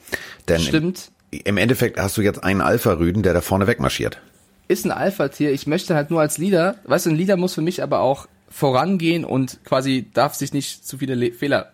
Denn 0.48 0.60
Stimmt. 0.60 1.10
Im, 1.30 1.40
im 1.44 1.56
Endeffekt 1.56 1.98
hast 1.98 2.16
du 2.16 2.22
jetzt 2.22 2.42
einen 2.44 2.60
Alpha-Rüden, 2.60 3.22
der 3.22 3.34
da 3.34 3.40
vorne 3.40 3.66
wegmarschiert. 3.66 4.20
Ist 4.68 4.84
ein 4.84 4.90
Alpha-Tier. 4.90 5.52
Ich 5.52 5.66
möchte 5.66 5.94
halt 5.94 6.10
nur 6.10 6.20
als 6.20 6.38
Leader, 6.38 6.76
weißt 6.84 7.06
du, 7.06 7.10
ein 7.10 7.16
Leader 7.16 7.36
muss 7.36 7.54
für 7.54 7.62
mich 7.62 7.82
aber 7.82 8.00
auch 8.00 8.26
vorangehen 8.48 9.24
und 9.24 9.60
quasi 9.64 10.08
darf 10.14 10.34
sich 10.34 10.52
nicht 10.52 10.86
zu 10.86 10.98
viele 10.98 11.14
Le 11.14 11.32
Fehler 11.32 11.72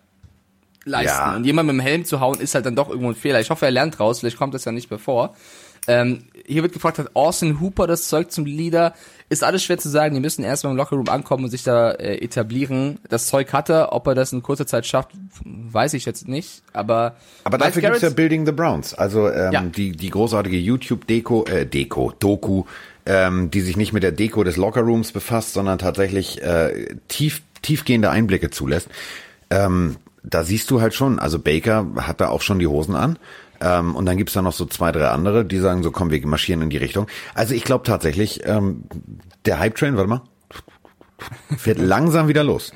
leisten. 0.85 1.07
Ja. 1.17 1.35
Und 1.35 1.45
jemand 1.45 1.67
mit 1.67 1.75
dem 1.75 1.79
Helm 1.79 2.05
zu 2.05 2.19
hauen, 2.19 2.39
ist 2.39 2.55
halt 2.55 2.65
dann 2.65 2.75
doch 2.75 2.89
irgendwo 2.89 3.09
ein 3.09 3.15
Fehler. 3.15 3.39
Ich 3.39 3.49
hoffe, 3.49 3.65
er 3.65 3.71
lernt 3.71 3.99
raus, 3.99 4.19
vielleicht 4.19 4.37
kommt 4.37 4.53
das 4.53 4.65
ja 4.65 4.71
nicht 4.71 4.89
mehr 4.89 4.99
vor. 4.99 5.35
Ähm, 5.85 6.23
hier 6.45 6.61
wird 6.61 6.71
gefragt, 6.73 6.97
hat 6.97 7.13
Austin 7.13 7.59
Hooper 7.59 7.87
das 7.87 8.07
Zeug 8.07 8.31
zum 8.31 8.45
Leader? 8.45 8.93
Ist 9.27 9.43
alles 9.43 9.63
schwer 9.65 9.77
zu 9.77 9.89
sagen. 9.89 10.13
Die 10.15 10.21
müssen 10.21 10.43
erstmal 10.43 10.71
im 10.71 10.77
Lockerroom 10.77 11.09
ankommen 11.09 11.43
und 11.45 11.49
sich 11.49 11.63
da 11.63 11.91
äh, 11.91 12.17
etablieren. 12.23 12.99
Das 13.09 13.27
Zeug 13.27 13.51
hat 13.51 13.69
er. 13.69 13.91
Ob 13.91 14.07
er 14.07 14.15
das 14.15 14.31
in 14.31 14.41
kurzer 14.43 14.65
Zeit 14.65 14.85
schafft, 14.85 15.09
weiß 15.43 15.93
ich 15.93 16.05
jetzt 16.05 16.25
nicht. 16.27 16.63
Aber, 16.71 17.15
Aber 17.43 17.57
dafür 17.57 17.81
gibt's 17.81 18.01
ja 18.01 18.07
Garrett- 18.09 18.15
Building 18.15 18.45
the 18.45 18.53
Browns, 18.53 18.93
also 18.93 19.29
ähm, 19.29 19.51
Ja. 19.51 19.61
die, 19.61 19.91
die 19.91 20.09
großartige 20.09 20.57
YouTube-Deko, 20.57 21.45
äh, 21.47 21.65
Deko, 21.65 22.13
Doku, 22.17 22.63
ähm, 23.05 23.51
die 23.51 23.61
sich 23.61 23.77
nicht 23.77 23.93
mit 23.93 24.03
der 24.03 24.11
Deko 24.11 24.43
des 24.43 24.57
Lockerrooms 24.57 25.11
befasst, 25.11 25.53
sondern 25.53 25.77
tatsächlich 25.77 26.41
äh, 26.41 26.95
tief, 27.07 27.41
tiefgehende 27.61 28.09
Einblicke 28.09 28.49
zulässt. 28.49 28.89
Ähm, 29.49 29.97
da 30.23 30.43
siehst 30.43 30.71
du 30.71 30.81
halt 30.81 30.93
schon, 30.93 31.19
also 31.19 31.39
Baker 31.39 31.85
hat 31.97 32.21
da 32.21 32.29
auch 32.29 32.41
schon 32.41 32.59
die 32.59 32.67
Hosen 32.67 32.95
an. 32.95 33.19
Ähm, 33.61 33.95
und 33.95 34.05
dann 34.05 34.17
gibt's 34.17 34.33
da 34.33 34.41
noch 34.41 34.53
so 34.53 34.65
zwei, 34.65 34.91
drei 34.91 35.07
andere, 35.07 35.45
die 35.45 35.59
sagen 35.59 35.83
so, 35.83 35.91
komm, 35.91 36.11
wir 36.11 36.25
marschieren 36.27 36.61
in 36.61 36.69
die 36.69 36.77
Richtung. 36.77 37.07
Also 37.33 37.53
ich 37.53 37.63
glaube 37.63 37.85
tatsächlich, 37.85 38.41
ähm, 38.45 38.83
der 39.45 39.59
Hype-Train, 39.59 39.95
warte 39.95 40.09
mal, 40.09 40.21
fährt 41.57 41.77
langsam 41.79 42.27
wieder 42.27 42.43
los. 42.43 42.73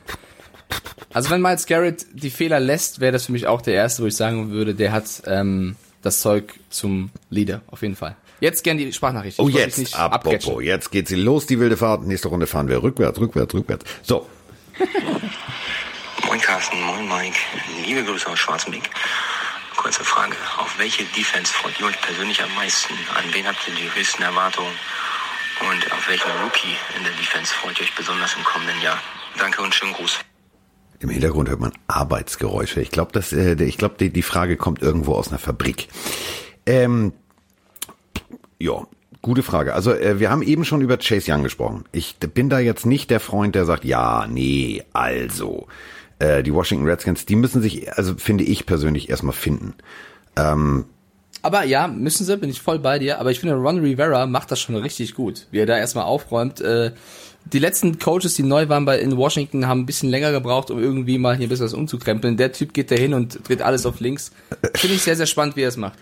Also 1.13 1.29
wenn 1.29 1.41
Miles 1.41 1.65
Garrett 1.65 2.05
die 2.13 2.29
Fehler 2.29 2.59
lässt, 2.59 2.99
wäre 2.99 3.11
das 3.11 3.25
für 3.25 3.31
mich 3.31 3.47
auch 3.47 3.61
der 3.61 3.73
erste, 3.73 4.03
wo 4.03 4.07
ich 4.07 4.15
sagen 4.15 4.51
würde, 4.51 4.75
der 4.75 4.91
hat 4.91 5.23
ähm, 5.25 5.75
das 6.01 6.21
Zeug 6.21 6.53
zum 6.69 7.09
Leader, 7.29 7.61
auf 7.67 7.81
jeden 7.81 7.95
Fall. 7.95 8.15
Jetzt 8.39 8.63
gern 8.63 8.78
die 8.78 8.91
Sprachnachricht. 8.93 9.39
Ich 9.39 9.43
Oh, 9.45 9.50
jetzt, 9.50 9.78
nicht 9.80 9.95
apropos, 9.95 10.34
abcatchen. 10.36 10.62
jetzt 10.62 10.91
geht 10.91 11.08
sie 11.08 11.15
los, 11.15 11.45
die 11.47 11.60
wilde 11.60 11.78
Fahrt. 11.78 12.04
Nächste 12.06 12.28
Runde 12.28 12.45
fahren 12.47 12.67
wir 12.69 12.84
rückwärts, 12.84 13.19
rückwärts, 13.19 13.54
rückwärts. 13.54 13.86
So, 14.04 14.28
Moin 16.28 16.41
Carsten, 16.41 16.82
moin 16.84 17.08
Mike. 17.08 17.38
Liebe 17.86 18.04
Grüße 18.04 18.28
aus 18.30 18.38
Schwarzenbeck. 18.39 18.89
Kurze 19.76 20.04
Frage. 20.04 20.36
Auf 20.58 20.78
welche 20.78 21.04
Defense 21.06 21.54
freut 21.54 21.80
ihr 21.80 21.86
euch 21.88 22.00
persönlich 22.02 22.41
am 22.43 22.54
meisten? 22.56 22.93
An 23.15 23.23
wen 23.32 23.45
habt 23.47 23.60
ihr 23.67 23.73
die 23.76 24.00
höchsten 24.00 24.23
Erwartungen? 24.23 24.71
Und 25.62 25.91
auf 25.91 26.08
welchen 26.10 26.30
Rookie 26.43 26.76
in 26.97 27.04
der 27.04 27.13
Defense 27.13 27.54
freut 27.54 27.78
ihr 27.80 27.86
euch 27.86 27.95
besonders 27.95 28.36
im 28.36 28.43
kommenden 28.43 28.80
Jahr? 28.82 29.00
Danke 29.38 29.62
und 29.62 29.73
schönen 29.73 29.93
Gruß. 29.93 30.19
im 31.00 31.10
Hintergrund 31.10 31.50
hört 31.50 31.60
man 31.60 31.71
Arbeitsgeräusche. 31.88 32.82
Ich 32.82 32.91
glaube, 32.91 33.12
dass, 33.13 33.32
äh, 33.34 33.54
ich 33.63 33.78
glaube, 33.78 33.95
die, 34.00 34.10
die 34.12 34.21
Frage 34.23 34.58
kommt 34.58 34.82
irgendwo 34.82 35.13
aus 35.13 35.30
einer 35.30 35.39
Fabrik. 35.39 35.88
Ähm, 36.65 37.13
ja, 38.59 38.85
gute 39.21 39.43
Frage. 39.43 39.73
Also 39.73 39.93
äh, 39.93 40.19
wir 40.19 40.29
haben 40.29 40.41
eben 40.41 40.65
schon 40.65 40.81
über 40.81 40.97
Chase 40.97 41.31
Young 41.31 41.43
gesprochen. 41.43 41.85
Ich 41.91 42.17
bin 42.17 42.49
da 42.49 42.59
jetzt 42.59 42.85
nicht 42.85 43.09
der 43.09 43.19
Freund, 43.19 43.55
der 43.55 43.65
sagt, 43.65 43.85
ja, 43.85 44.27
nee, 44.27 44.83
also. 44.93 45.67
Äh, 46.19 46.41
die 46.43 46.53
Washington 46.53 46.87
Redskins, 46.87 47.25
die 47.25 47.35
müssen 47.35 47.61
sich, 47.61 47.93
also 47.93 48.15
finde 48.15 48.43
ich 48.43 48.65
persönlich, 48.65 49.09
erstmal 49.09 49.33
finden. 49.33 49.75
Aber 50.35 51.63
ja, 51.63 51.87
müssen 51.87 52.25
sie, 52.25 52.37
bin 52.37 52.49
ich 52.49 52.61
voll 52.61 52.79
bei 52.79 52.99
dir. 52.99 53.19
Aber 53.19 53.31
ich 53.31 53.39
finde, 53.39 53.55
Ron 53.55 53.79
Rivera 53.79 54.25
macht 54.25 54.51
das 54.51 54.59
schon 54.59 54.75
richtig 54.75 55.13
gut, 55.13 55.47
wie 55.51 55.59
er 55.59 55.65
da 55.65 55.77
erstmal 55.77 56.05
aufräumt. 56.05 56.61
Äh, 56.61 56.91
die 57.45 57.59
letzten 57.59 57.99
Coaches, 57.99 58.35
die 58.35 58.43
neu 58.43 58.67
waren 58.67 58.85
bei 58.85 58.99
in 58.99 59.15
Washington, 59.15 59.67
haben 59.67 59.81
ein 59.81 59.85
bisschen 59.85 60.09
länger 60.09 60.31
gebraucht, 60.31 60.71
um 60.71 60.79
irgendwie 60.79 61.17
mal 61.17 61.35
hier 61.37 61.47
ein 61.47 61.49
bisschen 61.49 61.65
was 61.65 61.73
umzukrempeln. 61.73 62.37
Der 62.37 62.51
Typ 62.51 62.73
geht 62.73 62.91
da 62.91 62.95
hin 62.95 63.13
und 63.13 63.47
dreht 63.47 63.61
alles 63.61 63.85
auf 63.85 63.99
links. 63.99 64.31
Finde 64.75 64.95
ich 64.95 65.03
sehr, 65.03 65.15
sehr 65.15 65.25
spannend, 65.25 65.55
wie 65.55 65.61
er 65.61 65.69
es 65.69 65.77
macht. 65.77 65.97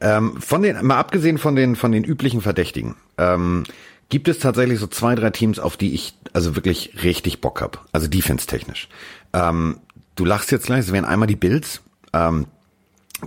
Ähm, 0.00 0.40
von 0.40 0.62
den, 0.62 0.84
mal 0.84 0.98
abgesehen 0.98 1.38
von 1.38 1.56
den, 1.56 1.76
von 1.76 1.92
den 1.92 2.04
üblichen 2.04 2.40
Verdächtigen, 2.40 2.96
ähm, 3.18 3.64
gibt 4.08 4.28
es 4.28 4.38
tatsächlich 4.38 4.78
so 4.78 4.86
zwei, 4.86 5.14
drei 5.14 5.30
Teams, 5.30 5.58
auf 5.58 5.76
die 5.76 5.94
ich 5.94 6.14
also 6.32 6.56
wirklich 6.56 7.02
richtig 7.02 7.40
Bock 7.40 7.60
hab. 7.60 7.86
Also 7.92 8.08
defense-technisch. 8.08 8.88
Ähm, 9.32 9.78
du 10.16 10.24
lachst 10.24 10.52
jetzt 10.52 10.66
gleich, 10.66 10.80
es 10.80 10.92
wären 10.92 11.04
einmal 11.04 11.28
die 11.28 11.36
Bills. 11.36 11.82
Ähm, 12.12 12.46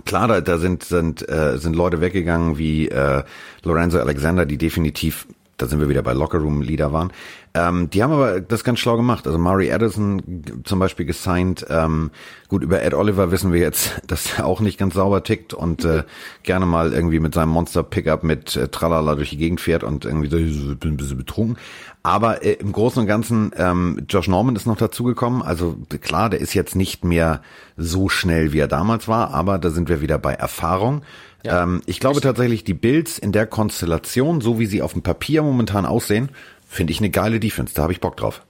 klar, 0.04 0.28
da, 0.28 0.40
da 0.40 0.58
sind, 0.58 0.84
sind, 0.84 1.28
äh, 1.28 1.58
sind 1.58 1.76
Leute 1.76 2.00
weggegangen 2.00 2.58
wie 2.58 2.88
äh, 2.88 3.22
Lorenzo 3.62 3.98
Alexander, 3.98 4.46
die 4.46 4.58
definitiv, 4.58 5.26
da 5.64 5.70
sind 5.70 5.80
wir 5.80 5.88
wieder 5.88 6.02
bei 6.02 6.12
Lockerroom-Leader 6.12 6.92
waren. 6.92 7.10
Ähm, 7.54 7.88
die 7.88 8.02
haben 8.02 8.12
aber 8.12 8.40
das 8.40 8.64
ganz 8.64 8.80
schlau 8.80 8.96
gemacht. 8.96 9.26
Also 9.26 9.38
Murray 9.38 9.72
Addison 9.72 10.42
zum 10.64 10.78
Beispiel 10.78 11.06
gesigned. 11.06 11.64
Ähm, 11.70 12.10
gut, 12.48 12.62
über 12.62 12.82
Ed 12.82 12.94
Oliver 12.94 13.30
wissen 13.30 13.52
wir 13.52 13.60
jetzt, 13.60 14.02
dass 14.06 14.38
er 14.38 14.46
auch 14.46 14.60
nicht 14.60 14.78
ganz 14.78 14.94
sauber 14.94 15.22
tickt 15.22 15.54
und 15.54 15.84
äh, 15.84 16.02
gerne 16.42 16.66
mal 16.66 16.92
irgendwie 16.92 17.20
mit 17.20 17.32
seinem 17.32 17.50
Monster-Pickup 17.50 18.24
mit 18.24 18.56
äh, 18.56 18.68
Tralala 18.68 19.14
durch 19.14 19.30
die 19.30 19.36
Gegend 19.36 19.60
fährt 19.60 19.84
und 19.84 20.04
irgendwie 20.04 20.28
so 20.28 20.36
ein 20.36 20.96
bisschen 20.96 21.16
betrunken. 21.16 21.56
Aber 22.02 22.44
äh, 22.44 22.52
im 22.52 22.72
Großen 22.72 23.00
und 23.00 23.06
Ganzen, 23.06 23.52
ähm, 23.56 24.02
Josh 24.08 24.28
Norman 24.28 24.56
ist 24.56 24.66
noch 24.66 24.76
dazugekommen. 24.76 25.40
Also 25.40 25.76
klar, 26.02 26.28
der 26.28 26.40
ist 26.40 26.52
jetzt 26.52 26.76
nicht 26.76 27.04
mehr 27.04 27.40
so 27.78 28.08
schnell, 28.10 28.52
wie 28.52 28.58
er 28.58 28.68
damals 28.68 29.08
war, 29.08 29.32
aber 29.32 29.58
da 29.58 29.70
sind 29.70 29.88
wir 29.88 30.02
wieder 30.02 30.18
bei 30.18 30.34
Erfahrung. 30.34 31.02
Ja. 31.44 31.62
Ähm, 31.62 31.82
ich 31.86 32.00
glaube 32.00 32.20
tatsächlich, 32.20 32.64
die 32.64 32.74
Bills 32.74 33.18
in 33.18 33.32
der 33.32 33.46
Konstellation, 33.46 34.40
so 34.40 34.58
wie 34.58 34.66
sie 34.66 34.82
auf 34.82 34.92
dem 34.94 35.02
Papier 35.02 35.42
momentan 35.42 35.86
aussehen, 35.86 36.30
finde 36.68 36.92
ich 36.92 36.98
eine 36.98 37.10
geile 37.10 37.38
Defense. 37.38 37.74
Da 37.74 37.82
habe 37.82 37.92
ich 37.92 38.00
Bock 38.00 38.16
drauf. 38.16 38.42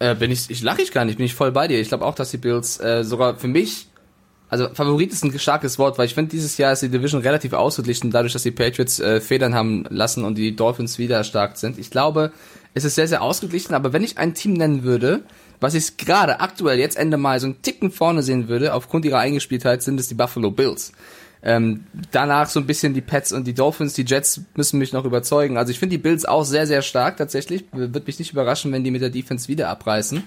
Äh, 0.00 0.14
bin 0.14 0.30
ich, 0.30 0.50
ich 0.50 0.62
lache 0.62 0.82
ich 0.82 0.92
gar 0.92 1.04
nicht, 1.04 1.16
bin 1.16 1.26
ich 1.26 1.34
voll 1.34 1.52
bei 1.52 1.68
dir. 1.68 1.80
Ich 1.80 1.88
glaube 1.88 2.04
auch, 2.04 2.14
dass 2.14 2.30
die 2.30 2.38
Bills 2.38 2.78
äh, 2.80 3.04
sogar 3.04 3.36
für 3.36 3.48
mich, 3.48 3.86
also 4.48 4.68
Favorit 4.72 5.12
ist 5.12 5.24
ein 5.24 5.36
starkes 5.38 5.78
Wort, 5.78 5.98
weil 5.98 6.06
ich 6.06 6.14
finde, 6.14 6.30
dieses 6.30 6.56
Jahr 6.56 6.72
ist 6.72 6.82
die 6.82 6.88
Division 6.88 7.20
relativ 7.20 7.52
ausgeglichen, 7.52 8.10
dadurch, 8.10 8.32
dass 8.32 8.42
die 8.42 8.50
Patriots 8.50 9.00
äh, 9.00 9.20
Federn 9.20 9.54
haben 9.54 9.84
lassen 9.90 10.24
und 10.24 10.36
die 10.36 10.54
Dolphins 10.54 10.98
wieder 10.98 11.16
erstarkt 11.16 11.58
sind. 11.58 11.78
Ich 11.78 11.90
glaube, 11.90 12.32
es 12.74 12.84
ist 12.84 12.94
sehr, 12.94 13.08
sehr 13.08 13.22
ausgeglichen, 13.22 13.74
aber 13.74 13.92
wenn 13.92 14.04
ich 14.04 14.18
ein 14.18 14.34
Team 14.34 14.54
nennen 14.54 14.84
würde, 14.84 15.22
was 15.60 15.74
ich 15.74 15.96
gerade 15.96 16.40
aktuell 16.40 16.78
jetzt 16.78 16.96
Ende 16.96 17.16
Mai 17.16 17.38
so 17.40 17.46
einen 17.46 17.62
Ticken 17.62 17.90
vorne 17.90 18.22
sehen 18.22 18.48
würde, 18.48 18.74
aufgrund 18.74 19.04
ihrer 19.04 19.18
Eingespieltheit, 19.18 19.82
sind 19.82 19.98
es 19.98 20.08
die 20.08 20.14
Buffalo 20.14 20.50
Bills. 20.50 20.92
Ähm, 21.42 21.84
danach 22.10 22.48
so 22.48 22.58
ein 22.58 22.66
bisschen 22.66 22.94
die 22.94 23.00
Pets 23.00 23.32
und 23.32 23.46
die 23.46 23.54
Dolphins, 23.54 23.94
die 23.94 24.04
Jets 24.04 24.40
müssen 24.56 24.78
mich 24.78 24.92
noch 24.92 25.04
überzeugen. 25.04 25.56
Also 25.56 25.70
ich 25.70 25.78
finde 25.78 25.96
die 25.96 26.02
Bills 26.02 26.24
auch 26.24 26.44
sehr, 26.44 26.66
sehr 26.66 26.82
stark 26.82 27.16
tatsächlich. 27.16 27.64
Wird 27.72 28.06
mich 28.06 28.18
nicht 28.18 28.32
überraschen, 28.32 28.72
wenn 28.72 28.82
die 28.82 28.90
mit 28.90 29.02
der 29.02 29.10
Defense 29.10 29.48
wieder 29.48 29.68
abreißen. 29.68 30.24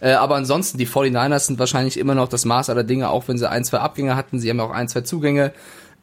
Äh, 0.00 0.12
aber 0.12 0.36
ansonsten, 0.36 0.78
die 0.78 0.86
49ers 0.86 1.46
sind 1.46 1.58
wahrscheinlich 1.58 1.98
immer 1.98 2.14
noch 2.14 2.28
das 2.28 2.44
Maß 2.44 2.70
aller 2.70 2.84
Dinge, 2.84 3.10
auch 3.10 3.28
wenn 3.28 3.38
sie 3.38 3.48
ein, 3.48 3.64
zwei 3.64 3.78
Abgänge 3.78 4.16
hatten. 4.16 4.38
Sie 4.38 4.50
haben 4.50 4.60
auch 4.60 4.70
ein, 4.70 4.88
zwei 4.88 5.00
Zugänge. 5.02 5.52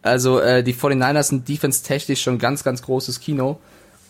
Also 0.02 0.40
äh, 0.40 0.64
die 0.64 0.74
49ers 0.74 1.24
sind 1.24 1.48
defense-technisch 1.48 2.22
schon 2.22 2.38
ganz, 2.38 2.64
ganz 2.64 2.82
großes 2.82 3.20
Kino. 3.20 3.60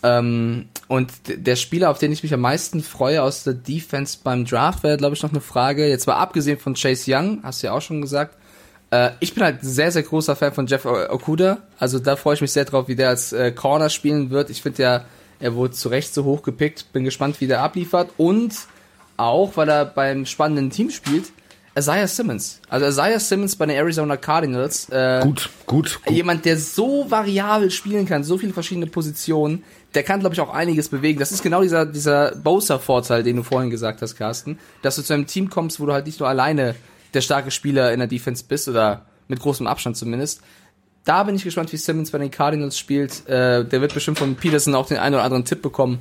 Ähm, 0.01 0.69
und 0.87 1.11
der 1.27 1.55
Spieler, 1.55 1.89
auf 1.89 1.97
den 1.99 2.11
ich 2.11 2.23
mich 2.23 2.33
am 2.33 2.41
meisten 2.41 2.81
freue 2.81 3.21
aus 3.21 3.43
der 3.43 3.53
Defense 3.53 4.19
beim 4.23 4.45
Draft, 4.45 4.83
wäre, 4.83 4.97
glaube 4.97 5.15
ich, 5.15 5.23
noch 5.23 5.31
eine 5.31 5.41
Frage. 5.41 5.87
Jetzt 5.87 6.07
mal 6.07 6.15
abgesehen 6.15 6.57
von 6.57 6.75
Chase 6.75 7.11
Young, 7.13 7.39
hast 7.43 7.61
du 7.61 7.67
ja 7.67 7.73
auch 7.73 7.81
schon 7.81 8.01
gesagt. 8.01 8.35
Äh, 8.91 9.11
ich 9.19 9.33
bin 9.33 9.43
halt 9.43 9.63
ein 9.63 9.67
sehr, 9.67 9.91
sehr 9.91 10.03
großer 10.03 10.35
Fan 10.35 10.53
von 10.53 10.67
Jeff 10.67 10.85
Okuda. 10.85 11.59
Also 11.77 11.99
da 11.99 12.15
freue 12.15 12.35
ich 12.35 12.41
mich 12.41 12.51
sehr 12.51 12.65
drauf, 12.65 12.87
wie 12.87 12.95
der 12.95 13.09
als 13.09 13.33
äh, 13.33 13.51
Corner 13.51 13.89
spielen 13.89 14.29
wird. 14.29 14.49
Ich 14.49 14.61
finde 14.61 14.83
ja, 14.83 15.05
er 15.39 15.55
wurde 15.55 15.73
zu 15.73 15.89
Recht 15.89 16.13
so 16.13 16.23
hoch 16.23 16.43
gepickt. 16.43 16.91
Bin 16.93 17.03
gespannt, 17.03 17.39
wie 17.41 17.47
der 17.47 17.61
abliefert. 17.61 18.09
Und 18.17 18.53
auch, 19.17 19.55
weil 19.55 19.69
er 19.69 19.85
beim 19.85 20.25
spannenden 20.25 20.69
Team 20.69 20.89
spielt, 20.89 21.31
Isaiah 21.77 22.07
Simmons. 22.07 22.59
Also 22.67 22.87
Isaiah 22.87 23.19
Simmons 23.19 23.55
bei 23.55 23.65
den 23.65 23.75
Arizona 23.75 24.17
Cardinals. 24.17 24.89
Äh, 24.89 25.21
Gut, 25.23 25.49
gut, 25.65 25.99
gut. 26.03 26.13
Jemand, 26.13 26.43
der 26.45 26.57
so 26.57 27.05
variabel 27.09 27.71
spielen 27.71 28.05
kann, 28.05 28.23
so 28.23 28.37
viele 28.37 28.53
verschiedene 28.53 28.87
Positionen, 28.87 29.63
der 29.93 30.03
kann, 30.03 30.19
glaube 30.19 30.33
ich, 30.33 30.41
auch 30.41 30.53
einiges 30.53 30.89
bewegen. 30.89 31.19
Das 31.19 31.31
ist 31.31 31.41
genau 31.41 31.61
dieser, 31.61 31.85
dieser 31.85 32.35
Bosa-Vorteil, 32.35 33.23
den 33.23 33.37
du 33.37 33.43
vorhin 33.43 33.69
gesagt 33.69 34.01
hast, 34.01 34.15
Carsten, 34.15 34.59
dass 34.81 34.97
du 34.97 35.03
zu 35.03 35.13
einem 35.13 35.27
Team 35.27 35.49
kommst, 35.49 35.79
wo 35.79 35.85
du 35.85 35.93
halt 35.93 36.05
nicht 36.05 36.19
nur 36.19 36.27
alleine 36.27 36.75
der 37.13 37.21
starke 37.21 37.51
Spieler 37.51 37.91
in 37.93 37.99
der 37.99 38.07
Defense 38.07 38.43
bist 38.47 38.67
oder 38.67 39.05
mit 39.27 39.39
großem 39.39 39.67
Abstand 39.67 39.97
zumindest. 39.97 40.41
Da 41.05 41.23
bin 41.23 41.35
ich 41.35 41.43
gespannt, 41.43 41.71
wie 41.71 41.77
Simmons 41.77 42.11
bei 42.11 42.17
den 42.17 42.31
Cardinals 42.31 42.77
spielt. 42.77 43.27
Äh, 43.27 43.65
der 43.65 43.81
wird 43.81 43.93
bestimmt 43.93 44.19
von 44.19 44.35
Peterson 44.35 44.75
auch 44.75 44.87
den 44.87 44.97
einen 44.97 45.15
oder 45.15 45.23
anderen 45.23 45.45
Tipp 45.45 45.61
bekommen. 45.61 45.99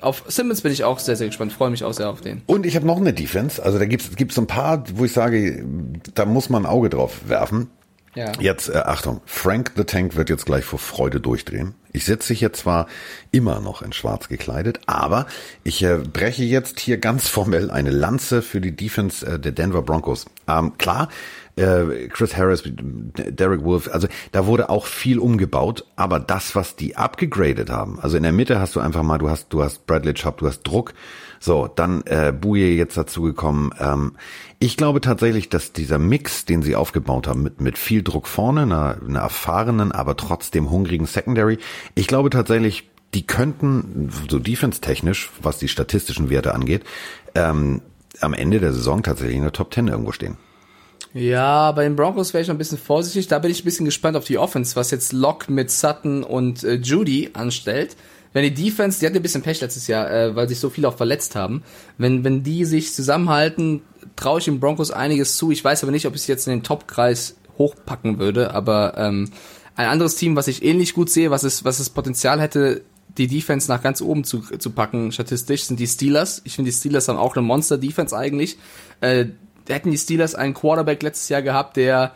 Auf 0.00 0.24
Simmons 0.26 0.62
bin 0.62 0.72
ich 0.72 0.84
auch 0.84 0.98
sehr, 0.98 1.16
sehr 1.16 1.28
gespannt. 1.28 1.52
Freue 1.52 1.70
mich 1.70 1.84
auch 1.84 1.92
sehr 1.92 2.08
auf 2.08 2.20
den. 2.20 2.42
Und 2.46 2.66
ich 2.66 2.74
habe 2.74 2.86
noch 2.86 2.96
eine 2.96 3.12
Defense. 3.12 3.62
Also 3.62 3.78
da 3.78 3.86
gibt 3.86 4.20
es 4.20 4.34
so 4.34 4.40
ein 4.40 4.46
paar, 4.46 4.84
wo 4.94 5.04
ich 5.04 5.12
sage, 5.12 5.64
da 6.14 6.24
muss 6.24 6.50
man 6.50 6.64
ein 6.64 6.66
Auge 6.66 6.90
drauf 6.90 7.28
werfen. 7.28 7.68
Ja. 8.14 8.32
Jetzt, 8.38 8.68
äh, 8.68 8.76
Achtung, 8.76 9.22
Frank 9.24 9.72
the 9.76 9.84
Tank 9.84 10.16
wird 10.16 10.28
jetzt 10.28 10.44
gleich 10.44 10.64
vor 10.64 10.78
Freude 10.78 11.20
durchdrehen. 11.20 11.74
Ich 11.92 12.04
sitze 12.04 12.34
hier 12.34 12.52
zwar 12.52 12.86
immer 13.30 13.60
noch 13.60 13.80
in 13.80 13.92
schwarz 13.92 14.28
gekleidet, 14.28 14.80
aber 14.86 15.26
ich 15.64 15.82
äh, 15.82 15.96
breche 15.96 16.44
jetzt 16.44 16.78
hier 16.78 16.98
ganz 16.98 17.28
formell 17.28 17.70
eine 17.70 17.90
Lanze 17.90 18.42
für 18.42 18.60
die 18.60 18.76
Defense 18.76 19.24
äh, 19.26 19.38
der 19.38 19.52
Denver 19.52 19.82
Broncos. 19.82 20.26
Ähm, 20.46 20.76
klar, 20.76 21.08
äh, 21.56 22.08
Chris 22.08 22.36
Harris, 22.36 22.64
Derek 22.66 23.64
Wolf, 23.64 23.88
also 23.92 24.08
da 24.32 24.46
wurde 24.46 24.68
auch 24.68 24.86
viel 24.86 25.18
umgebaut, 25.18 25.86
aber 25.96 26.20
das, 26.20 26.54
was 26.54 26.76
die 26.76 26.96
abgegradet 26.96 27.70
haben, 27.70 27.98
also 28.00 28.16
in 28.16 28.22
der 28.22 28.32
Mitte 28.32 28.60
hast 28.60 28.76
du 28.76 28.80
einfach 28.80 29.02
mal, 29.02 29.18
du 29.18 29.30
hast, 29.30 29.52
du 29.52 29.62
hast 29.62 29.86
Bradley 29.86 30.14
Chubb, 30.14 30.38
du 30.38 30.48
hast 30.48 30.62
Druck, 30.62 30.94
so, 31.42 31.68
dann 31.68 32.02
äh, 32.06 32.32
Bouye 32.32 32.76
jetzt 32.76 32.96
dazu 32.96 33.22
gekommen. 33.22 33.72
Ähm, 33.80 34.12
ich 34.60 34.76
glaube 34.76 35.00
tatsächlich, 35.00 35.48
dass 35.48 35.72
dieser 35.72 35.98
Mix, 35.98 36.44
den 36.44 36.62
sie 36.62 36.76
aufgebaut 36.76 37.26
haben, 37.26 37.42
mit, 37.42 37.60
mit 37.60 37.78
viel 37.78 38.04
Druck 38.04 38.28
vorne, 38.28 38.62
einer, 38.62 38.98
einer 39.06 39.20
erfahrenen, 39.20 39.90
aber 39.90 40.16
trotzdem 40.16 40.70
hungrigen 40.70 41.06
Secondary, 41.06 41.58
ich 41.96 42.06
glaube 42.06 42.30
tatsächlich, 42.30 42.88
die 43.12 43.26
könnten 43.26 44.10
so 44.30 44.38
defense-technisch, 44.38 45.30
was 45.42 45.58
die 45.58 45.68
statistischen 45.68 46.30
Werte 46.30 46.54
angeht, 46.54 46.84
ähm, 47.34 47.82
am 48.20 48.34
Ende 48.34 48.60
der 48.60 48.72
Saison 48.72 49.02
tatsächlich 49.02 49.36
in 49.36 49.42
der 49.42 49.52
Top 49.52 49.74
10 49.74 49.88
irgendwo 49.88 50.12
stehen. 50.12 50.36
Ja, 51.12 51.72
bei 51.72 51.82
den 51.82 51.96
Broncos 51.96 52.32
wäre 52.32 52.42
ich 52.42 52.48
noch 52.48 52.54
ein 52.54 52.58
bisschen 52.58 52.78
vorsichtig. 52.78 53.26
Da 53.26 53.40
bin 53.40 53.50
ich 53.50 53.62
ein 53.62 53.64
bisschen 53.64 53.84
gespannt 53.84 54.16
auf 54.16 54.24
die 54.24 54.38
Offense, 54.38 54.76
was 54.76 54.92
jetzt 54.92 55.12
Locke 55.12 55.52
mit 55.52 55.70
Sutton 55.72 56.22
und 56.22 56.62
äh, 56.62 56.74
Judy 56.74 57.30
anstellt. 57.34 57.96
Wenn 58.32 58.44
die 58.44 58.54
Defense, 58.54 59.00
die 59.00 59.06
hatte 59.06 59.16
ein 59.16 59.22
bisschen 59.22 59.42
Pech 59.42 59.60
letztes 59.60 59.86
Jahr, 59.86 60.10
äh, 60.10 60.34
weil 60.34 60.48
sich 60.48 60.60
so 60.60 60.70
viele 60.70 60.88
auch 60.88 60.96
verletzt 60.96 61.36
haben. 61.36 61.62
Wenn, 61.98 62.24
wenn 62.24 62.42
die 62.42 62.64
sich 62.64 62.94
zusammenhalten, 62.94 63.82
traue 64.16 64.38
ich 64.38 64.46
den 64.46 64.60
Broncos 64.60 64.90
einiges 64.90 65.36
zu. 65.36 65.50
Ich 65.50 65.64
weiß 65.64 65.82
aber 65.82 65.92
nicht, 65.92 66.06
ob 66.06 66.14
ich 66.14 66.22
es 66.22 66.26
jetzt 66.26 66.46
in 66.46 66.52
den 66.52 66.62
Top-Kreis 66.62 67.36
hochpacken 67.58 68.18
würde, 68.18 68.54
aber 68.54 68.94
ähm, 68.96 69.30
ein 69.76 69.86
anderes 69.86 70.16
Team, 70.16 70.36
was 70.36 70.48
ich 70.48 70.62
ähnlich 70.62 70.94
gut 70.94 71.10
sehe, 71.10 71.30
was 71.30 71.42
es, 71.42 71.64
was 71.64 71.78
es 71.78 71.90
Potenzial 71.90 72.40
hätte, 72.40 72.82
die 73.18 73.26
Defense 73.26 73.70
nach 73.70 73.82
ganz 73.82 74.00
oben 74.00 74.24
zu, 74.24 74.40
zu 74.40 74.70
packen, 74.70 75.12
statistisch, 75.12 75.64
sind 75.64 75.78
die 75.78 75.86
Steelers. 75.86 76.40
Ich 76.44 76.56
finde, 76.56 76.70
die 76.70 76.76
Steelers 76.76 77.08
haben 77.08 77.18
auch 77.18 77.36
eine 77.36 77.46
Monster-Defense 77.46 78.16
eigentlich. 78.16 78.56
Äh, 79.00 79.26
hätten 79.68 79.90
die 79.90 79.98
Steelers 79.98 80.34
einen 80.34 80.54
Quarterback 80.54 81.02
letztes 81.02 81.28
Jahr 81.28 81.42
gehabt, 81.42 81.76
der 81.76 82.14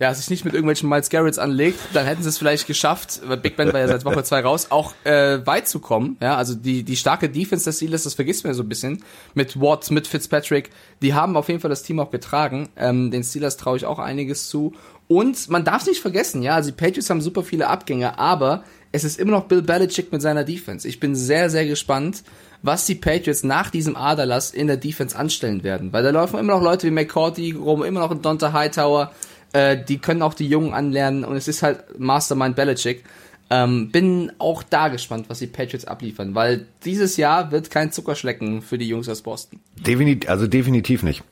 ja, 0.00 0.14
sich 0.14 0.30
nicht 0.30 0.44
mit 0.44 0.54
irgendwelchen 0.54 0.88
Miles 0.88 1.10
Garretts 1.10 1.38
anlegt, 1.38 1.80
dann 1.92 2.06
hätten 2.06 2.22
sie 2.22 2.28
es 2.28 2.38
vielleicht 2.38 2.66
geschafft, 2.66 3.20
weil 3.24 3.36
Big 3.36 3.56
Ben 3.56 3.72
war 3.72 3.80
ja 3.80 3.88
seit 3.88 4.04
Woche 4.04 4.22
zwei 4.22 4.40
raus, 4.40 4.68
auch 4.70 4.94
äh, 5.04 5.44
weit 5.44 5.68
zu 5.68 5.80
kommen. 5.80 6.16
Ja, 6.20 6.36
also 6.36 6.54
die, 6.54 6.84
die 6.84 6.96
starke 6.96 7.28
Defense 7.28 7.64
des 7.64 7.76
Steelers, 7.76 8.04
das 8.04 8.14
vergisst 8.14 8.44
man 8.44 8.54
so 8.54 8.62
ein 8.62 8.68
bisschen. 8.68 9.02
Mit 9.34 9.60
Watts, 9.60 9.90
mit 9.90 10.06
Fitzpatrick, 10.06 10.70
die 11.02 11.14
haben 11.14 11.36
auf 11.36 11.48
jeden 11.48 11.60
Fall 11.60 11.70
das 11.70 11.82
Team 11.82 11.98
auch 11.98 12.10
getragen. 12.10 12.68
Ähm, 12.76 13.10
den 13.10 13.24
Steelers 13.24 13.56
traue 13.56 13.76
ich 13.76 13.86
auch 13.86 13.98
einiges 13.98 14.48
zu. 14.48 14.74
Und 15.08 15.48
man 15.48 15.64
darf 15.64 15.86
nicht 15.86 16.00
vergessen, 16.00 16.42
ja, 16.42 16.54
also 16.54 16.70
die 16.70 16.76
Patriots 16.76 17.10
haben 17.10 17.20
super 17.20 17.42
viele 17.42 17.66
Abgänge, 17.66 18.18
aber 18.18 18.62
es 18.92 19.04
ist 19.04 19.18
immer 19.18 19.32
noch 19.32 19.44
Bill 19.44 19.62
Belichick 19.62 20.12
mit 20.12 20.22
seiner 20.22 20.44
Defense. 20.44 20.86
Ich 20.86 21.00
bin 21.00 21.14
sehr, 21.14 21.50
sehr 21.50 21.66
gespannt, 21.66 22.22
was 22.62 22.86
die 22.86 22.94
Patriots 22.94 23.42
nach 23.42 23.70
diesem 23.70 23.96
Aderlass 23.96 24.50
in 24.50 24.66
der 24.66 24.76
Defense 24.76 25.16
anstellen 25.16 25.62
werden. 25.62 25.92
Weil 25.92 26.02
da 26.02 26.10
laufen 26.10 26.38
immer 26.38 26.54
noch 26.54 26.62
Leute 26.62 26.86
wie 26.86 26.90
McCourty 26.90 27.52
rum, 27.52 27.82
immer 27.84 28.00
noch 28.00 28.10
ein 28.10 28.22
Donta 28.22 28.52
Hightower, 28.52 29.12
äh, 29.52 29.76
die 29.82 29.98
können 29.98 30.22
auch 30.22 30.34
die 30.34 30.48
Jungen 30.48 30.74
anlernen 30.74 31.24
und 31.24 31.36
es 31.36 31.48
ist 31.48 31.62
halt 31.62 31.98
Mastermind 31.98 32.56
Belichick. 32.56 33.04
Ähm, 33.50 33.90
bin 33.90 34.30
auch 34.38 34.62
da 34.62 34.88
gespannt, 34.88 35.30
was 35.30 35.38
die 35.38 35.46
Patriots 35.46 35.86
abliefern, 35.86 36.34
weil 36.34 36.66
dieses 36.84 37.16
Jahr 37.16 37.50
wird 37.50 37.70
kein 37.70 37.90
Zuckerschlecken 37.92 38.60
für 38.60 38.76
die 38.76 38.86
Jungs 38.86 39.08
aus 39.08 39.22
Boston. 39.22 39.60
Definitiv, 39.76 40.28
also 40.28 40.46
definitiv 40.46 41.02
nicht. 41.02 41.24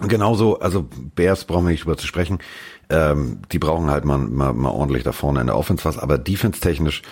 Genauso, 0.00 0.58
also 0.58 0.88
Bears 1.14 1.44
brauchen 1.44 1.66
wir 1.66 1.70
nicht 1.70 1.84
drüber 1.84 1.96
zu 1.96 2.08
sprechen. 2.08 2.40
Ähm, 2.90 3.38
die 3.52 3.60
brauchen 3.60 3.88
halt 3.88 4.04
mal, 4.04 4.18
mal, 4.18 4.52
mal 4.52 4.70
ordentlich 4.70 5.04
da 5.04 5.12
vorne 5.12 5.40
in 5.40 5.46
der 5.46 5.56
Offense 5.56 5.84
was, 5.84 5.98
aber 5.98 6.18
defense-technisch 6.18 7.02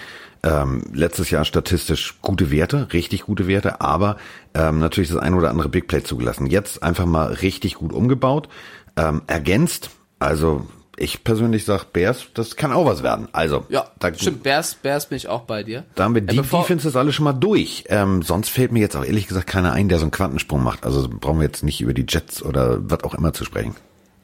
ähm, 0.43 0.83
letztes 0.93 1.31
Jahr 1.31 1.45
statistisch 1.45 2.19
gute 2.21 2.51
Werte, 2.51 2.93
richtig 2.93 3.23
gute 3.23 3.47
Werte, 3.47 3.81
aber 3.81 4.17
ähm, 4.55 4.81
natürlich 4.81 5.11
das 5.11 5.19
ein 5.19 5.35
oder 5.35 5.51
andere 5.51 5.69
Big 5.69 5.87
Play 5.87 6.03
zugelassen. 6.03 6.47
Jetzt 6.47 6.83
einfach 6.83 7.07
mal 7.07 7.33
richtig 7.33 7.75
gut 7.77 7.93
umgebaut, 7.93 8.49
ähm, 8.97 9.23
ergänzt. 9.29 9.91
Also 10.23 10.67
ich 10.97 11.25
persönlich 11.25 11.65
sag 11.65 11.85
Bears, 11.93 12.27
das 12.35 12.57
kann 12.57 12.73
auch 12.73 12.85
was 12.85 13.03
werden. 13.03 13.29
Also 13.33 13.67
ja, 13.69 13.91
da, 13.99 14.13
stimmt. 14.15 14.43
Bears, 14.43 14.75
Bears 14.75 15.07
bin 15.07 15.17
ich 15.17 15.29
auch 15.29 15.43
bei 15.43 15.63
dir. 15.63 15.85
Da 15.95 16.05
haben 16.05 16.15
wir 16.15 16.23
die 16.23 16.37
äh, 16.37 16.43
Defense 16.43 16.87
das 16.87 16.97
alles 16.97 17.15
schon 17.15 17.25
mal 17.25 17.33
durch. 17.33 17.85
Ähm, 17.89 18.23
sonst 18.23 18.51
fällt 18.51 18.73
mir 18.73 18.81
jetzt 18.81 18.97
auch 18.97 19.05
ehrlich 19.05 19.27
gesagt 19.27 19.47
keiner 19.47 19.73
ein, 19.73 19.89
der 19.89 19.99
so 19.99 20.05
einen 20.05 20.11
Quantensprung 20.11 20.63
macht. 20.63 20.85
Also 20.85 21.09
brauchen 21.09 21.39
wir 21.39 21.47
jetzt 21.47 21.65
nicht 21.65 21.81
über 21.81 21.95
die 21.95 22.07
Jets 22.09 22.43
oder 22.43 22.79
was 22.91 23.05
auch 23.05 23.15
immer 23.15 23.33
zu 23.33 23.45
sprechen. 23.45 23.75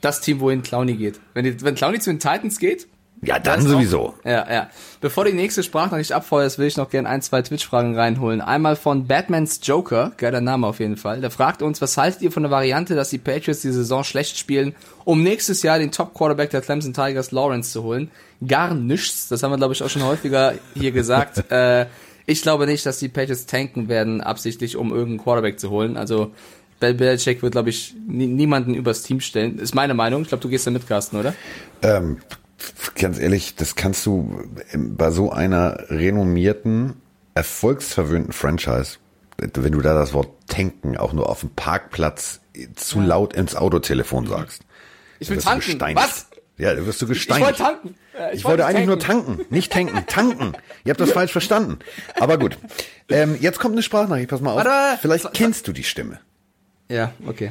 Das 0.01 0.21
Team, 0.21 0.41
wohin 0.41 0.63
Clowny 0.63 0.95
geht. 0.95 1.19
Wenn, 1.35 1.45
die, 1.45 1.61
wenn 1.63 1.75
Clowny 1.75 1.99
zu 1.99 2.11
den 2.11 2.21
Titans 2.21 2.59
geht, 2.59 2.87
ja, 3.21 3.39
dann 3.39 3.63
sowieso. 3.63 4.01
Auch, 4.01 4.25
ja, 4.25 4.51
ja. 4.51 4.71
Bevor 5.01 5.25
die 5.25 5.33
nächste 5.33 5.63
Sprachnachricht 5.63 6.13
abfeuert, 6.13 6.59
will 6.59 6.67
ich 6.67 6.77
noch 6.77 6.91
gerne 6.91 7.09
ein, 7.09 7.21
zwei 7.21 7.43
Twitch-Fragen 7.43 7.97
reinholen. 7.97 8.41
Einmal 8.41 8.77
von 8.77 9.07
Batmans 9.07 9.61
Joker, 9.63 10.13
geiler 10.17 10.41
Name 10.41 10.67
auf 10.67 10.79
jeden 10.79 10.97
Fall. 10.97 11.21
Der 11.21 11.31
fragt 11.31 11.63
uns, 11.63 11.81
was 11.81 11.97
haltet 11.97 12.23
ihr 12.23 12.31
von 12.31 12.45
der 12.45 12.53
Variante, 12.53 12.95
dass 12.95 13.11
die 13.11 13.19
Patriots 13.19 13.63
die 13.63 13.73
Saison 13.73 14.05
schlecht 14.05 14.39
spielen, 14.39 14.75
um 15.05 15.23
nächstes 15.23 15.63
Jahr 15.63 15.79
den 15.79 15.91
Top-Quarterback 15.91 16.51
der 16.51 16.61
Clemson 16.61 16.95
Tigers, 16.95 17.33
Lawrence, 17.33 17.73
zu 17.73 17.83
holen? 17.83 18.11
Gar 18.47 18.75
nichts. 18.75 19.29
Das 19.29 19.43
haben 19.43 19.51
wir, 19.51 19.59
glaube 19.59 19.75
ich, 19.75 19.83
auch 19.83 19.91
schon 19.91 20.05
häufiger 20.05 20.55
hier 20.75 20.93
gesagt. 20.93 21.45
äh, 21.51 21.87
ich 22.27 22.43
glaube 22.43 22.67
nicht, 22.67 22.87
dass 22.87 22.99
die 22.99 23.09
Patriots 23.09 23.47
tanken 23.47 23.89
werden, 23.89 24.21
absichtlich, 24.21 24.77
um 24.77 24.91
irgendeinen 24.91 25.25
Quarterback 25.25 25.59
zu 25.59 25.71
holen. 25.71 25.97
Also, 25.97 26.33
Bill 26.79 26.95
Belichick 26.95 27.43
wird, 27.43 27.53
glaube 27.53 27.71
ich, 27.71 27.95
niemanden 28.07 28.75
übers 28.75 29.03
Team 29.03 29.21
stellen. 29.21 29.59
Ist 29.59 29.75
meine 29.75 29.95
Meinung. 29.95 30.23
Ich 30.23 30.29
glaube, 30.29 30.43
du 30.43 30.49
gehst 30.49 30.67
da 30.67 30.71
mit, 30.71 30.87
Carsten, 30.87 31.17
oder? 31.17 31.35
Ähm, 31.83 32.19
ganz 32.95 33.19
ehrlich, 33.19 33.55
das 33.57 33.77
kannst 33.77 34.05
du 34.07 34.43
bei 34.75 35.11
so 35.11 35.31
einer 35.31 35.91
renommierten, 35.91 36.95
erfolgsverwöhnten 37.35 38.33
Franchise, 38.33 38.99
wenn 39.39 39.73
du 39.73 39.81
da 39.81 39.95
das 39.95 40.13
Wort 40.13 40.31
tanken 40.49 40.97
auch 40.97 41.13
nur 41.13 41.29
auf 41.29 41.41
dem 41.41 41.51
Parkplatz 41.51 42.41
zu 42.75 43.01
laut 43.01 43.35
ins 43.35 43.55
Autotelefon 43.55 44.27
sagst. 44.27 44.63
Ich 45.21 45.31
will 45.31 45.39
tanken. 45.39 45.81
Was? 45.95 46.27
Ja, 46.57 46.75
da 46.75 46.85
wirst 46.85 47.01
du 47.01 47.07
gesteinigt. 47.07 47.53
Ich 47.53 47.61
wollte 47.61 47.63
tanken. 47.63 47.95
Ich, 48.33 48.39
ich 48.39 48.45
wollte, 48.45 48.67
eigentlich 48.67 48.87
tanken. 48.87 48.89
nur 48.89 48.99
tanken, 49.37 49.55
nicht 49.55 49.73
tanken, 49.73 50.05
tanken. 50.09 50.53
Ihr 50.85 50.91
habt 50.91 51.01
das 51.01 51.13
falsch 51.13 51.31
verstanden. 51.31 51.79
Aber 52.19 52.37
gut. 52.37 52.59
Ähm, 53.09 53.37
jetzt 53.41 53.61
kommt 53.61 53.75
eine 53.75 53.83
Sprachnachricht, 53.83 54.29
pass 54.29 54.41
mal 54.41 54.53
auf. 54.53 54.99
Vielleicht 55.01 55.33
kennst 55.35 55.69
du 55.69 55.73
die 55.73 55.85
Stimme. 55.85 56.19
Ja, 56.89 57.13
okay. 57.27 57.51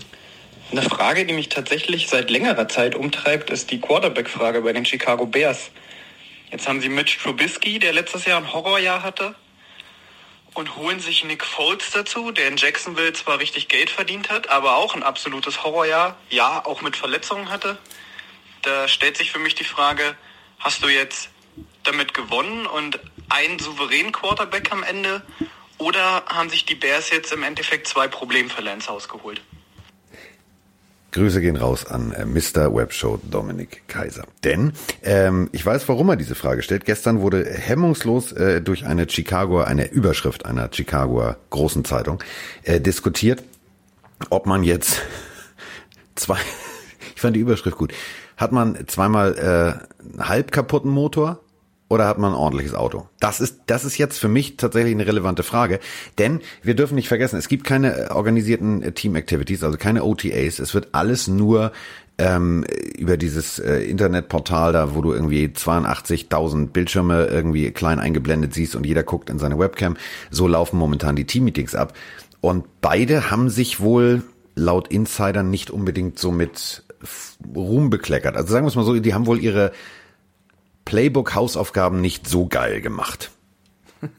Eine 0.69 0.81
Frage, 0.81 1.25
die 1.25 1.33
mich 1.33 1.47
tatsächlich 1.47 2.09
seit 2.09 2.29
längerer 2.29 2.67
Zeit 2.67 2.93
umtreibt, 2.93 3.49
ist 3.51 3.71
die 3.71 3.79
Quarterback-Frage 3.79 4.61
bei 4.61 4.73
den 4.73 4.83
Chicago 4.83 5.25
Bears. 5.25 5.71
Jetzt 6.51 6.67
haben 6.67 6.81
sie 6.81 6.89
Mitch 6.89 7.17
Trubisky, 7.23 7.79
der 7.79 7.93
letztes 7.93 8.25
Jahr 8.25 8.41
ein 8.41 8.51
Horrorjahr 8.51 9.01
hatte, 9.01 9.33
und 10.55 10.75
holen 10.75 10.99
sich 10.99 11.23
Nick 11.23 11.45
Foles 11.45 11.91
dazu, 11.91 12.31
der 12.31 12.49
in 12.49 12.57
Jacksonville 12.57 13.13
zwar 13.13 13.39
richtig 13.39 13.69
Geld 13.69 13.89
verdient 13.89 14.29
hat, 14.29 14.49
aber 14.49 14.75
auch 14.75 14.93
ein 14.93 15.03
absolutes 15.03 15.63
Horrorjahr, 15.63 16.17
ja, 16.29 16.65
auch 16.65 16.81
mit 16.81 16.97
Verletzungen 16.97 17.49
hatte. 17.49 17.77
Da 18.63 18.89
stellt 18.89 19.15
sich 19.15 19.31
für 19.31 19.39
mich 19.39 19.55
die 19.55 19.63
Frage, 19.63 20.17
hast 20.59 20.83
du 20.83 20.89
jetzt 20.89 21.29
damit 21.83 22.13
gewonnen 22.13 22.65
und 22.65 22.99
einen 23.29 23.57
souveränen 23.59 24.11
Quarterback 24.11 24.73
am 24.73 24.83
Ende 24.83 25.21
oder 25.77 26.25
haben 26.25 26.49
sich 26.49 26.65
die 26.65 26.75
Bears 26.75 27.09
jetzt 27.09 27.31
im 27.31 27.43
Endeffekt 27.43 27.87
zwei 27.87 28.09
Problemfälle 28.09 28.73
ins 28.73 28.89
Haus 28.89 29.07
geholt? 29.07 29.41
Grüße 31.17 31.41
gehen 31.41 31.55
raus 31.55 31.85
an 31.85 32.11
äh, 32.11 32.25
Mr. 32.25 32.73
Webshow 32.73 33.19
Dominik 33.29 33.83
Kaiser. 33.87 34.23
Denn 34.43 34.73
ähm, 35.03 35.49
ich 35.51 35.65
weiß, 35.65 35.87
warum 35.89 36.09
er 36.09 36.15
diese 36.15 36.35
Frage 36.35 36.61
stellt. 36.61 36.85
Gestern 36.85 37.21
wurde 37.21 37.43
hemmungslos 37.45 38.31
äh, 38.31 38.61
durch 38.61 38.85
eine 38.85 39.07
Chicagoer, 39.09 39.67
eine 39.67 39.89
Überschrift 39.89 40.45
einer 40.45 40.69
Chicagoer 40.71 41.37
großen 41.49 41.83
Zeitung 41.85 42.23
äh, 42.63 42.79
diskutiert, 42.79 43.43
ob 44.29 44.45
man 44.45 44.63
jetzt 44.63 45.01
zwei, 46.15 46.37
ich 47.15 47.21
fand 47.21 47.35
die 47.35 47.41
Überschrift 47.41 47.77
gut, 47.77 47.93
hat 48.37 48.51
man 48.51 48.87
zweimal 48.87 49.81
äh, 50.17 50.21
halb 50.23 50.51
kaputten 50.51 50.91
Motor 50.91 51.41
oder 51.89 52.05
hat 52.07 52.17
man 52.17 52.33
ein 52.33 52.37
ordentliches 52.37 52.73
Auto? 52.73 53.07
Das 53.19 53.39
ist, 53.39 53.61
das 53.67 53.85
ist 53.85 53.97
jetzt 53.97 54.17
für 54.17 54.27
mich 54.27 54.57
tatsächlich 54.57 54.93
eine 54.93 55.07
relevante 55.07 55.43
Frage, 55.43 55.79
denn 56.17 56.41
wir 56.61 56.75
dürfen 56.75 56.95
nicht 56.95 57.07
vergessen, 57.07 57.37
es 57.37 57.47
gibt 57.47 57.63
keine 57.63 57.95
äh, 57.95 58.11
organisierten 58.11 58.81
äh, 58.81 58.91
Team-Activities, 58.91 59.63
also 59.63 59.77
keine 59.77 60.03
OTAs. 60.03 60.59
Es 60.59 60.73
wird 60.73 60.89
alles 60.91 61.27
nur 61.27 61.71
ähm, 62.17 62.65
über 62.97 63.15
dieses 63.15 63.59
äh, 63.59 63.79
Internetportal 63.79 64.73
da, 64.73 64.95
wo 64.95 65.01
du 65.01 65.13
irgendwie 65.13 65.45
82.000 65.47 66.67
Bildschirme 66.67 67.27
irgendwie 67.27 67.71
klein 67.71 67.99
eingeblendet 67.99 68.53
siehst 68.53 68.75
und 68.75 68.85
jeder 68.85 69.03
guckt 69.03 69.29
in 69.29 69.39
seine 69.39 69.59
Webcam. 69.59 69.97
So 70.31 70.47
laufen 70.47 70.77
momentan 70.77 71.15
die 71.15 71.25
Team-Meetings 71.25 71.75
ab. 71.75 71.93
Und 72.41 72.65
beide 72.81 73.31
haben 73.31 73.49
sich 73.49 73.79
wohl 73.79 74.23
laut 74.55 74.87
Insidern 74.87 75.49
nicht 75.49 75.69
unbedingt 75.69 76.17
so 76.17 76.31
mit 76.31 76.83
Ruhm 77.55 77.89
bekleckert. 77.89 78.35
Also 78.35 78.51
sagen 78.51 78.65
wir 78.65 78.69
es 78.69 78.75
mal 78.75 78.83
so, 78.83 78.99
die 78.99 79.13
haben 79.13 79.27
wohl 79.27 79.39
ihre 79.39 79.71
Playbook-Hausaufgaben 80.87 81.99
nicht 81.99 82.27
so 82.27 82.47
geil 82.47 82.81
gemacht. 82.81 83.31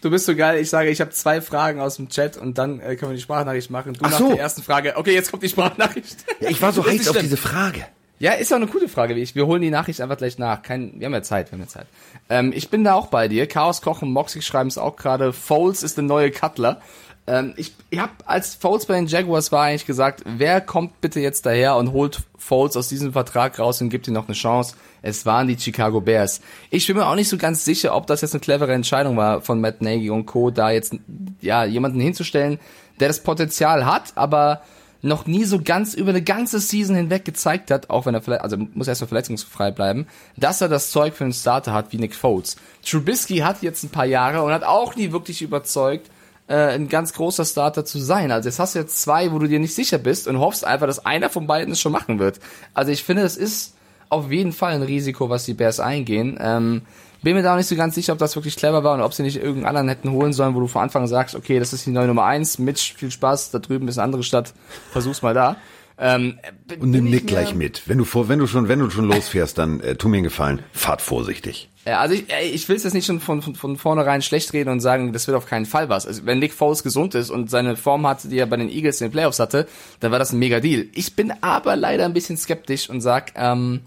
Du 0.00 0.10
bist 0.10 0.26
so 0.26 0.34
geil, 0.34 0.60
ich 0.60 0.70
sage, 0.70 0.90
ich 0.90 1.00
habe 1.00 1.10
zwei 1.10 1.40
Fragen 1.40 1.78
aus 1.80 1.96
dem 1.96 2.08
Chat 2.08 2.36
und 2.36 2.58
dann 2.58 2.80
äh, 2.80 2.96
können 2.96 3.12
wir 3.12 3.16
die 3.16 3.22
Sprachnachricht 3.22 3.70
machen. 3.70 3.92
Du 3.92 4.00
Ach 4.02 4.10
nach 4.10 4.18
so. 4.18 4.28
der 4.30 4.40
ersten 4.40 4.60
Frage. 4.60 4.94
Okay, 4.96 5.14
jetzt 5.14 5.30
kommt 5.30 5.44
die 5.44 5.48
Sprachnachricht. 5.48 6.16
Ja, 6.40 6.50
ich 6.50 6.60
war 6.60 6.72
so 6.72 6.84
heiß 6.84 7.08
auf 7.08 7.18
diese 7.18 7.36
Frage. 7.36 7.86
Ja, 8.20 8.32
ist 8.32 8.52
auch 8.52 8.56
eine 8.56 8.66
coole 8.66 8.88
Frage. 8.88 9.14
wir 9.14 9.46
holen 9.46 9.62
die 9.62 9.70
Nachricht 9.70 10.00
einfach 10.00 10.16
gleich 10.16 10.38
nach. 10.38 10.62
Kein, 10.62 10.98
wir 10.98 11.06
haben 11.06 11.14
ja 11.14 11.22
Zeit, 11.22 11.50
wir 11.50 11.52
haben 11.52 11.64
ja 11.64 11.68
Zeit. 11.68 11.86
Ähm, 12.28 12.52
ich 12.54 12.68
bin 12.68 12.82
da 12.82 12.94
auch 12.94 13.06
bei 13.06 13.28
dir. 13.28 13.46
Chaos 13.46 13.80
Kochen, 13.80 14.12
Moxie 14.12 14.42
schreiben 14.42 14.68
es 14.68 14.78
auch 14.78 14.96
gerade. 14.96 15.32
Foles 15.32 15.82
ist 15.82 15.96
der 15.96 16.04
neue 16.04 16.30
Cutler. 16.30 16.80
Ähm, 17.28 17.54
ich 17.56 17.74
ich 17.90 17.98
habe, 18.00 18.12
als 18.26 18.54
Foles 18.54 18.86
bei 18.86 18.94
den 18.94 19.06
Jaguars 19.06 19.52
war, 19.52 19.64
eigentlich 19.64 19.86
gesagt, 19.86 20.22
wer 20.26 20.60
kommt 20.60 21.00
bitte 21.00 21.20
jetzt 21.20 21.46
daher 21.46 21.76
und 21.76 21.92
holt 21.92 22.22
Foles 22.36 22.76
aus 22.76 22.88
diesem 22.88 23.12
Vertrag 23.12 23.58
raus 23.58 23.80
und 23.80 23.88
gibt 23.88 24.08
ihm 24.08 24.14
noch 24.14 24.26
eine 24.26 24.34
Chance? 24.34 24.74
Es 25.00 25.24
waren 25.24 25.48
die 25.48 25.58
Chicago 25.58 26.00
Bears. 26.00 26.40
Ich 26.70 26.86
bin 26.86 26.96
mir 26.96 27.06
auch 27.06 27.14
nicht 27.14 27.28
so 27.28 27.38
ganz 27.38 27.64
sicher, 27.64 27.94
ob 27.94 28.06
das 28.06 28.20
jetzt 28.20 28.34
eine 28.34 28.40
clevere 28.40 28.74
Entscheidung 28.74 29.16
war 29.16 29.40
von 29.40 29.60
Matt 29.60 29.80
Nagy 29.80 30.10
und 30.10 30.26
Co., 30.26 30.50
da 30.50 30.70
jetzt 30.70 30.96
ja 31.40 31.64
jemanden 31.64 32.00
hinzustellen, 32.00 32.58
der 33.00 33.08
das 33.08 33.22
Potenzial 33.22 33.86
hat, 33.86 34.12
aber 34.16 34.62
noch 35.00 35.26
nie 35.26 35.44
so 35.44 35.60
ganz 35.62 35.94
über 35.94 36.10
eine 36.10 36.22
ganze 36.22 36.58
Season 36.58 36.96
hinweg 36.96 37.24
gezeigt 37.24 37.70
hat, 37.70 37.88
auch 37.88 38.06
wenn 38.06 38.14
er 38.14 38.22
verle- 38.22 38.38
also 38.38 38.56
muss 38.56 38.88
erstmal 38.88 39.08
verletzungsfrei 39.08 39.70
bleiben, 39.70 40.06
dass 40.36 40.60
er 40.60 40.68
das 40.68 40.90
Zeug 40.90 41.14
für 41.14 41.24
einen 41.24 41.32
Starter 41.32 41.72
hat 41.72 41.92
wie 41.92 41.98
Nick 41.98 42.14
Foles. 42.14 42.56
Trubisky 42.84 43.38
hat 43.38 43.62
jetzt 43.62 43.84
ein 43.84 43.90
paar 43.90 44.06
Jahre 44.06 44.42
und 44.42 44.52
hat 44.52 44.64
auch 44.64 44.96
nie 44.96 45.12
wirklich 45.12 45.40
überzeugt, 45.42 46.10
äh, 46.48 46.54
ein 46.74 46.88
ganz 46.88 47.12
großer 47.12 47.44
Starter 47.44 47.84
zu 47.84 47.98
sein. 47.98 48.32
Also 48.32 48.48
jetzt 48.48 48.58
hast 48.58 48.74
du 48.74 48.80
jetzt 48.80 49.00
zwei, 49.00 49.30
wo 49.32 49.38
du 49.38 49.46
dir 49.46 49.60
nicht 49.60 49.74
sicher 49.74 49.98
bist 49.98 50.26
und 50.26 50.38
hoffst 50.40 50.64
einfach, 50.64 50.86
dass 50.86 51.04
einer 51.04 51.30
von 51.30 51.46
beiden 51.46 51.72
es 51.72 51.80
schon 51.80 51.92
machen 51.92 52.18
wird. 52.18 52.40
Also 52.74 52.90
ich 52.90 53.04
finde, 53.04 53.22
es 53.22 53.36
ist 53.36 53.74
auf 54.08 54.32
jeden 54.32 54.52
Fall 54.52 54.72
ein 54.72 54.82
Risiko, 54.82 55.28
was 55.28 55.44
die 55.44 55.54
Bears 55.54 55.78
eingehen. 55.80 56.38
Ähm, 56.40 56.82
bin 57.22 57.34
mir 57.34 57.42
da 57.42 57.52
auch 57.52 57.56
nicht 57.56 57.66
so 57.68 57.76
ganz 57.76 57.94
sicher, 57.94 58.12
ob 58.12 58.18
das 58.18 58.34
wirklich 58.36 58.56
clever 58.56 58.84
war 58.84 58.94
und 58.94 59.00
ob 59.02 59.12
sie 59.14 59.22
nicht 59.22 59.36
irgendeinen 59.36 59.66
anderen 59.66 59.88
hätten 59.88 60.10
holen 60.12 60.32
sollen, 60.32 60.54
wo 60.54 60.60
du 60.60 60.66
von 60.66 60.82
Anfang 60.82 61.06
sagst, 61.06 61.34
okay, 61.34 61.58
das 61.58 61.72
ist 61.72 61.86
die 61.86 61.90
neue 61.90 62.06
Nummer 62.06 62.24
eins, 62.24 62.58
Mitch, 62.58 62.94
viel 62.96 63.10
Spaß, 63.10 63.50
da 63.50 63.58
drüben 63.58 63.88
ist 63.88 63.98
eine 63.98 64.04
andere 64.04 64.22
Stadt, 64.22 64.52
versuch's 64.92 65.22
mal 65.22 65.34
da. 65.34 65.56
Ähm, 66.00 66.38
bin- 66.68 66.80
Und 66.80 66.90
nimm 66.92 67.10
Nick 67.10 67.26
gleich 67.26 67.56
mit. 67.56 67.82
Wenn 67.88 67.98
du 67.98 68.04
vor, 68.04 68.28
wenn 68.28 68.38
du 68.38 68.46
schon, 68.46 68.68
wenn 68.68 68.78
du 68.78 68.88
schon 68.88 69.06
losfährst, 69.06 69.58
dann 69.58 69.80
äh, 69.80 69.96
tu 69.96 70.08
mir 70.08 70.18
einen 70.18 70.24
Gefallen, 70.24 70.62
fahrt 70.72 71.02
vorsichtig. 71.02 71.68
Ja, 71.84 71.98
also 71.98 72.14
ich, 72.14 72.32
ey, 72.32 72.50
ich 72.50 72.68
will 72.68 72.76
es 72.76 72.84
jetzt 72.84 72.92
nicht 72.94 73.06
schon 73.06 73.18
von, 73.18 73.42
von, 73.42 73.56
von 73.56 73.76
vornherein 73.76 74.22
schlecht 74.22 74.52
reden 74.52 74.68
und 74.70 74.78
sagen, 74.78 75.12
das 75.12 75.26
wird 75.26 75.36
auf 75.36 75.46
keinen 75.46 75.66
Fall 75.66 75.88
was. 75.88 76.06
Also 76.06 76.24
wenn 76.24 76.38
Nick 76.38 76.52
Foles 76.52 76.84
gesund 76.84 77.16
ist 77.16 77.30
und 77.30 77.50
seine 77.50 77.74
Form 77.76 78.06
hat, 78.06 78.30
die 78.30 78.38
er 78.38 78.46
bei 78.46 78.56
den 78.56 78.68
Eagles 78.68 79.00
in 79.00 79.08
den 79.08 79.12
Playoffs 79.12 79.40
hatte, 79.40 79.66
dann 79.98 80.12
war 80.12 80.20
das 80.20 80.32
ein 80.32 80.38
mega 80.38 80.60
Deal. 80.60 80.86
Ich 80.94 81.16
bin 81.16 81.32
aber 81.40 81.74
leider 81.74 82.04
ein 82.04 82.12
bisschen 82.12 82.36
skeptisch 82.36 82.88
und 82.88 83.00
sag, 83.00 83.32
ähm, 83.34 83.80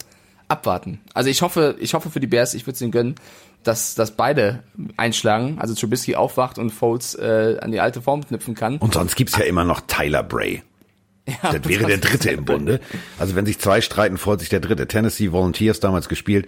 abwarten. 0.51 0.99
Also 1.13 1.29
ich 1.29 1.41
hoffe, 1.41 1.75
ich 1.79 1.93
hoffe 1.93 2.11
für 2.11 2.19
die 2.19 2.27
Bears, 2.27 2.53
ich 2.53 2.67
würde 2.67 2.75
es 2.75 2.81
ihnen 2.81 2.91
gönnen, 2.91 3.15
dass, 3.63 3.95
dass 3.95 4.11
beide 4.11 4.63
einschlagen, 4.97 5.57
also 5.59 5.73
Trubisky 5.73 6.15
aufwacht 6.15 6.57
und 6.57 6.71
Foles 6.71 7.15
äh, 7.15 7.57
an 7.61 7.71
die 7.71 7.79
alte 7.79 8.01
Form 8.01 8.25
knüpfen 8.25 8.55
kann. 8.55 8.77
Und 8.77 8.93
sonst 8.93 9.15
gibt's 9.15 9.37
ja 9.37 9.45
immer 9.45 9.63
noch 9.63 9.81
Tyler 9.87 10.23
Bray. 10.23 10.63
das 11.41 11.63
wäre 11.67 11.85
der 11.85 11.97
dritte 11.97 12.31
im 12.31 12.45
Bunde. 12.45 12.79
Also 13.19 13.35
wenn 13.35 13.45
sich 13.45 13.59
zwei 13.59 13.81
streiten, 13.81 14.17
freut 14.17 14.39
sich 14.39 14.49
der 14.49 14.59
dritte. 14.59 14.87
Tennessee 14.87 15.31
Volunteers 15.31 15.79
damals 15.79 16.09
gespielt, 16.09 16.47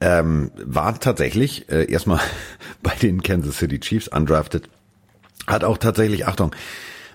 ähm, 0.00 0.50
war 0.56 0.98
tatsächlich 0.98 1.68
äh, 1.70 1.90
erstmal 1.90 2.20
bei 2.82 2.94
den 2.94 3.22
Kansas 3.22 3.58
City 3.58 3.80
Chiefs 3.80 4.08
undrafted. 4.08 4.68
Hat 5.46 5.64
auch 5.64 5.78
tatsächlich, 5.78 6.26
Achtung, 6.26 6.54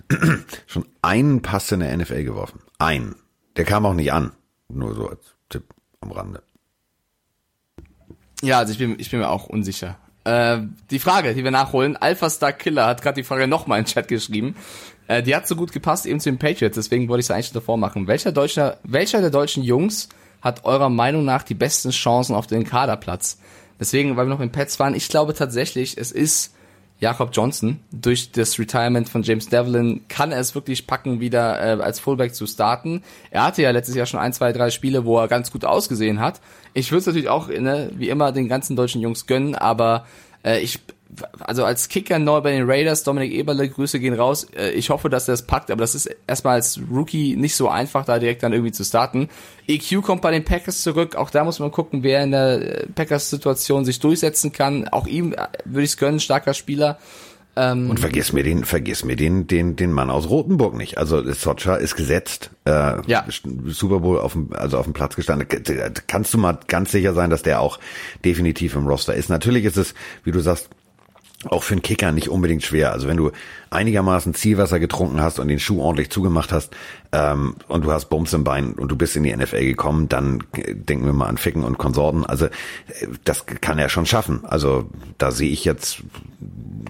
schon 0.68 0.86
einen 1.02 1.42
Pass 1.42 1.72
in 1.72 1.80
der 1.80 1.96
NFL 1.96 2.24
geworfen. 2.24 2.60
Einen. 2.78 3.16
Der 3.56 3.66
kam 3.66 3.86
auch 3.86 3.94
nicht 3.94 4.12
an. 4.12 4.34
Nur 4.70 4.94
so 4.94 5.10
als 5.10 5.37
am 6.02 6.12
Rande. 6.12 6.44
Ja, 8.42 8.60
also 8.60 8.72
ich 8.72 8.80
bin, 8.80 9.00
ich 9.00 9.10
bin 9.10 9.20
mir 9.20 9.30
auch 9.30 9.48
unsicher. 9.48 9.98
Äh, 10.24 10.60
die 10.92 11.00
Frage, 11.00 11.34
die 11.34 11.44
wir 11.44 11.52
nachholen, 11.52 11.98
Alpha 11.98 12.30
Star 12.30 12.54
Killer 12.54 12.86
hat 12.86 13.02
gerade 13.02 13.16
die 13.16 13.24
Frage 13.24 13.48
nochmal 13.48 13.80
in 13.80 13.86
den 13.86 13.92
Chat 13.92 14.08
geschrieben. 14.08 14.56
Äh, 15.08 15.24
die 15.24 15.36
hat 15.36 15.48
so 15.48 15.56
gut 15.56 15.72
gepasst 15.72 16.06
eben 16.06 16.20
zu 16.20 16.30
den 16.30 16.38
Patriots, 16.38 16.76
deswegen 16.76 17.08
wollte 17.08 17.22
ich 17.22 17.28
es 17.28 17.32
eigentlich 17.32 17.54
davor 17.54 17.78
machen. 17.78 18.08
Welcher 18.08 18.32
deutscher, 18.32 18.78
welcher 18.84 19.22
der 19.22 19.30
deutschen 19.30 19.64
Jungs 19.64 20.10
hat 20.42 20.66
eurer 20.66 20.90
Meinung 20.90 21.26
nach 21.26 21.44
die 21.44 21.56
besten 21.56 21.92
Chancen 21.92 22.36
auf 22.36 22.46
den 22.46 22.64
Kaderplatz? 22.64 23.40
Deswegen, 23.80 24.18
weil 24.18 24.26
wir 24.26 24.34
noch 24.34 24.42
in 24.42 24.52
Pets 24.52 24.80
waren, 24.80 24.96
ich 24.96 25.08
glaube 25.08 25.34
tatsächlich, 25.34 25.98
es 25.98 26.12
ist 26.12 26.54
Jakob 27.00 27.30
Johnson. 27.34 27.80
Durch 27.92 28.32
das 28.32 28.58
Retirement 28.58 29.08
von 29.10 29.24
James 29.24 29.48
Devlin 29.48 30.02
kann 30.08 30.32
er 30.32 30.40
es 30.40 30.56
wirklich 30.56 30.88
packen, 30.88 31.20
wieder 31.20 31.60
äh, 31.60 31.82
als 31.82 32.00
Fullback 32.00 32.34
zu 32.34 32.48
starten. 32.48 33.04
Er 33.30 33.44
hatte 33.44 33.62
ja 33.62 33.72
letztes 33.72 33.96
Jahr 33.96 34.06
schon 34.06 34.20
ein, 34.20 34.34
zwei, 34.34 34.52
drei 34.54 34.72
Spiele, 34.72 35.06
wo 35.06 35.20
er 35.20 35.28
ganz 35.28 35.52
gut 35.52 35.66
ausgesehen 35.66 36.20
hat. 36.20 36.42
Ich 36.74 36.92
würde 36.92 37.00
es 37.00 37.06
natürlich 37.06 37.30
auch, 37.30 37.50
ne, 37.50 37.92
wie 37.96 38.10
immer, 38.10 38.32
den 38.32 38.48
ganzen 38.48 38.76
deutschen 38.76 39.02
Jungs 39.02 39.28
gönnen, 39.28 39.56
aber 39.56 40.06
äh, 40.44 40.60
ich, 40.60 40.80
also 41.40 41.64
als 41.64 41.90
Kicker 41.90 42.20
neu 42.20 42.42
bei 42.42 42.52
den 42.52 42.70
Raiders, 42.70 43.04
Dominik 43.04 43.32
Eberle, 43.32 43.70
Grüße 43.70 44.00
gehen 44.00 44.14
raus. 44.14 44.48
Äh, 44.56 44.72
ich 44.72 44.90
hoffe, 44.90 45.10
dass 45.10 45.28
er 45.28 45.34
es 45.34 45.42
packt, 45.42 45.72
aber 45.72 45.82
das 45.82 45.96
ist 45.96 46.10
erstmal 46.28 46.56
als 46.56 46.80
Rookie 46.92 47.36
nicht 47.36 47.56
so 47.56 47.70
einfach, 47.70 48.06
da 48.06 48.20
direkt 48.20 48.44
dann 48.44 48.54
irgendwie 48.54 48.72
zu 48.72 48.84
starten. 48.84 49.30
EQ 49.68 50.02
kommt 50.02 50.22
bei 50.22 50.32
den 50.32 50.44
Packers 50.44 50.82
zurück. 50.82 51.16
Auch 51.16 51.30
da 51.30 51.44
muss 51.44 51.60
man 51.60 51.72
gucken, 51.72 52.04
wer 52.04 52.24
in 52.24 52.32
der 52.32 52.82
äh, 52.82 52.88
Packers-Situation 52.88 53.86
sich 53.86 54.00
durchsetzen 54.00 54.52
kann. 54.52 54.88
Auch 54.90 55.08
ihm 55.08 55.34
äh, 55.34 55.48
würde 55.66 55.84
ich 55.84 55.92
es 55.92 55.98
gönnen, 55.98 56.20
starker 56.20 56.54
Spieler. 56.54 56.98
Und 57.58 58.00
vergiss 58.00 58.34
mir 58.34 58.44
den, 58.44 58.66
vergiss 58.66 59.04
mir 59.04 59.16
den, 59.16 59.48
den, 59.48 59.76
den 59.76 59.92
Mann 59.92 60.12
aus 60.12 60.30
Rothenburg 60.30 60.76
nicht. 60.76 61.00
Also 61.00 61.24
Socha 61.34 61.76
ist 61.78 61.96
gesetzt, 61.96 62.52
äh, 62.66 63.02
Ja. 63.08 63.26
Super 63.66 64.02
Bowl 64.02 64.20
auf 64.20 64.34
dem, 64.34 64.54
also 64.54 64.78
auf 64.78 64.84
dem 64.84 64.94
Platz 64.94 65.16
gestanden. 65.16 65.48
Kannst 66.06 66.36
du 66.36 66.38
mal 66.38 66.60
ganz 66.68 66.92
sicher 66.92 67.16
sein, 67.16 67.32
dass 67.32 67.42
der 67.42 67.60
auch 67.60 67.80
definitiv 68.24 68.76
im 68.76 68.86
Roster 68.86 69.16
ist. 69.16 69.30
Natürlich 69.30 69.66
ist 69.66 69.78
es, 69.78 69.96
wie 70.24 70.30
du 70.30 70.40
sagst, 70.40 70.70
auch 71.50 71.62
für 71.64 71.76
einen 71.76 71.84
Kicker 71.84 72.12
nicht 72.12 72.30
unbedingt 72.30 72.64
schwer. 72.64 72.92
Also 72.92 73.08
wenn 73.08 73.18
du 73.18 73.32
einigermaßen 73.70 74.34
Zielwasser 74.34 74.80
getrunken 74.80 75.22
hast 75.22 75.38
und 75.40 75.48
den 75.50 75.60
Schuh 75.60 75.82
ordentlich 75.82 76.10
zugemacht 76.10 76.52
hast 76.52 76.76
ähm, 77.12 77.56
und 77.68 77.86
du 77.86 77.92
hast 77.92 78.06
Bums 78.06 78.34
im 78.34 78.44
Bein 78.44 78.74
und 78.74 78.90
du 78.90 78.96
bist 78.96 79.16
in 79.16 79.24
die 79.24 79.36
NFL 79.36 79.64
gekommen, 79.64 80.10
dann 80.10 80.44
äh, 80.56 80.74
denken 80.74 81.06
wir 81.06 81.14
mal 81.14 81.28
an 81.28 81.38
Ficken 81.38 81.64
und 81.64 81.78
Konsorten. 81.78 82.26
Also 82.26 82.46
äh, 82.46 82.50
das 83.24 83.46
kann 83.46 83.78
er 83.78 83.90
schon 83.90 84.08
schaffen. 84.08 84.46
Also 84.46 84.90
da 85.20 85.30
sehe 85.32 85.52
ich 85.52 85.64
jetzt 85.64 86.02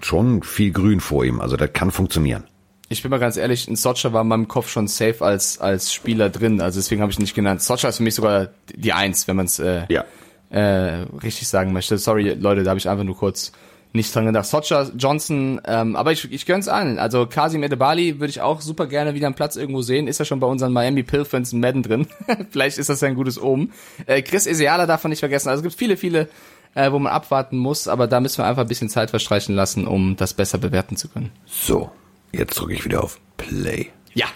schon 0.02 0.42
viel 0.42 0.70
Grün 0.72 1.00
vor 1.00 1.24
ihm. 1.24 1.40
Also 1.40 1.56
das 1.56 1.72
kann 1.74 1.90
funktionieren. 1.90 2.44
Ich 2.88 3.02
bin 3.02 3.10
mal 3.10 3.18
ganz 3.20 3.36
ehrlich, 3.36 3.68
ein 3.68 3.76
Socha 3.76 4.14
war 4.14 4.22
in 4.22 4.28
meinem 4.28 4.48
Kopf 4.48 4.70
schon 4.70 4.88
safe 4.88 5.22
als, 5.22 5.58
als 5.58 5.92
Spieler 5.92 6.30
drin. 6.30 6.62
Also 6.62 6.80
deswegen 6.80 7.02
habe 7.02 7.12
ich 7.12 7.18
ihn 7.18 7.22
nicht 7.22 7.34
genannt. 7.34 7.60
Socha 7.60 7.88
ist 7.88 7.98
für 7.98 8.02
mich 8.02 8.14
sogar 8.14 8.48
die 8.74 8.94
Eins, 8.94 9.28
wenn 9.28 9.36
man 9.36 9.44
es 9.44 9.58
äh, 9.58 9.82
Ja. 9.90 10.04
äh, 10.48 11.04
richtig 11.22 11.48
sagen 11.48 11.74
möchte. 11.74 11.98
Sorry, 11.98 12.32
Leute, 12.32 12.62
da 12.62 12.70
habe 12.70 12.78
ich 12.78 12.88
einfach 12.88 13.04
nur 13.04 13.16
kurz 13.18 13.52
nicht 13.92 14.14
dran 14.14 14.26
gedacht. 14.26 14.46
Socha, 14.46 14.90
Johnson, 14.96 15.60
ähm, 15.64 15.96
aber 15.96 16.12
ich, 16.12 16.30
ich 16.30 16.46
gönn's 16.46 16.68
allen. 16.68 16.98
Also 16.98 17.26
Kasim 17.26 17.62
Edebali 17.62 18.20
würde 18.20 18.30
ich 18.30 18.40
auch 18.40 18.60
super 18.60 18.86
gerne 18.86 19.14
wieder 19.14 19.26
am 19.26 19.34
Platz 19.34 19.56
irgendwo 19.56 19.82
sehen. 19.82 20.08
Ist 20.08 20.18
ja 20.18 20.24
schon 20.24 20.40
bei 20.40 20.46
unseren 20.46 20.72
Miami 20.72 21.02
Pilfans 21.02 21.52
in 21.52 21.60
Madden 21.60 21.82
drin. 21.82 22.06
Vielleicht 22.50 22.78
ist 22.78 22.88
das 22.88 23.00
ja 23.00 23.08
ein 23.08 23.14
gutes 23.14 23.40
Omen. 23.40 23.72
Äh, 24.06 24.22
Chris 24.22 24.46
Eseala 24.46 24.86
darf 24.86 25.04
man 25.04 25.10
nicht 25.10 25.20
vergessen. 25.20 25.48
Also 25.48 25.60
es 25.60 25.64
gibt 25.64 25.78
viele, 25.78 25.96
viele, 25.96 26.28
äh, 26.74 26.92
wo 26.92 26.98
man 26.98 27.12
abwarten 27.12 27.56
muss, 27.56 27.88
aber 27.88 28.06
da 28.06 28.20
müssen 28.20 28.38
wir 28.38 28.46
einfach 28.46 28.62
ein 28.62 28.68
bisschen 28.68 28.90
Zeit 28.90 29.10
verstreichen 29.10 29.54
lassen, 29.54 29.86
um 29.86 30.16
das 30.16 30.34
besser 30.34 30.58
bewerten 30.58 30.96
zu 30.96 31.08
können. 31.08 31.32
So, 31.46 31.90
jetzt 32.32 32.54
drücke 32.58 32.74
ich 32.74 32.84
wieder 32.84 33.02
auf 33.02 33.18
Play. 33.36 33.90
Ja. 34.14 34.26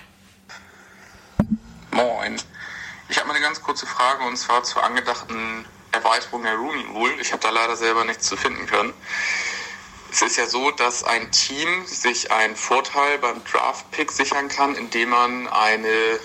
Moin. 1.90 2.36
Ich 3.10 3.18
habe 3.18 3.28
mal 3.28 3.34
eine 3.34 3.44
ganz 3.44 3.60
kurze 3.60 3.84
Frage 3.84 4.24
und 4.26 4.38
zwar 4.38 4.62
zur 4.62 4.82
angedachten 4.82 5.66
Erweiterung 5.92 6.42
der 6.42 6.56
Rooney 6.56 6.84
Rule. 6.94 7.14
Ich 7.20 7.32
habe 7.32 7.42
da 7.42 7.50
leider 7.50 7.76
selber 7.76 8.04
nichts 8.04 8.26
zu 8.26 8.36
finden 8.36 8.66
können. 8.66 8.92
Es 10.10 10.20
ist 10.20 10.36
ja 10.36 10.46
so, 10.46 10.70
dass 10.70 11.04
ein 11.04 11.30
Team 11.30 11.86
sich 11.86 12.30
einen 12.30 12.54
Vorteil 12.54 13.18
beim 13.18 13.42
Draft-Pick 13.44 14.12
sichern 14.12 14.48
kann, 14.48 14.74
indem 14.74 15.10
man 15.10 15.48
eine 15.48 16.20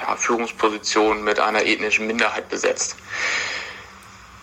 ja, 0.00 0.16
Führungsposition 0.16 1.24
mit 1.24 1.40
einer 1.40 1.64
ethnischen 1.64 2.06
Minderheit 2.06 2.48
besetzt. 2.48 2.96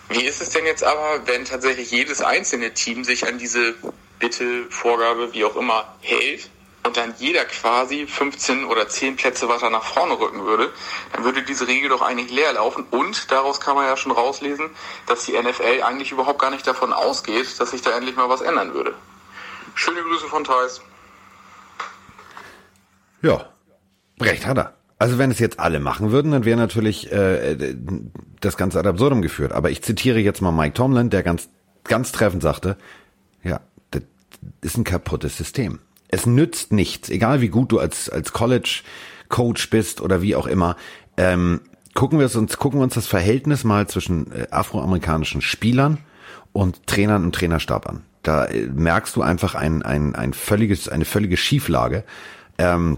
Wie 0.09 0.25
ist 0.25 0.41
es 0.41 0.49
denn 0.49 0.65
jetzt 0.65 0.83
aber, 0.83 1.25
wenn 1.25 1.45
tatsächlich 1.45 1.91
jedes 1.91 2.21
einzelne 2.21 2.73
Team 2.73 3.05
sich 3.05 3.25
an 3.25 3.37
diese 3.37 3.75
Bitte, 4.19 4.69
Vorgabe, 4.69 5.33
wie 5.33 5.45
auch 5.45 5.55
immer, 5.55 5.95
hält 6.01 6.49
und 6.83 6.97
dann 6.97 7.13
jeder 7.17 7.45
quasi 7.45 8.07
15 8.07 8.65
oder 8.65 8.87
10 8.87 9.15
Plätze 9.15 9.47
weiter 9.47 9.69
nach 9.69 9.83
vorne 9.83 10.19
rücken 10.19 10.43
würde, 10.45 10.71
dann 11.13 11.23
würde 11.23 11.43
diese 11.43 11.67
Regel 11.67 11.89
doch 11.89 12.01
eigentlich 12.01 12.31
leer 12.31 12.53
laufen 12.53 12.85
und 12.89 13.31
daraus 13.31 13.59
kann 13.59 13.75
man 13.75 13.85
ja 13.85 13.97
schon 13.97 14.11
rauslesen, 14.11 14.69
dass 15.07 15.25
die 15.25 15.33
NFL 15.33 15.83
eigentlich 15.83 16.11
überhaupt 16.11 16.39
gar 16.39 16.49
nicht 16.49 16.65
davon 16.65 16.93
ausgeht, 16.93 17.59
dass 17.59 17.71
sich 17.71 17.81
da 17.81 17.95
endlich 17.95 18.15
mal 18.15 18.29
was 18.29 18.41
ändern 18.41 18.73
würde. 18.73 18.93
Schöne 19.75 20.01
Grüße 20.01 20.27
von 20.27 20.43
Thais. 20.43 20.81
Ja, 23.21 23.45
recht 24.19 24.45
hat 24.45 24.57
er. 24.57 24.73
Also 24.97 25.17
wenn 25.17 25.31
es 25.31 25.39
jetzt 25.39 25.59
alle 25.59 25.79
machen 25.79 26.11
würden, 26.11 26.31
dann 26.31 26.45
wäre 26.45 26.57
natürlich 26.57 27.11
äh, 27.11 27.75
das 28.39 28.57
Ganze 28.57 28.79
ad 28.79 28.87
absurdum 28.87 29.21
geführt. 29.21 29.51
Aber 29.51 29.71
ich 29.71 29.81
zitiere 29.81 30.19
jetzt 30.19 30.41
mal 30.41 30.51
Mike 30.51 30.73
Tomlin, 30.73 31.09
der 31.09 31.23
ganz, 31.23 31.49
ganz 31.83 32.11
treffend 32.11 32.43
sagte, 32.43 32.77
ja, 33.43 33.61
das 33.89 34.03
ist 34.61 34.77
ein 34.77 34.83
kaputtes 34.83 35.37
System. 35.37 35.79
Es 36.11 36.25
nützt 36.25 36.73
nichts, 36.73 37.09
egal 37.09 37.41
wie 37.41 37.47
gut 37.49 37.71
du 37.71 37.79
als, 37.79 38.09
als 38.09 38.33
College 38.33 38.81
Coach 39.29 39.69
bist 39.69 40.01
oder 40.01 40.21
wie 40.21 40.35
auch 40.35 40.45
immer. 40.45 40.75
Ähm, 41.17 41.61
gucken 41.93 42.19
wir 42.19 42.35
uns, 42.35 42.57
gucken 42.57 42.79
wir 42.79 42.83
uns 42.83 42.93
das 42.93 43.07
Verhältnis 43.07 43.63
mal 43.63 43.87
zwischen 43.87 44.31
äh, 44.31 44.47
afroamerikanischen 44.51 45.41
Spielern 45.41 45.97
und 46.53 46.85
Trainern 46.85 47.23
und 47.23 47.33
Trainerstab 47.33 47.89
an. 47.89 48.03
Da 48.23 48.45
äh, 48.45 48.67
merkst 48.67 49.15
du 49.15 49.21
einfach 49.21 49.55
ein, 49.55 49.81
ein, 49.81 50.15
ein 50.15 50.33
völliges, 50.33 50.89
eine 50.89 51.05
völlige 51.05 51.37
Schieflage. 51.37 52.03
Ähm, 52.57 52.97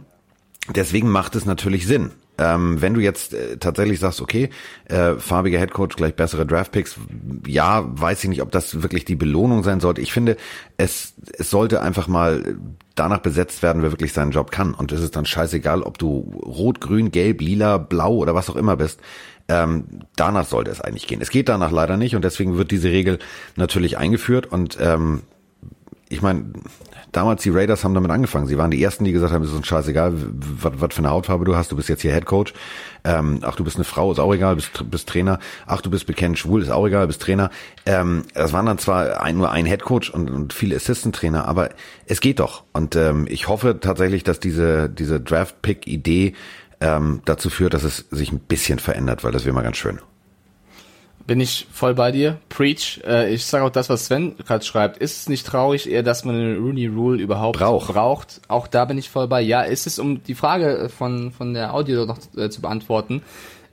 deswegen 0.76 1.10
macht 1.10 1.36
es 1.36 1.46
natürlich 1.46 1.88
Sinn. 1.88 2.12
Ähm, 2.44 2.82
wenn 2.82 2.94
du 2.94 3.00
jetzt 3.00 3.34
äh, 3.34 3.58
tatsächlich 3.58 4.00
sagst, 4.00 4.20
okay, 4.20 4.50
äh, 4.86 5.14
farbiger 5.14 5.60
Headcoach 5.60 5.96
gleich 5.96 6.14
bessere 6.14 6.46
Draftpicks, 6.46 6.98
ja, 7.48 7.86
weiß 7.88 8.24
ich 8.24 8.30
nicht, 8.30 8.42
ob 8.42 8.52
das 8.52 8.82
wirklich 8.84 9.06
die 9.06 9.16
Belohnung 9.16 9.64
sein 9.64 9.80
sollte. 9.80 10.02
Ich 10.02 10.12
finde, 10.12 10.36
es, 10.76 11.14
es 11.38 11.50
sollte 11.50 11.82
einfach 11.82 12.10
mal 12.10 12.58
danach 12.96 13.20
besetzt 13.20 13.64
werden, 13.64 13.82
wer 13.82 13.92
wirklich 13.92 14.12
seinen 14.12 14.32
Job 14.32 14.52
kann. 14.52 14.74
Und 14.74 14.92
es 14.92 15.02
ist 15.02 15.16
dann 15.16 15.26
scheißegal, 15.26 15.84
ob 15.84 15.98
du 15.98 16.42
rot, 16.46 16.82
grün, 16.82 17.12
gelb, 17.12 17.40
lila, 17.40 17.78
blau 17.78 18.16
oder 18.16 18.36
was 18.36 18.50
auch 18.50 18.58
immer 18.58 18.76
bist. 18.76 19.00
Ähm, 19.48 19.86
danach 20.18 20.46
sollte 20.46 20.72
es 20.72 20.82
eigentlich 20.82 21.08
gehen. 21.08 21.22
Es 21.22 21.30
geht 21.30 21.48
danach 21.48 21.72
leider 21.72 21.96
nicht 21.96 22.16
und 22.16 22.26
deswegen 22.26 22.58
wird 22.58 22.72
diese 22.72 22.90
Regel 22.90 23.20
natürlich 23.56 23.98
eingeführt 23.98 24.48
und 24.48 24.78
ähm, 24.82 25.22
ich 26.10 26.22
meine, 26.22 26.54
damals 27.14 27.44
die 27.44 27.50
Raiders 27.50 27.84
haben 27.84 27.94
damit 27.94 28.12
angefangen. 28.12 28.48
Sie 28.48 28.58
waren 28.58 28.72
die 28.72 28.84
ersten, 28.84 29.06
die 29.06 29.14
gesagt 29.14 29.32
haben, 29.32 29.44
es 29.44 29.50
ist 29.50 29.56
uns 29.56 29.68
scheißegal, 29.68 30.14
was 30.16 30.94
für 30.94 31.00
eine 31.00 31.12
Hautfarbe 31.12 31.46
du 31.46 31.56
hast. 31.56 31.72
Du 31.72 31.76
bist 31.76 31.88
jetzt 31.88 32.02
hier 32.02 32.14
Head 32.14 32.26
Coach. 32.26 32.54
Ähm, 33.06 33.40
ach, 33.44 33.56
du 33.56 33.64
bist 33.64 33.78
eine 33.78 33.86
Frau, 33.86 34.12
ist 34.12 34.20
auch 34.20 34.34
egal, 34.34 34.56
bist, 34.56 34.90
bist 34.90 35.08
Trainer. 35.08 35.40
Ach, 35.66 35.82
du 35.82 35.90
bist 35.90 36.06
bekennt 36.08 36.38
schwul, 36.38 36.62
ist 36.62 36.70
auch 36.70 36.86
egal, 36.86 37.08
bist 37.08 37.22
Trainer. 37.22 37.50
Ähm, 37.86 38.24
das 38.34 38.52
waren 38.52 38.66
dann 38.66 38.78
zwar 38.78 39.22
ein, 39.22 39.38
nur 39.38 39.52
ein 39.52 39.66
Head 39.66 39.84
Coach 39.84 40.10
und, 40.10 40.30
und 40.30 40.54
viele 40.54 40.76
Assistant 40.76 41.16
Trainer, 41.16 41.48
aber 41.48 41.70
es 42.06 42.20
geht 42.20 42.40
doch. 42.40 42.64
Und 42.74 42.96
ähm, 42.96 43.26
ich 43.30 43.48
hoffe 43.48 43.80
tatsächlich, 43.80 44.24
dass 44.24 44.40
diese 44.40 44.90
diese 44.90 45.22
Draft 45.22 45.62
Pick 45.62 45.88
Idee 45.88 46.34
ähm, 46.82 47.22
dazu 47.26 47.50
führt, 47.50 47.74
dass 47.74 47.84
es 47.84 48.06
sich 48.12 48.32
ein 48.32 48.40
bisschen 48.40 48.80
verändert, 48.80 49.24
weil 49.24 49.32
das 49.32 49.46
wäre 49.46 49.56
mal 49.56 49.64
ganz 49.64 49.78
schön. 49.78 50.00
Bin 51.26 51.40
ich 51.40 51.68
voll 51.72 51.94
bei 51.94 52.12
dir. 52.12 52.38
Preach. 52.50 53.02
Äh, 53.06 53.34
ich 53.34 53.46
sage 53.46 53.64
auch 53.64 53.70
das, 53.70 53.90
was 53.90 54.06
Sven 54.06 54.36
gerade 54.46 54.66
schreibt. 54.66 54.98
Ist 54.98 55.22
es 55.22 55.30
nicht 55.30 55.48
traurig 55.48 55.90
eher, 55.90 56.04
dass 56.04 56.26
man 56.26 56.36
eine 56.36 56.58
Rooney 56.58 56.88
Rule 56.88 57.22
überhaupt 57.22 57.60
Brauch. 57.60 57.88
braucht? 57.88 58.42
Auch 58.50 58.68
da 58.68 58.84
bin 58.84 58.98
ich 58.98 59.10
voll 59.10 59.28
bei. 59.28 59.40
Ja, 59.42 59.62
ist 59.62 59.88
es, 59.88 60.00
um 60.00 60.22
die 60.24 60.36
Frage 60.36 60.90
von, 60.90 61.32
von 61.32 61.54
der 61.54 61.74
Audio 61.74 62.06
noch 62.06 62.18
äh, 62.36 62.50
zu 62.50 62.60
beantworten, 62.62 63.22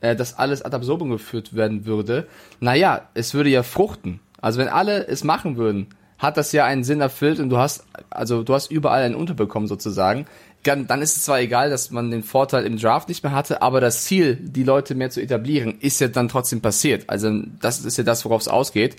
äh, 0.01 0.15
dass 0.15 0.39
alles 0.39 0.63
ad 0.63 0.77
absurdum 0.77 1.11
geführt 1.11 1.55
werden 1.55 1.87
würde. 1.87 2.29
Naja, 2.61 3.09
es 3.15 3.35
würde 3.35 3.51
ja 3.51 3.65
fruchten. 3.65 4.21
Also 4.41 4.61
wenn 4.61 4.69
alle 4.69 5.09
es 5.09 5.25
machen 5.25 5.57
würden, 5.57 5.89
hat 6.21 6.37
das 6.37 6.53
ja 6.53 6.67
einen 6.67 6.85
Sinn 6.85 7.01
erfüllt 7.01 7.41
und 7.41 7.49
du 7.49 7.57
hast, 7.57 7.85
also 8.11 8.43
du 8.43 8.55
hast 8.55 8.71
überall 8.71 9.03
einen 9.03 9.15
Unterbekommen 9.15 9.67
sozusagen 9.67 10.27
dann 10.63 11.03
ist 11.03 11.17
es 11.17 11.25
zwar 11.25 11.41
egal, 11.41 11.71
dass 11.71 11.91
man 11.91 12.11
den 12.11 12.23
Vorteil 12.23 12.67
im 12.67 12.79
Draft 12.79 13.09
nicht 13.09 13.25
mehr 13.25 13.33
hatte, 13.33 13.63
aber 13.63 13.81
das 13.81 14.05
Ziel, 14.05 14.37
die 14.37 14.63
Leute 14.63 14.95
mehr 14.95 15.11
zu 15.11 15.23
etablieren, 15.23 15.77
ist 15.81 16.01
ja 16.01 16.09
dann 16.09 16.29
trotzdem 16.29 16.61
passiert. 16.61 17.05
Also 17.09 17.43
das 17.61 17.85
ist 17.85 17.97
ja 17.97 18.05
das, 18.05 18.25
worauf 18.25 18.43
es 18.43 18.49
ausgeht. 18.49 18.97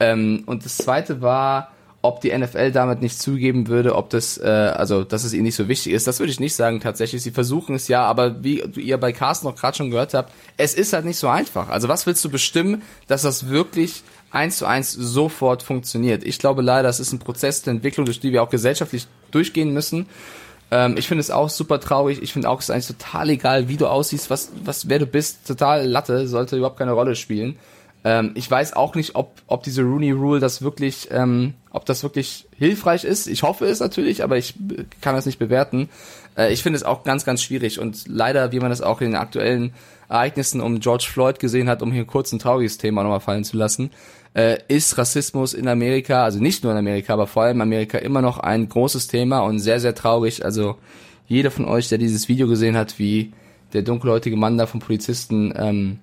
Ähm, 0.00 0.44
und 0.46 0.64
das 0.64 0.78
zweite 0.78 1.20
war, 1.20 1.72
ob 2.02 2.20
die 2.20 2.36
NFL 2.36 2.72
damit 2.72 3.00
nicht 3.00 3.20
zugeben 3.20 3.68
würde, 3.68 3.94
ob 3.94 4.10
das, 4.10 4.36
äh, 4.36 4.46
also 4.46 5.04
dass 5.04 5.22
es 5.22 5.32
ihnen 5.32 5.44
nicht 5.44 5.54
so 5.54 5.68
wichtig 5.68 5.92
ist. 5.92 6.06
Das 6.06 6.18
würde 6.18 6.32
ich 6.32 6.40
nicht 6.40 6.54
sagen 6.54 6.80
tatsächlich. 6.80 7.22
Sie 7.22 7.30
versuchen 7.30 7.76
es 7.76 7.88
ja, 7.88 8.02
aber 8.04 8.42
wie 8.42 8.60
ihr 8.76 8.98
bei 8.98 9.12
Carsten 9.12 9.46
noch 9.46 9.54
gerade 9.54 9.76
schon 9.76 9.90
gehört 9.90 10.12
habt, 10.14 10.32
es 10.56 10.74
ist 10.74 10.92
halt 10.92 11.04
nicht 11.04 11.18
so 11.18 11.28
einfach. 11.28 11.68
Also 11.68 11.88
was 11.88 12.06
willst 12.06 12.24
du 12.24 12.30
bestimmen, 12.30 12.82
dass 13.06 13.22
das 13.22 13.48
wirklich 13.48 14.02
eins 14.32 14.56
zu 14.56 14.66
eins 14.66 14.92
sofort 14.92 15.62
funktioniert? 15.62 16.24
Ich 16.24 16.40
glaube 16.40 16.62
leider, 16.62 16.88
es 16.88 16.98
ist 16.98 17.12
ein 17.12 17.20
Prozess 17.20 17.62
der 17.62 17.72
Entwicklung, 17.72 18.04
durch 18.04 18.18
die 18.18 18.32
wir 18.32 18.42
auch 18.42 18.50
gesellschaftlich 18.50 19.06
durchgehen 19.30 19.72
müssen. 19.72 20.06
Ähm, 20.72 20.96
ich 20.96 21.06
finde 21.06 21.20
es 21.20 21.30
auch 21.30 21.50
super 21.50 21.78
traurig. 21.80 22.22
Ich 22.22 22.32
finde 22.32 22.48
auch, 22.48 22.58
es 22.58 22.64
ist 22.64 22.70
eigentlich 22.70 22.86
total 22.86 23.28
egal, 23.28 23.68
wie 23.68 23.76
du 23.76 23.86
aussiehst, 23.86 24.30
was, 24.30 24.50
was, 24.64 24.88
wer 24.88 24.98
du 24.98 25.06
bist. 25.06 25.46
Total 25.46 25.86
Latte, 25.86 26.26
sollte 26.26 26.56
überhaupt 26.56 26.78
keine 26.78 26.92
Rolle 26.92 27.14
spielen. 27.14 27.58
Ähm, 28.04 28.32
ich 28.34 28.50
weiß 28.50 28.74
auch 28.74 28.94
nicht, 28.94 29.14
ob, 29.14 29.40
ob 29.46 29.62
diese 29.62 29.82
Rooney 29.82 30.10
Rule 30.10 30.40
das 30.40 30.62
wirklich, 30.62 31.08
ähm, 31.10 31.54
ob 31.70 31.86
das 31.86 32.02
wirklich 32.02 32.48
hilfreich 32.56 33.04
ist. 33.04 33.26
Ich 33.26 33.42
hoffe 33.42 33.66
es 33.66 33.80
natürlich, 33.80 34.24
aber 34.24 34.36
ich 34.36 34.54
kann 35.00 35.14
das 35.14 35.26
nicht 35.26 35.38
bewerten. 35.38 35.88
Äh, 36.36 36.52
ich 36.52 36.62
finde 36.62 36.76
es 36.76 36.82
auch 36.82 37.04
ganz, 37.04 37.24
ganz 37.24 37.42
schwierig 37.42 37.78
und 37.78 38.08
leider, 38.08 38.52
wie 38.52 38.60
man 38.60 38.70
das 38.70 38.82
auch 38.82 39.00
in 39.00 39.12
den 39.12 39.16
aktuellen 39.16 39.72
Ereignissen 40.08 40.60
um 40.60 40.80
George 40.80 41.06
Floyd 41.10 41.38
gesehen 41.38 41.68
hat, 41.68 41.82
um 41.82 41.92
hier 41.92 42.04
kurz 42.04 42.32
ein 42.32 42.38
trauriges 42.38 42.76
Thema 42.76 43.02
nochmal 43.02 43.20
fallen 43.20 43.44
zu 43.44 43.56
lassen, 43.56 43.90
äh, 44.34 44.58
ist 44.68 44.98
Rassismus 44.98 45.54
in 45.54 45.68
Amerika, 45.68 46.24
also 46.24 46.40
nicht 46.40 46.64
nur 46.64 46.72
in 46.72 46.78
Amerika, 46.78 47.12
aber 47.12 47.26
vor 47.26 47.44
allem 47.44 47.58
in 47.58 47.62
Amerika 47.62 47.98
immer 47.98 48.22
noch 48.22 48.38
ein 48.38 48.68
großes 48.68 49.06
Thema 49.06 49.40
und 49.40 49.58
sehr, 49.60 49.80
sehr 49.80 49.94
traurig. 49.94 50.44
Also 50.44 50.76
jeder 51.28 51.50
von 51.50 51.66
euch, 51.66 51.88
der 51.88 51.98
dieses 51.98 52.28
Video 52.28 52.48
gesehen 52.48 52.76
hat, 52.76 52.98
wie 52.98 53.32
der 53.72 53.82
dunkelhäutige 53.82 54.36
Mann 54.36 54.58
da 54.58 54.66
vom 54.66 54.80
Polizisten 54.80 55.52
ähm, 55.56 55.98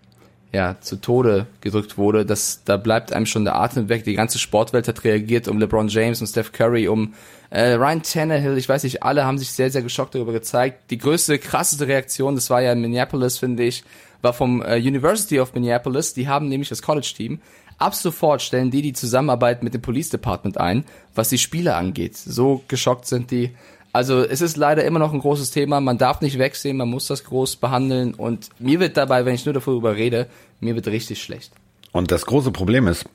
ja, 0.51 0.77
zu 0.81 0.95
Tode 0.95 1.47
gedrückt 1.61 1.97
wurde, 1.97 2.25
das, 2.25 2.63
da 2.65 2.77
bleibt 2.77 3.13
einem 3.13 3.25
schon 3.25 3.45
der 3.45 3.55
Atem 3.55 3.87
weg. 3.87 4.03
Die 4.03 4.15
ganze 4.15 4.39
Sportwelt 4.39 4.87
hat 4.87 5.03
reagiert 5.03 5.47
um 5.47 5.59
LeBron 5.59 5.89
James 5.89 6.21
und 6.21 6.27
Steph 6.27 6.51
Curry, 6.51 6.87
um 6.87 7.13
äh, 7.51 7.73
Ryan 7.73 8.01
Tannehill, 8.01 8.57
ich 8.57 8.67
weiß 8.67 8.83
nicht, 8.83 9.03
alle 9.03 9.25
haben 9.25 9.37
sich 9.37 9.51
sehr, 9.51 9.71
sehr 9.71 9.81
geschockt 9.81 10.15
darüber 10.15 10.33
gezeigt. 10.33 10.89
Die 10.91 10.97
größte, 10.97 11.39
krasseste 11.39 11.87
Reaktion, 11.87 12.35
das 12.35 12.49
war 12.49 12.61
ja 12.61 12.71
in 12.71 12.81
Minneapolis, 12.81 13.37
finde 13.37 13.63
ich, 13.63 13.83
war 14.21 14.33
vom 14.33 14.61
äh, 14.61 14.77
University 14.77 15.39
of 15.39 15.53
Minneapolis. 15.53 16.13
Die 16.13 16.27
haben 16.27 16.49
nämlich 16.49 16.69
das 16.69 16.81
College-Team 16.81 17.39
Ab 17.79 17.95
sofort 17.95 18.41
stellen 18.41 18.71
die 18.71 18.81
die 18.81 18.91
Zusammenarbeit 18.91 19.63
mit 19.63 19.73
dem 19.73 19.81
Police 19.81 20.09
Department 20.09 20.57
ein, 20.57 20.83
was 21.15 21.29
die 21.29 21.37
Spiele 21.37 21.75
angeht. 21.75 22.17
So 22.17 22.61
geschockt 22.67 23.07
sind 23.07 23.31
die. 23.31 23.51
Also 23.91 24.23
es 24.23 24.41
ist 24.41 24.57
leider 24.57 24.83
immer 24.83 24.99
noch 24.99 25.13
ein 25.13 25.19
großes 25.19 25.51
Thema. 25.51 25.81
Man 25.81 25.97
darf 25.97 26.21
nicht 26.21 26.37
wegsehen, 26.37 26.77
man 26.77 26.89
muss 26.89 27.07
das 27.07 27.23
groß 27.23 27.55
behandeln. 27.55 28.13
Und 28.13 28.49
mir 28.59 28.79
wird 28.79 28.97
dabei, 28.97 29.25
wenn 29.25 29.35
ich 29.35 29.45
nur 29.45 29.53
darüber 29.53 29.95
rede, 29.95 30.27
mir 30.59 30.75
wird 30.75 30.87
richtig 30.87 31.21
schlecht. 31.21 31.51
Und 31.91 32.11
das 32.11 32.25
große 32.25 32.51
Problem 32.51 32.87
ist, 32.87 33.05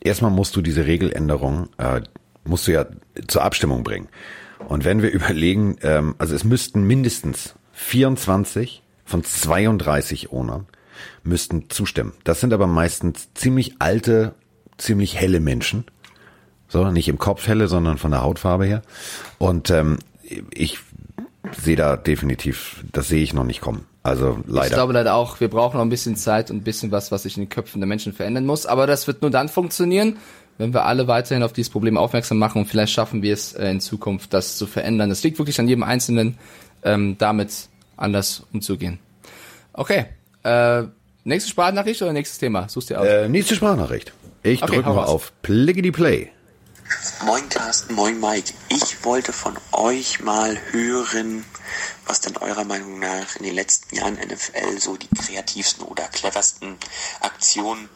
erstmal 0.00 0.30
musst 0.30 0.54
du 0.56 0.62
diese 0.62 0.86
Regeländerung, 0.86 1.68
äh, 1.78 2.02
musst 2.44 2.66
du 2.66 2.72
ja 2.72 2.86
zur 3.26 3.42
Abstimmung 3.42 3.84
bringen. 3.84 4.08
Und 4.68 4.84
wenn 4.84 5.02
wir 5.02 5.10
überlegen, 5.12 5.76
ähm, 5.82 6.14
also 6.18 6.34
es 6.34 6.44
müssten 6.44 6.82
mindestens 6.84 7.54
24 7.72 8.82
von 9.04 9.24
32 9.24 10.30
Ownern 10.30 10.66
müssten 11.22 11.70
zustimmen. 11.70 12.12
Das 12.24 12.40
sind 12.40 12.52
aber 12.52 12.66
meistens 12.66 13.32
ziemlich 13.34 13.76
alte, 13.78 14.34
ziemlich 14.76 15.18
helle 15.18 15.40
Menschen. 15.40 15.84
So, 16.68 16.90
nicht 16.90 17.08
im 17.08 17.18
Kopf 17.18 17.46
helle, 17.46 17.68
sondern 17.68 17.96
von 17.96 18.10
der 18.10 18.22
Hautfarbe 18.22 18.66
her. 18.66 18.82
Und 19.38 19.70
ähm, 19.70 19.98
ich 20.52 20.78
sehe 21.52 21.76
da 21.76 21.96
definitiv, 21.96 22.84
das 22.92 23.08
sehe 23.08 23.22
ich 23.22 23.32
noch 23.32 23.44
nicht 23.44 23.60
kommen. 23.60 23.86
Also 24.02 24.38
leider. 24.46 24.66
Ich 24.66 24.72
glaube 24.72 24.92
leider 24.92 25.14
auch, 25.14 25.40
wir 25.40 25.48
brauchen 25.48 25.76
noch 25.76 25.84
ein 25.84 25.90
bisschen 25.90 26.16
Zeit 26.16 26.50
und 26.50 26.58
ein 26.58 26.62
bisschen 26.62 26.90
was, 26.90 27.12
was 27.12 27.24
sich 27.24 27.36
in 27.36 27.44
den 27.44 27.48
Köpfen 27.48 27.80
der 27.80 27.88
Menschen 27.88 28.12
verändern 28.12 28.46
muss. 28.46 28.66
Aber 28.66 28.86
das 28.86 29.06
wird 29.06 29.22
nur 29.22 29.30
dann 29.30 29.48
funktionieren, 29.48 30.16
wenn 30.56 30.72
wir 30.72 30.84
alle 30.84 31.08
weiterhin 31.08 31.42
auf 31.42 31.52
dieses 31.52 31.70
Problem 31.70 31.96
aufmerksam 31.96 32.38
machen 32.38 32.62
und 32.62 32.66
vielleicht 32.66 32.92
schaffen 32.92 33.22
wir 33.22 33.32
es 33.32 33.52
äh, 33.52 33.70
in 33.70 33.80
Zukunft, 33.80 34.32
das 34.32 34.56
zu 34.56 34.66
verändern. 34.66 35.08
Das 35.08 35.22
liegt 35.22 35.38
wirklich 35.38 35.58
an 35.60 35.68
jedem 35.68 35.82
Einzelnen, 35.82 36.38
ähm, 36.82 37.16
damit 37.18 37.68
anders 37.96 38.44
umzugehen. 38.52 38.98
Okay, 39.72 40.06
äh, 40.44 40.84
nächste 41.24 41.50
Sprachnachricht 41.50 42.02
oder 42.02 42.12
nächstes 42.12 42.38
Thema? 42.38 42.68
Suchst 42.68 42.90
dir 42.90 43.00
aus. 43.00 43.06
Äh, 43.06 43.28
nächste 43.28 43.54
Sprachnachricht. 43.54 44.12
Ich 44.42 44.62
okay, 44.62 44.76
drücke 44.76 44.90
mal 44.90 45.04
auf 45.04 45.32
Pliggity 45.42 45.92
Play. 45.92 46.30
Moin 47.24 47.48
Carsten, 47.48 47.94
moin 47.94 48.18
Mike. 48.18 48.54
Ich 48.68 49.04
wollte 49.04 49.32
von 49.32 49.58
euch 49.72 50.20
mal 50.20 50.58
hören, 50.70 51.44
was 52.06 52.20
denn 52.20 52.36
eurer 52.38 52.64
Meinung 52.64 52.98
nach 52.98 53.36
in 53.36 53.42
den 53.42 53.54
letzten 53.54 53.96
Jahren 53.96 54.14
NFL 54.14 54.78
so 54.78 54.96
die 54.96 55.08
kreativsten 55.08 55.84
oder 55.84 56.08
cleversten 56.08 56.78
Aktionen 57.20 57.90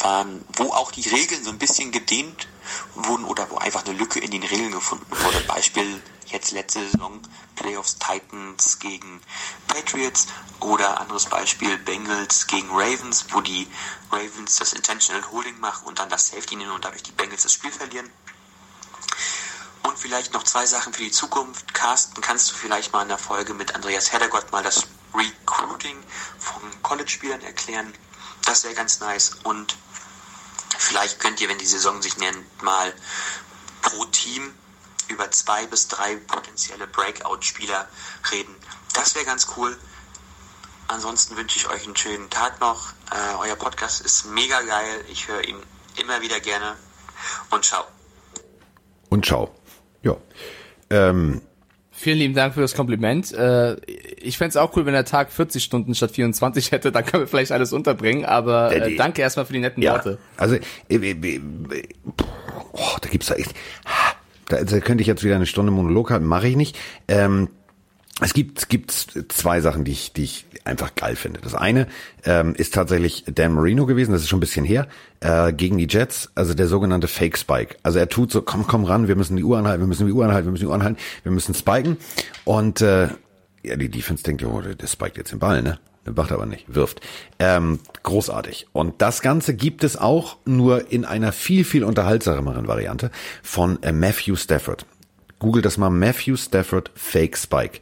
waren, 0.00 0.44
wo 0.54 0.72
auch 0.72 0.92
die 0.92 1.08
Regeln 1.08 1.44
so 1.44 1.50
ein 1.50 1.58
bisschen 1.58 1.90
gedehnt 1.92 2.48
wurden 2.94 3.24
oder 3.24 3.50
wo 3.50 3.56
einfach 3.56 3.84
eine 3.84 3.94
Lücke 3.94 4.20
in 4.20 4.30
den 4.30 4.42
Regeln 4.42 4.72
gefunden 4.72 5.06
wurde. 5.10 5.40
Beispiel 5.40 6.02
jetzt 6.26 6.52
letzte 6.52 6.80
Saison 6.88 7.20
Playoffs 7.56 7.96
Titans 7.98 8.78
gegen 8.78 9.20
Patriots 9.66 10.26
oder 10.60 11.00
anderes 11.00 11.26
Beispiel 11.26 11.76
Bengals 11.78 12.46
gegen 12.46 12.68
Ravens, 12.70 13.26
wo 13.30 13.40
die 13.40 13.66
Ravens 14.10 14.56
das 14.56 14.72
Intentional 14.72 15.30
Holding 15.30 15.58
machen 15.60 15.86
und 15.86 15.98
dann 15.98 16.08
das 16.08 16.28
Safety 16.28 16.56
nehmen 16.56 16.72
und 16.72 16.84
dadurch 16.84 17.02
die 17.02 17.12
Bengals 17.12 17.42
das 17.42 17.52
Spiel 17.52 17.72
verlieren. 17.72 18.10
Und 19.82 19.98
vielleicht 19.98 20.34
noch 20.34 20.42
zwei 20.42 20.66
Sachen 20.66 20.92
für 20.92 21.02
die 21.02 21.10
Zukunft. 21.10 21.72
Carsten, 21.72 22.20
kannst 22.20 22.50
du 22.50 22.54
vielleicht 22.54 22.92
mal 22.92 23.02
in 23.02 23.08
der 23.08 23.18
Folge 23.18 23.54
mit 23.54 23.74
Andreas 23.74 24.12
Heddergott 24.12 24.52
mal 24.52 24.62
das 24.62 24.86
Recruiting 25.14 25.96
von 26.38 26.62
College-Spielern 26.82 27.40
erklären? 27.40 27.92
Das 28.44 28.64
wäre 28.64 28.74
ganz 28.74 29.00
nice. 29.00 29.36
Und 29.44 29.76
vielleicht 30.76 31.20
könnt 31.20 31.40
ihr, 31.40 31.48
wenn 31.48 31.58
die 31.58 31.66
Saison 31.66 32.02
sich 32.02 32.16
nennt, 32.18 32.62
mal 32.62 32.92
pro 33.82 34.04
Team 34.06 34.52
über 35.08 35.30
zwei 35.30 35.66
bis 35.66 35.88
drei 35.88 36.16
potenzielle 36.16 36.86
Breakout-Spieler 36.86 37.88
reden. 38.30 38.54
Das 38.94 39.14
wäre 39.14 39.24
ganz 39.24 39.48
cool. 39.56 39.76
Ansonsten 40.88 41.36
wünsche 41.36 41.58
ich 41.58 41.68
euch 41.68 41.84
einen 41.84 41.96
schönen 41.96 42.30
Tag 42.30 42.60
noch. 42.60 42.92
Äh, 43.10 43.36
euer 43.38 43.56
Podcast 43.56 44.00
ist 44.00 44.26
mega 44.26 44.60
geil. 44.62 45.04
Ich 45.08 45.28
höre 45.28 45.44
ihn 45.44 45.62
immer 45.96 46.20
wieder 46.20 46.40
gerne. 46.40 46.76
Und 47.50 47.64
ciao. 47.64 47.84
Und 49.10 49.24
ciao. 49.26 49.54
Ja. 50.02 50.16
Ähm, 50.90 51.42
Vielen 52.00 52.18
lieben 52.18 52.34
Dank 52.34 52.54
für 52.54 52.60
das 52.60 52.76
Kompliment. 52.76 53.32
Äh, 53.32 53.74
ich 54.22 54.38
fände 54.38 54.62
auch 54.62 54.76
cool, 54.76 54.86
wenn 54.86 54.92
der 54.92 55.04
Tag 55.04 55.32
40 55.32 55.64
Stunden 55.64 55.96
statt 55.96 56.12
24 56.12 56.70
hätte, 56.70 56.92
dann 56.92 57.04
können 57.04 57.24
wir 57.24 57.26
vielleicht 57.26 57.50
alles 57.50 57.72
unterbringen, 57.72 58.24
aber 58.24 58.72
äh, 58.72 58.94
danke 58.94 59.20
erstmal 59.20 59.46
für 59.46 59.52
die 59.52 59.58
netten 59.58 59.82
ja, 59.82 59.94
Worte. 59.94 60.18
Also, 60.36 60.54
äh, 60.54 61.40
oh, 62.72 62.96
da 63.00 63.08
gibt's 63.08 63.26
da 63.26 63.34
echt, 63.34 63.52
da, 64.46 64.62
da 64.62 64.78
könnte 64.78 65.02
ich 65.02 65.08
jetzt 65.08 65.24
wieder 65.24 65.34
eine 65.34 65.46
Stunde 65.46 65.72
Monolog 65.72 66.12
haben, 66.12 66.24
mache 66.24 66.46
ich 66.46 66.54
nicht. 66.54 66.78
Ähm, 67.08 67.48
es 68.20 68.34
gibt, 68.34 68.68
gibt 68.68 68.90
zwei 69.28 69.60
Sachen, 69.60 69.84
die 69.84 69.92
ich, 69.92 70.12
die 70.12 70.24
ich 70.24 70.46
einfach 70.64 70.94
geil 70.94 71.14
finde. 71.14 71.40
Das 71.40 71.54
eine 71.54 71.86
ähm, 72.24 72.54
ist 72.54 72.74
tatsächlich 72.74 73.24
Dan 73.32 73.52
Marino 73.52 73.86
gewesen, 73.86 74.12
das 74.12 74.22
ist 74.22 74.28
schon 74.28 74.38
ein 74.38 74.40
bisschen 74.40 74.64
her, 74.64 74.88
äh, 75.20 75.52
gegen 75.52 75.78
die 75.78 75.86
Jets, 75.88 76.30
also 76.34 76.54
der 76.54 76.66
sogenannte 76.66 77.08
Fake 77.08 77.38
Spike. 77.38 77.76
Also 77.82 77.98
er 77.98 78.08
tut 78.08 78.32
so, 78.32 78.42
komm, 78.42 78.66
komm 78.66 78.84
ran, 78.84 79.08
wir 79.08 79.16
müssen 79.16 79.36
die 79.36 79.44
Uhr 79.44 79.58
anhalten, 79.58 79.82
wir 79.82 79.86
müssen 79.86 80.06
die 80.06 80.12
Uhr 80.12 80.24
anhalten, 80.24 80.46
wir 80.46 80.52
müssen 80.52 80.64
die 80.64 80.68
Uhr 80.68 80.74
anhalten, 80.74 80.98
wir 81.22 81.32
müssen 81.32 81.54
spiken. 81.54 81.96
Und 82.44 82.80
äh, 82.80 83.08
ja, 83.62 83.76
die 83.76 83.88
Defense 83.88 84.24
denkt, 84.24 84.44
oh, 84.44 84.60
der 84.60 84.86
spiked 84.86 85.16
jetzt 85.16 85.32
den 85.32 85.38
Ball, 85.38 85.62
ne? 85.62 85.78
Macht 86.14 86.32
aber 86.32 86.46
nicht, 86.46 86.74
wirft. 86.74 87.02
Ähm, 87.38 87.80
großartig. 88.02 88.68
Und 88.72 89.02
das 89.02 89.20
Ganze 89.20 89.54
gibt 89.54 89.84
es 89.84 89.98
auch 89.98 90.38
nur 90.46 90.90
in 90.90 91.04
einer 91.04 91.32
viel, 91.32 91.64
viel 91.64 91.84
unterhaltsameren 91.84 92.66
Variante 92.66 93.10
von 93.42 93.82
äh, 93.82 93.92
Matthew 93.92 94.36
Stafford. 94.36 94.86
Google 95.38 95.62
das 95.62 95.78
mal 95.78 95.90
Matthew 95.90 96.36
Stafford 96.36 96.90
Fake 96.94 97.36
Spike. 97.36 97.80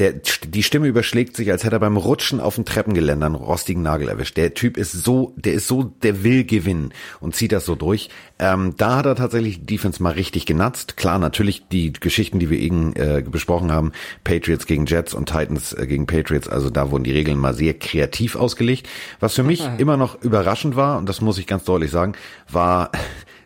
Der, 0.00 0.12
die 0.12 0.64
Stimme 0.64 0.88
überschlägt 0.88 1.36
sich, 1.36 1.52
als 1.52 1.62
hätte 1.62 1.76
er 1.76 1.80
beim 1.80 1.96
Rutschen 1.96 2.40
auf 2.40 2.56
dem 2.56 2.64
Treppengeländer 2.64 3.26
einen 3.26 3.36
rostigen 3.36 3.82
Nagel 3.82 4.08
erwischt. 4.08 4.36
Der 4.36 4.52
Typ 4.52 4.76
ist 4.76 4.90
so, 4.90 5.32
der 5.36 5.52
ist 5.52 5.68
so, 5.68 5.84
der 5.84 6.24
will 6.24 6.42
gewinnen 6.42 6.92
und 7.20 7.36
zieht 7.36 7.52
das 7.52 7.64
so 7.64 7.76
durch. 7.76 8.08
Ähm, 8.40 8.74
da 8.76 8.96
hat 8.96 9.06
er 9.06 9.14
tatsächlich 9.14 9.60
die 9.60 9.66
Defense 9.66 10.02
mal 10.02 10.10
richtig 10.10 10.46
genatzt. 10.46 10.96
Klar, 10.96 11.20
natürlich 11.20 11.68
die 11.68 11.92
Geschichten, 11.92 12.40
die 12.40 12.50
wir 12.50 12.58
eben 12.58 12.96
äh, 12.96 13.22
besprochen 13.24 13.70
haben, 13.70 13.92
Patriots 14.24 14.66
gegen 14.66 14.86
Jets 14.86 15.14
und 15.14 15.28
Titans 15.28 15.72
äh, 15.72 15.86
gegen 15.86 16.06
Patriots, 16.06 16.48
also 16.48 16.70
da 16.70 16.90
wurden 16.90 17.04
die 17.04 17.12
Regeln 17.12 17.38
mal 17.38 17.54
sehr 17.54 17.74
kreativ 17.74 18.34
ausgelegt. 18.34 18.88
Was 19.20 19.34
für 19.34 19.44
mich 19.44 19.62
immer 19.78 19.96
noch 19.96 20.20
überraschend 20.22 20.74
war, 20.74 20.98
und 20.98 21.08
das 21.08 21.20
muss 21.20 21.38
ich 21.38 21.46
ganz 21.46 21.62
deutlich 21.62 21.92
sagen, 21.92 22.14
war 22.50 22.90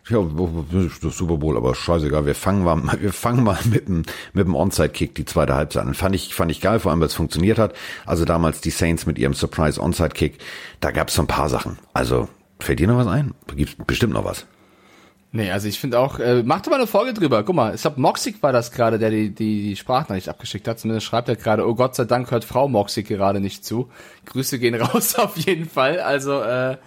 ja, 0.09 1.09
Super 1.09 1.37
Bowl, 1.37 1.57
aber 1.57 1.75
scheißegal, 1.75 2.25
wir 2.25 2.35
fangen 2.35 2.63
mal, 2.63 2.81
wir 2.99 3.13
fangen 3.13 3.43
mal 3.43 3.57
mit 3.65 3.87
dem, 3.87 4.03
mit 4.33 4.45
dem 4.45 4.55
Onside-Kick 4.55 5.15
die 5.15 5.25
zweite 5.25 5.55
Halbzeit 5.55 5.85
an. 5.85 5.93
Fand 5.93 6.15
ich, 6.15 6.33
fand 6.33 6.51
ich 6.51 6.61
geil, 6.61 6.79
vor 6.79 6.91
allem, 6.91 6.99
weil 6.99 7.07
es 7.07 7.13
funktioniert 7.13 7.57
hat. 7.57 7.73
Also 8.05 8.25
damals 8.25 8.61
die 8.61 8.71
Saints 8.71 9.05
mit 9.05 9.17
ihrem 9.17 9.33
Surprise 9.33 9.81
Onside-Kick, 9.81 10.39
da 10.79 10.91
gab 10.91 11.09
es 11.09 11.15
so 11.15 11.21
ein 11.21 11.27
paar 11.27 11.49
Sachen. 11.49 11.77
Also, 11.93 12.27
fällt 12.59 12.79
dir 12.79 12.87
noch 12.87 12.97
was 12.97 13.07
ein? 13.07 13.33
Gibt 13.55 13.85
bestimmt 13.87 14.13
noch 14.13 14.25
was. 14.25 14.45
Nee, 15.31 15.51
also 15.51 15.67
ich 15.67 15.79
finde 15.79 15.99
auch, 15.99 16.17
äh, 16.17 16.41
mach 16.43 16.61
doch 16.61 16.71
mal 16.71 16.77
eine 16.77 16.87
Folge 16.87 17.13
drüber. 17.13 17.43
Guck 17.43 17.55
mal, 17.55 17.75
ich 17.75 17.81
glaube, 17.81 18.01
Moxig 18.01 18.41
war 18.41 18.51
das 18.51 18.71
gerade, 18.71 18.97
der 18.97 19.11
die, 19.11 19.29
die, 19.29 19.61
die 19.61 19.75
Sprachnachricht 19.75 20.27
abgeschickt 20.27 20.67
hat. 20.67 20.79
Zumindest 20.79 21.05
schreibt 21.05 21.29
er 21.29 21.35
gerade, 21.35 21.67
oh 21.67 21.75
Gott 21.75 21.95
sei 21.95 22.05
Dank 22.05 22.31
hört 22.31 22.45
Frau 22.45 22.67
Moxig 22.67 23.07
gerade 23.07 23.39
nicht 23.39 23.63
zu. 23.63 23.89
Grüße 24.25 24.57
gehen 24.57 24.73
raus 24.81 25.15
auf 25.15 25.37
jeden 25.37 25.69
Fall. 25.69 25.99
Also, 25.99 26.41
äh, 26.41 26.77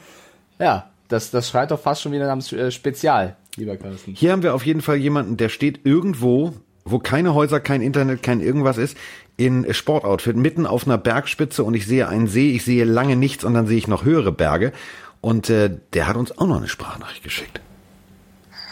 ja, 0.59 0.92
das, 1.13 1.31
das 1.31 1.49
schreit 1.49 1.71
doch 1.71 1.81
fast 1.81 2.03
schon 2.03 2.13
wieder 2.13 2.27
nach 2.27 2.33
einem 2.33 2.59
äh, 2.59 2.71
Spezial, 2.71 3.37
lieber 3.57 3.77
Carsten. 3.77 4.15
Hier 4.15 4.33
haben 4.33 4.43
wir 4.43 4.55
auf 4.55 4.65
jeden 4.65 4.83
Fall 4.83 4.97
jemanden, 4.97 5.37
der 5.37 5.49
steht 5.49 5.85
irgendwo, 5.85 6.55
wo 6.85 6.99
keine 6.99 7.35
Häuser, 7.35 7.61
kein 7.61 7.83
Internet, 7.83 8.23
kein 8.23 8.41
irgendwas 8.41 8.79
ist, 8.79 8.97
in 9.37 9.73
Sportoutfit, 9.73 10.37
mitten 10.37 10.67
auf 10.67 10.87
einer 10.87 10.99
Bergspitze 10.99 11.65
und 11.65 11.75
ich 11.75 11.87
sehe 11.87 12.09
einen 12.09 12.29
See, 12.29 12.55
ich 12.55 12.65
sehe 12.65 12.85
lange 12.85 13.17
nichts 13.17 13.45
und 13.45 13.55
dann 13.55 13.67
sehe 13.67 13.79
ich 13.79 13.89
noch 13.89 14.05
höhere 14.05 14.33
Berge. 14.33 14.73
Und 15.21 15.51
äh, 15.51 15.71
der 15.93 16.09
hat 16.09 16.17
uns 16.17 16.37
auch 16.37 16.47
noch 16.47 16.57
eine 16.57 16.69
Sprachnachricht 16.69 17.23
geschickt. 17.23 17.61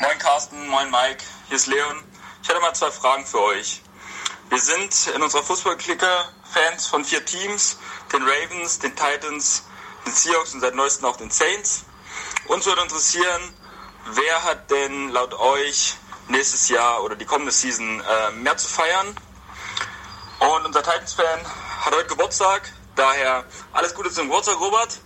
Moin 0.00 0.18
Carsten, 0.18 0.56
moin 0.68 0.90
Mike, 0.90 1.22
hier 1.48 1.56
ist 1.56 1.68
Leon. 1.68 1.96
Ich 2.42 2.48
hätte 2.48 2.60
mal 2.60 2.72
zwei 2.72 2.90
Fragen 2.90 3.24
für 3.24 3.40
euch. 3.40 3.82
Wir 4.48 4.58
sind 4.58 5.14
in 5.14 5.22
unserer 5.22 5.42
Fußballklicke 5.42 6.06
Fans 6.42 6.86
von 6.86 7.04
vier 7.04 7.24
Teams, 7.24 7.78
den 8.12 8.22
Ravens, 8.22 8.80
den 8.80 8.92
Titans, 8.96 9.64
den 10.04 10.12
Seahawks 10.12 10.54
und 10.54 10.60
seit 10.60 10.74
neuestem 10.74 11.06
auch 11.06 11.16
den 11.16 11.30
Saints. 11.30 11.84
Uns 12.50 12.66
würde 12.66 12.82
interessieren, 12.82 13.54
wer 14.06 14.42
hat 14.42 14.72
denn 14.72 15.10
laut 15.10 15.34
euch 15.34 15.94
nächstes 16.26 16.68
Jahr 16.68 17.00
oder 17.04 17.14
die 17.14 17.24
kommende 17.24 17.52
Season 17.52 18.00
äh, 18.00 18.32
mehr 18.32 18.56
zu 18.56 18.66
feiern? 18.66 19.06
Und 20.40 20.66
unser 20.66 20.82
Titans-Fan 20.82 21.46
hat 21.82 21.94
heute 21.94 22.08
Geburtstag, 22.08 22.68
daher 22.96 23.44
alles 23.72 23.94
Gute 23.94 24.10
zum 24.10 24.26
Geburtstag, 24.26 24.58
Robert. 24.58 24.98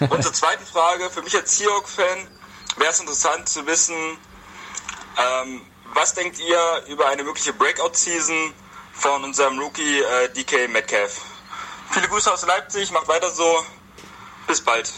Und 0.08 0.22
zur 0.22 0.32
zweiten 0.32 0.64
Frage, 0.64 1.10
für 1.10 1.20
mich 1.20 1.36
als 1.36 1.54
Seahawk-Fan 1.58 2.28
wäre 2.78 2.90
es 2.90 2.98
interessant 2.98 3.46
zu 3.46 3.66
wissen, 3.66 4.16
ähm, 5.18 5.66
was 5.92 6.14
denkt 6.14 6.38
ihr 6.38 6.84
über 6.88 7.08
eine 7.08 7.24
mögliche 7.24 7.52
Breakout-Season 7.52 8.54
von 8.94 9.22
unserem 9.22 9.58
Rookie 9.58 10.00
äh, 10.00 10.32
DK 10.32 10.70
Metcalf? 10.70 11.20
Viele 11.90 12.08
Grüße 12.08 12.32
aus 12.32 12.46
Leipzig, 12.46 12.90
macht 12.90 13.06
weiter 13.06 13.30
so. 13.30 13.66
Bis 14.46 14.62
bald. 14.62 14.90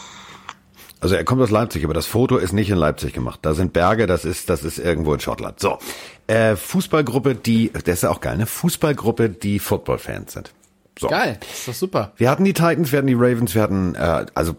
Also 1.07 1.15
er 1.15 1.23
kommt 1.23 1.41
aus 1.41 1.53
Leipzig, 1.53 1.85
aber 1.85 1.95
das 1.95 2.07
Foto 2.07 2.37
ist 2.37 2.53
nicht 2.53 2.69
in 2.69 2.77
Leipzig 2.77 3.13
gemacht. 3.13 3.39
Da 3.43 3.55
sind 3.55 3.73
Berge, 3.73 4.09
das 4.09 4.25
ist, 4.25 4.51
das 4.51 4.65
ist 4.65 4.81
irgendwo 4.81 5.15
in 5.15 5.21
Schottland. 5.21 5.61
So. 5.61 5.79
Äh, 6.27 6.57
Fußballgruppe, 6.57 7.37
die, 7.37 7.71
das 7.73 7.85
ist 7.85 8.03
ja 8.03 8.11
auch 8.11 8.21
geil, 8.21 8.33
eine 8.33 8.47
Fußballgruppe, 8.47 9.29
die 9.29 9.61
Football-Fans 9.61 10.33
sind. 10.33 10.53
So. 10.99 11.07
Geil, 11.07 11.39
das 11.39 11.59
ist 11.61 11.69
doch 11.69 11.75
super. 11.75 12.13
Wir 12.17 12.29
hatten 12.29 12.43
die 12.43 12.55
Titans, 12.55 12.91
wir 12.91 12.97
hatten 12.97 13.07
die 13.07 13.15
Ravens, 13.15 13.55
wir 13.55 13.63
hatten, 13.63 13.95
äh, 13.95 14.27
also 14.35 14.57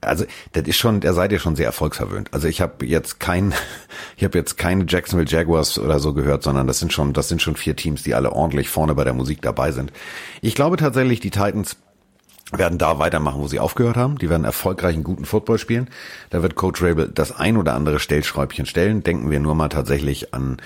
also 0.00 0.24
das 0.52 0.68
ist 0.68 0.76
schon, 0.76 1.00
der 1.00 1.14
seid 1.14 1.32
ihr 1.32 1.40
schon 1.40 1.56
sehr 1.56 1.66
erfolgsverwöhnt. 1.66 2.32
Also 2.32 2.46
ich 2.46 2.60
habe 2.60 2.86
jetzt 2.86 3.18
kein, 3.18 3.54
ich 4.16 4.22
habe 4.22 4.38
jetzt 4.38 4.56
keine 4.56 4.84
Jacksonville 4.86 5.28
Jaguars 5.28 5.80
oder 5.80 5.98
so 5.98 6.14
gehört, 6.14 6.44
sondern 6.44 6.68
das 6.68 6.78
sind 6.78 6.92
schon, 6.92 7.12
das 7.12 7.28
sind 7.28 7.42
schon 7.42 7.56
vier 7.56 7.74
Teams, 7.74 8.04
die 8.04 8.14
alle 8.14 8.30
ordentlich 8.30 8.68
vorne 8.68 8.94
bei 8.94 9.02
der 9.02 9.14
Musik 9.14 9.42
dabei 9.42 9.72
sind. 9.72 9.92
Ich 10.42 10.54
glaube 10.54 10.76
tatsächlich, 10.76 11.18
die 11.18 11.30
Titans 11.30 11.76
werden 12.52 12.78
da 12.78 12.98
weitermachen, 12.98 13.40
wo 13.40 13.48
sie 13.48 13.58
aufgehört 13.58 13.96
haben. 13.96 14.18
Die 14.18 14.28
werden 14.28 14.44
erfolgreichen, 14.44 15.04
guten 15.04 15.24
Football 15.24 15.58
spielen. 15.58 15.88
Da 16.30 16.42
wird 16.42 16.54
Coach 16.54 16.82
Rabel 16.82 17.10
das 17.12 17.32
ein 17.34 17.56
oder 17.56 17.74
andere 17.74 17.98
Stellschräubchen 17.98 18.66
stellen. 18.66 19.02
Denken 19.02 19.30
wir 19.30 19.40
nur 19.40 19.54
mal 19.54 19.68
tatsächlich 19.68 20.34
an 20.34 20.58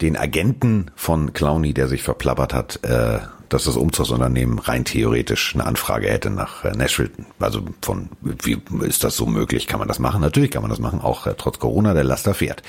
den 0.00 0.16
Agenten 0.16 0.90
von 0.96 1.32
Clowney, 1.32 1.74
der 1.74 1.88
sich 1.88 2.02
verplappert 2.02 2.54
hat, 2.54 2.80
äh, 2.82 3.18
dass 3.48 3.64
das 3.64 3.76
Umzugsunternehmen 3.76 4.58
rein 4.58 4.84
theoretisch 4.84 5.54
eine 5.54 5.64
Anfrage 5.66 6.08
hätte 6.08 6.30
nach 6.30 6.64
äh, 6.64 6.72
Nashville. 6.72 7.10
Also 7.38 7.62
von, 7.82 8.08
wie 8.20 8.60
ist 8.80 9.04
das 9.04 9.16
so 9.16 9.26
möglich? 9.26 9.66
Kann 9.66 9.78
man 9.78 9.88
das 9.88 9.98
machen? 9.98 10.20
Natürlich 10.20 10.50
kann 10.50 10.62
man 10.62 10.70
das 10.70 10.80
machen, 10.80 11.00
auch 11.00 11.26
äh, 11.26 11.34
trotz 11.36 11.58
Corona, 11.58 11.94
der 11.94 12.04
Laster 12.04 12.34
fährt. 12.34 12.62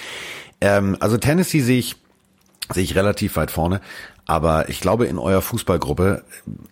Ähm, 0.62 0.98
also 1.00 1.18
Tennessee 1.18 1.62
sehe 1.62 1.80
ich 1.80 1.96
sehe 2.74 2.84
ich 2.84 2.96
relativ 2.96 3.36
weit 3.36 3.52
vorne. 3.52 3.82
Aber 4.26 4.70
ich 4.70 4.80
glaube, 4.80 5.06
in 5.06 5.20
eurer 5.20 5.42
Fußballgruppe, 5.42 6.24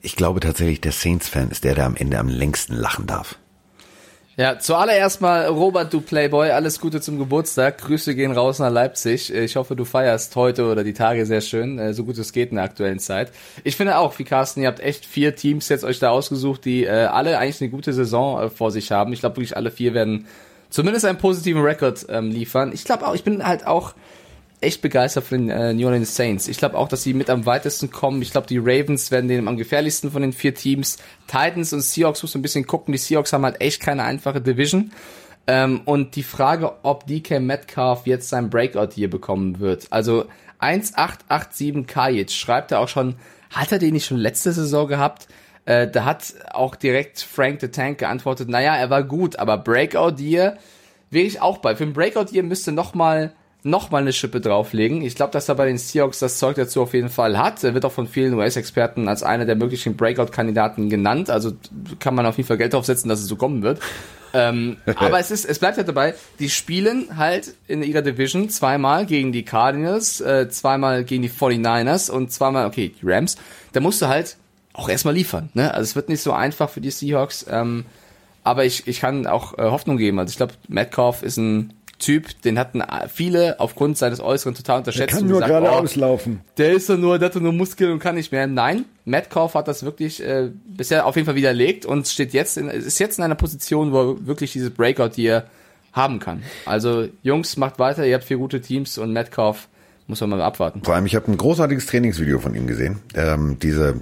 ich 0.02 0.16
glaube 0.16 0.40
tatsächlich, 0.40 0.82
der 0.82 0.92
Saints-Fan 0.92 1.52
ist 1.52 1.64
der, 1.64 1.76
der 1.76 1.86
am 1.86 1.96
Ende 1.96 2.18
am 2.18 2.28
längsten 2.28 2.74
lachen 2.74 3.06
darf. 3.06 3.38
Ja, 4.36 4.58
zuallererst 4.58 5.22
mal, 5.22 5.46
Robert, 5.46 5.94
du 5.94 6.02
Playboy, 6.02 6.50
alles 6.50 6.80
Gute 6.80 7.00
zum 7.02 7.20
Geburtstag. 7.20 7.78
Grüße 7.78 8.16
gehen 8.16 8.32
raus 8.32 8.58
nach 8.58 8.72
Leipzig. 8.72 9.32
Ich 9.32 9.56
hoffe, 9.58 9.76
du 9.76 9.86
feierst 9.86 10.36
heute 10.36 10.66
oder 10.66 10.84
die 10.84 10.94
Tage 10.94 11.28
sehr 11.28 11.42
schön, 11.42 11.78
äh, 11.78 11.94
so 11.94 12.04
gut 12.04 12.18
es 12.18 12.34
geht 12.34 12.50
in 12.50 12.56
der 12.56 12.66
aktuellen 12.66 12.98
Zeit. 12.98 13.32
Ich 13.64 13.76
finde 13.76 14.00
auch, 14.00 14.18
wie 14.18 14.24
Carsten, 14.24 14.64
ihr 14.64 14.70
habt 14.70 14.80
echt 14.80 15.06
vier 15.06 15.36
Teams 15.36 15.70
jetzt 15.70 15.84
euch 15.84 16.00
da 16.00 16.10
ausgesucht, 16.10 16.66
die 16.66 16.86
äh, 16.86 16.90
alle 16.90 17.38
eigentlich 17.38 17.62
eine 17.62 17.70
gute 17.70 17.94
Saison 17.94 18.42
äh, 18.42 18.50
vor 18.50 18.72
sich 18.72 18.92
haben. 18.92 19.14
Ich 19.14 19.20
glaube 19.20 19.36
wirklich, 19.36 19.56
alle 19.56 19.70
vier 19.70 19.94
werden 19.94 20.26
zumindest 20.72 21.06
einen 21.06 21.20
positiven 21.20 21.62
Rekord 21.62 22.08
ähm, 22.10 22.32
liefern. 22.32 22.72
Ich 22.74 22.86
glaube 22.86 23.06
auch, 23.06 23.14
ich 23.14 23.24
bin 23.24 23.46
halt 23.46 23.68
auch 23.68 23.94
echt 24.64 24.82
begeistert 24.82 25.26
von 25.26 25.48
den 25.48 25.50
äh, 25.50 25.74
New 25.74 25.86
Orleans 25.86 26.16
Saints. 26.16 26.48
Ich 26.48 26.58
glaube 26.58 26.78
auch, 26.78 26.88
dass 26.88 27.04
sie 27.04 27.14
mit 27.14 27.30
am 27.30 27.46
weitesten 27.46 27.92
kommen. 27.92 28.22
Ich 28.22 28.32
glaube, 28.32 28.48
die 28.48 28.58
Ravens 28.58 29.12
werden 29.12 29.28
den 29.28 29.48
am 29.48 29.58
gefährlichsten 29.58 30.12
von 30.12 30.22
den 30.22 30.34
vier 30.34 30.56
Teams. 30.56 30.98
Titans 31.28 31.74
und 31.74 31.82
Seahawks 31.82 32.22
muss 32.24 32.36
ein 32.36 32.42
bisschen 32.42 32.66
gucken. 32.66 32.92
Die 32.92 32.98
Seahawks 32.98 33.34
haben 33.34 33.44
halt 33.44 33.62
echt 33.62 33.82
keine 33.82 34.04
einfache 34.04 34.42
Division. 34.42 34.92
Ähm, 35.46 35.82
und 35.86 36.16
die 36.16 36.24
Frage, 36.24 36.74
ob 36.84 37.06
DK 37.06 37.40
Metcalf 37.40 38.06
jetzt 38.06 38.30
sein 38.30 38.50
Breakout 38.50 38.94
hier 38.94 39.10
bekommen 39.10 39.60
wird. 39.60 39.88
Also 39.90 40.26
1887 40.60 41.86
Kajic 41.86 42.32
schreibt 42.32 42.72
er 42.72 42.80
auch 42.80 42.88
schon, 42.88 43.16
hat 43.50 43.72
er 43.72 43.80
den 43.80 43.94
nicht 43.94 44.06
schon 44.06 44.18
letzte 44.18 44.54
Saison 44.54 44.88
gehabt? 44.88 45.28
Äh, 45.66 45.90
da 45.90 46.06
hat 46.06 46.34
auch 46.52 46.76
direkt 46.76 47.20
Frank 47.20 47.62
the 47.62 47.68
Tank 47.68 48.00
geantwortet, 48.00 48.50
naja, 48.50 48.76
er 48.76 48.90
war 48.90 49.04
gut, 49.04 49.38
aber 49.38 49.58
Breakout 49.58 50.22
Year 50.22 50.58
wäre 51.10 51.26
ich 51.26 51.42
auch 51.42 51.60
bei. 51.60 51.76
Für 51.76 51.84
ein 51.84 51.94
Breakout 51.94 52.34
Year 52.34 52.44
müsste 52.44 52.72
noch 52.72 52.94
mal 52.94 53.34
noch 53.64 53.92
mal 53.92 54.02
eine 54.02 54.12
Schippe 54.12 54.42
drauflegen. 54.42 55.02
Ich 55.02 55.16
glaube, 55.16 55.32
dass 55.32 55.48
er 55.48 55.56
bei 55.56 55.66
den 55.66 55.78
Seahawks 55.78 56.20
das 56.20 56.38
Zeug 56.38 56.56
dazu 56.56 56.82
auf 56.82 56.94
jeden 56.94 57.10
Fall 57.10 57.38
hat. 57.38 57.64
Er 57.64 57.74
wird 57.74 57.86
auch 57.86 57.92
von 57.92 58.08
vielen 58.08 58.34
US-Experten 58.34 59.08
als 59.08 59.24
einer 59.24 59.46
der 59.46 59.56
möglichen 59.56 59.96
Breakout-Kandidaten 59.96 60.90
genannt. 60.90 61.30
Also 61.30 61.54
kann 62.00 62.14
man 62.14 62.26
auf 62.26 62.38
jeden 62.38 62.48
Fall 62.48 62.58
Geld 62.58 62.74
draufsetzen, 62.74 63.08
dass 63.10 63.22
es 63.22 63.28
so 63.28 63.38
kommen 63.38 63.64
wird. 63.64 63.80
ähm, 64.34 64.78
aber 64.96 65.20
es 65.20 65.32
ist, 65.32 65.46
es 65.46 65.60
bleibt 65.60 65.78
halt 65.78 65.88
dabei, 65.88 66.14
die 66.40 66.50
spielen 66.50 67.18
halt 67.18 67.54
in 67.68 67.84
ihrer 67.84 68.02
Division 68.02 68.50
zweimal 68.50 69.06
gegen 69.06 69.32
die 69.32 69.44
Cardinals, 69.44 70.20
äh, 70.20 70.50
zweimal 70.50 71.06
gegen 71.06 71.22
die 71.22 71.30
49ers 71.30 72.12
und 72.12 72.32
zweimal, 72.32 72.66
okay, 72.66 72.94
die 73.02 73.06
Rams. 73.10 73.38
Da 73.72 73.80
musst 73.80 74.02
du 74.02 74.08
halt 74.08 74.36
auch 74.74 74.90
erstmal 74.90 75.14
liefern. 75.14 75.50
Ne? 75.54 75.74
Also 75.74 75.84
es 75.84 75.96
wird 75.96 76.10
nicht 76.10 76.22
so 76.22 76.34
einfach 76.34 76.70
für 76.70 76.82
die 76.82 76.92
Seahawks. 76.92 77.46
Ähm, 77.50 77.86
aber 78.44 78.66
ich, 78.66 78.88
ich 78.88 79.00
kann 79.00 79.26
auch 79.26 79.58
äh, 79.58 79.62
Hoffnung 79.62 79.98
geben. 79.98 80.20
Also 80.20 80.32
ich 80.32 80.38
glaube, 80.38 80.54
Metcalf 80.68 81.24
ist 81.24 81.38
ein 81.38 81.74
Typ, 82.04 82.42
den 82.42 82.60
hatten 82.60 82.84
viele 83.14 83.60
aufgrund 83.60 83.98
seines 83.98 84.20
Äußeren 84.20 84.56
total 84.56 84.80
unterschätzt. 84.80 85.12
Der 85.12 85.20
kann 85.20 85.28
nur 85.28 85.42
gesagt, 85.42 85.62
geradeaus 85.64 85.96
laufen. 85.96 86.42
Der 86.58 86.74
ist 86.74 86.90
doch 86.90 86.98
nur, 86.98 87.18
der 87.18 87.30
hat 87.30 87.36
nur 87.36 87.54
Muskeln 87.54 87.92
und 87.94 88.00
kann 88.00 88.16
nicht 88.16 88.32
mehr. 88.32 88.46
Nein, 88.48 88.86
Metcalf 89.06 89.54
hat 89.54 89.68
das 89.68 89.84
wirklich 89.84 90.22
äh, 90.22 90.50
bisher 90.66 91.06
auf 91.06 91.16
jeden 91.16 91.26
Fall 91.26 91.36
widerlegt 91.36 91.86
und 91.86 92.08
steht 92.08 92.34
jetzt 92.34 92.58
in, 92.58 92.68
ist 92.70 93.00
jetzt 93.00 93.18
in 93.18 93.24
einer 93.24 93.36
Position, 93.36 93.92
wo 93.92 94.12
er 94.12 94.28
wirklich 94.28 94.52
dieses 94.52 94.70
Breakout 94.72 95.12
hier 95.16 95.46
haben 95.94 96.20
kann. 96.20 96.44
Also 96.66 97.08
Jungs, 97.22 97.56
macht 97.58 97.80
weiter, 97.80 98.06
ihr 98.06 98.16
habt 98.16 98.26
vier 98.26 98.38
gute 98.38 98.62
Teams 98.62 98.98
und 98.98 99.14
Metcalf 99.14 99.68
muss 100.08 100.20
man 100.22 100.32
mal 100.32 100.42
abwarten. 100.42 100.82
Vor 100.84 100.96
allem, 100.96 101.06
ich 101.06 101.16
habe 101.16 101.32
ein 101.32 101.38
großartiges 101.38 101.86
Trainingsvideo 101.86 102.40
von 102.40 102.56
ihm 102.56 102.68
gesehen. 102.68 103.00
Ähm, 103.16 103.58
diese 103.62 104.02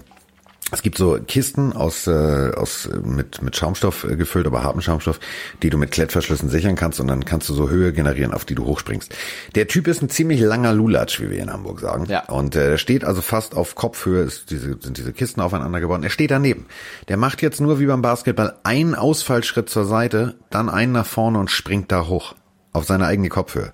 es 0.71 0.81
gibt 0.81 0.97
so 0.97 1.19
Kisten 1.27 1.73
aus, 1.73 2.07
äh, 2.07 2.51
aus 2.55 2.89
mit, 3.03 3.41
mit 3.41 3.55
Schaumstoff 3.55 4.05
äh, 4.05 4.15
gefüllt, 4.15 4.47
aber 4.47 4.63
harten 4.63 4.81
Schaumstoff, 4.81 5.19
die 5.61 5.69
du 5.69 5.77
mit 5.77 5.91
Klettverschlüssen 5.91 6.49
sichern 6.49 6.75
kannst 6.75 6.99
und 6.99 7.07
dann 7.07 7.25
kannst 7.25 7.49
du 7.49 7.53
so 7.53 7.69
Höhe 7.69 7.93
generieren, 7.93 8.33
auf 8.33 8.45
die 8.45 8.55
du 8.55 8.65
hochspringst. 8.65 9.13
Der 9.55 9.67
Typ 9.67 9.87
ist 9.87 10.01
ein 10.01 10.09
ziemlich 10.09 10.39
langer 10.39 10.73
Lulatsch, 10.73 11.19
wie 11.19 11.29
wir 11.29 11.39
in 11.39 11.51
Hamburg 11.51 11.81
sagen. 11.81 12.05
Ja. 12.05 12.25
Und 12.29 12.55
äh, 12.55 12.69
der 12.69 12.77
steht 12.77 13.03
also 13.03 13.21
fast 13.21 13.55
auf 13.55 13.75
Kopfhöhe, 13.75 14.23
ist 14.23 14.49
diese, 14.49 14.77
sind 14.79 14.97
diese 14.97 15.13
Kisten 15.13 15.41
aufeinander 15.41 15.81
gebaut. 15.81 16.03
Er 16.03 16.09
steht 16.09 16.31
daneben. 16.31 16.65
Der 17.09 17.17
macht 17.17 17.41
jetzt 17.41 17.59
nur 17.59 17.79
wie 17.79 17.85
beim 17.85 18.01
Basketball 18.01 18.55
einen 18.63 18.95
Ausfallschritt 18.95 19.69
zur 19.69 19.85
Seite, 19.85 20.35
dann 20.49 20.69
einen 20.69 20.93
nach 20.93 21.05
vorne 21.05 21.39
und 21.39 21.51
springt 21.51 21.91
da 21.91 22.07
hoch 22.07 22.35
auf 22.73 22.85
seine 22.85 23.05
eigene 23.05 23.29
Kopfhöhe. 23.29 23.71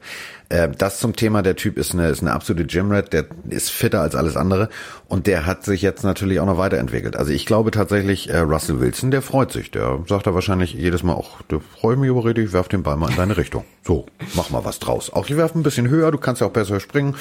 Äh, 0.50 0.70
das 0.70 1.00
zum 1.00 1.16
Thema, 1.16 1.42
der 1.42 1.56
Typ 1.56 1.78
ist 1.78 1.94
eine, 1.94 2.10
ist 2.10 2.22
eine 2.22 2.34
absolute 2.34 2.66
Gymrat, 2.66 3.14
der 3.14 3.26
ist 3.50 3.70
fitter 3.70 4.02
als 4.02 4.16
alles 4.16 4.38
andere 4.38 4.70
und 5.08 5.28
der 5.28 5.46
hat 5.46 5.64
sich 5.64 5.82
jetzt 5.82 6.04
natürlich 6.04 6.40
auch 6.40 6.46
noch 6.46 6.58
weiterentwickelt. 6.58 7.16
Also 7.16 7.32
ich 7.32 7.46
glaube 7.46 7.72
tatsächlich, 7.72 8.30
äh, 8.30 8.40
Russell 8.40 8.80
Wilson, 8.80 9.12
der 9.12 9.22
freut 9.22 9.52
sich, 9.52 9.72
der 9.72 10.00
sagt 10.08 10.28
da 10.28 10.34
wahrscheinlich 10.34 10.74
jedes 10.74 11.04
Mal, 11.04 11.14
auch, 11.14 11.42
der 11.44 11.60
freut 11.60 12.00
mich 12.00 12.12
richtig, 12.12 12.46
ich 12.46 12.54
werf 12.54 12.70
den 12.70 12.84
Ball 12.84 12.98
mal 12.98 13.10
in 13.10 13.18
deine 13.18 13.38
Richtung. 13.38 13.66
So, 13.84 14.06
mach 14.36 14.50
mal 14.50 14.66
was 14.66 14.80
draus. 14.80 15.12
Auch 15.12 15.28
ich 15.30 15.38
werf 15.38 15.54
ein 15.56 15.64
bisschen 15.64 15.90
höher, 15.90 16.12
du 16.12 16.18
kannst 16.18 16.42
ja 16.42 16.48
auch 16.48 16.52
besser 16.52 16.80
springen. 16.80 17.16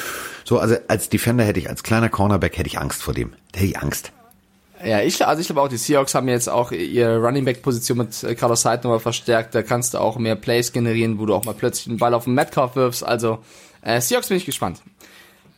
So, 0.45 0.59
also 0.59 0.77
als 0.89 1.09
Defender 1.09 1.45
hätte 1.45 1.61
ich, 1.61 1.69
als 1.69 1.83
kleiner 1.83 2.09
Cornerback 2.09 2.57
hätte 2.57 2.69
ich 2.69 2.79
Angst 2.79 3.03
vor 3.03 3.15
dem. 3.15 3.33
Hätte 3.55 3.67
ich 3.67 3.79
Angst. 3.79 4.13
Ja, 4.85 5.01
ich, 5.01 5.25
also 5.27 5.41
ich 5.41 5.47
glaube 5.47 5.63
auch, 5.63 5.69
die 5.69 5.79
Seahawks 5.79 6.15
haben 6.15 6.29
jetzt 6.29 6.49
auch 6.49 6.71
ihre 6.71 7.19
Running 7.19 7.45
Back 7.45 7.63
Position 7.63 7.99
mit 7.99 8.23
äh, 8.23 8.35
Carlos 8.35 8.65
Hyde 8.65 8.83
nochmal 8.85 9.01
verstärkt. 9.01 9.55
Da 9.55 9.63
kannst 9.63 9.95
du 9.95 9.99
auch 9.99 10.19
mehr 10.19 10.37
Plays 10.37 10.73
generieren, 10.73 11.19
wo 11.19 11.27
du 11.27 11.35
auch 11.35 11.45
mal 11.45 11.55
plötzlich 11.55 11.89
einen 11.89 11.99
Ball 11.99 12.15
auf 12.15 12.25
den 12.25 12.35
Metcalf 12.35 12.77
wirfst. 12.77 13.05
Also, 13.05 13.39
äh, 13.83 14.01
Seahawks 14.01 14.29
bin 14.29 14.37
ich 14.37 14.45
gespannt. 14.45 14.83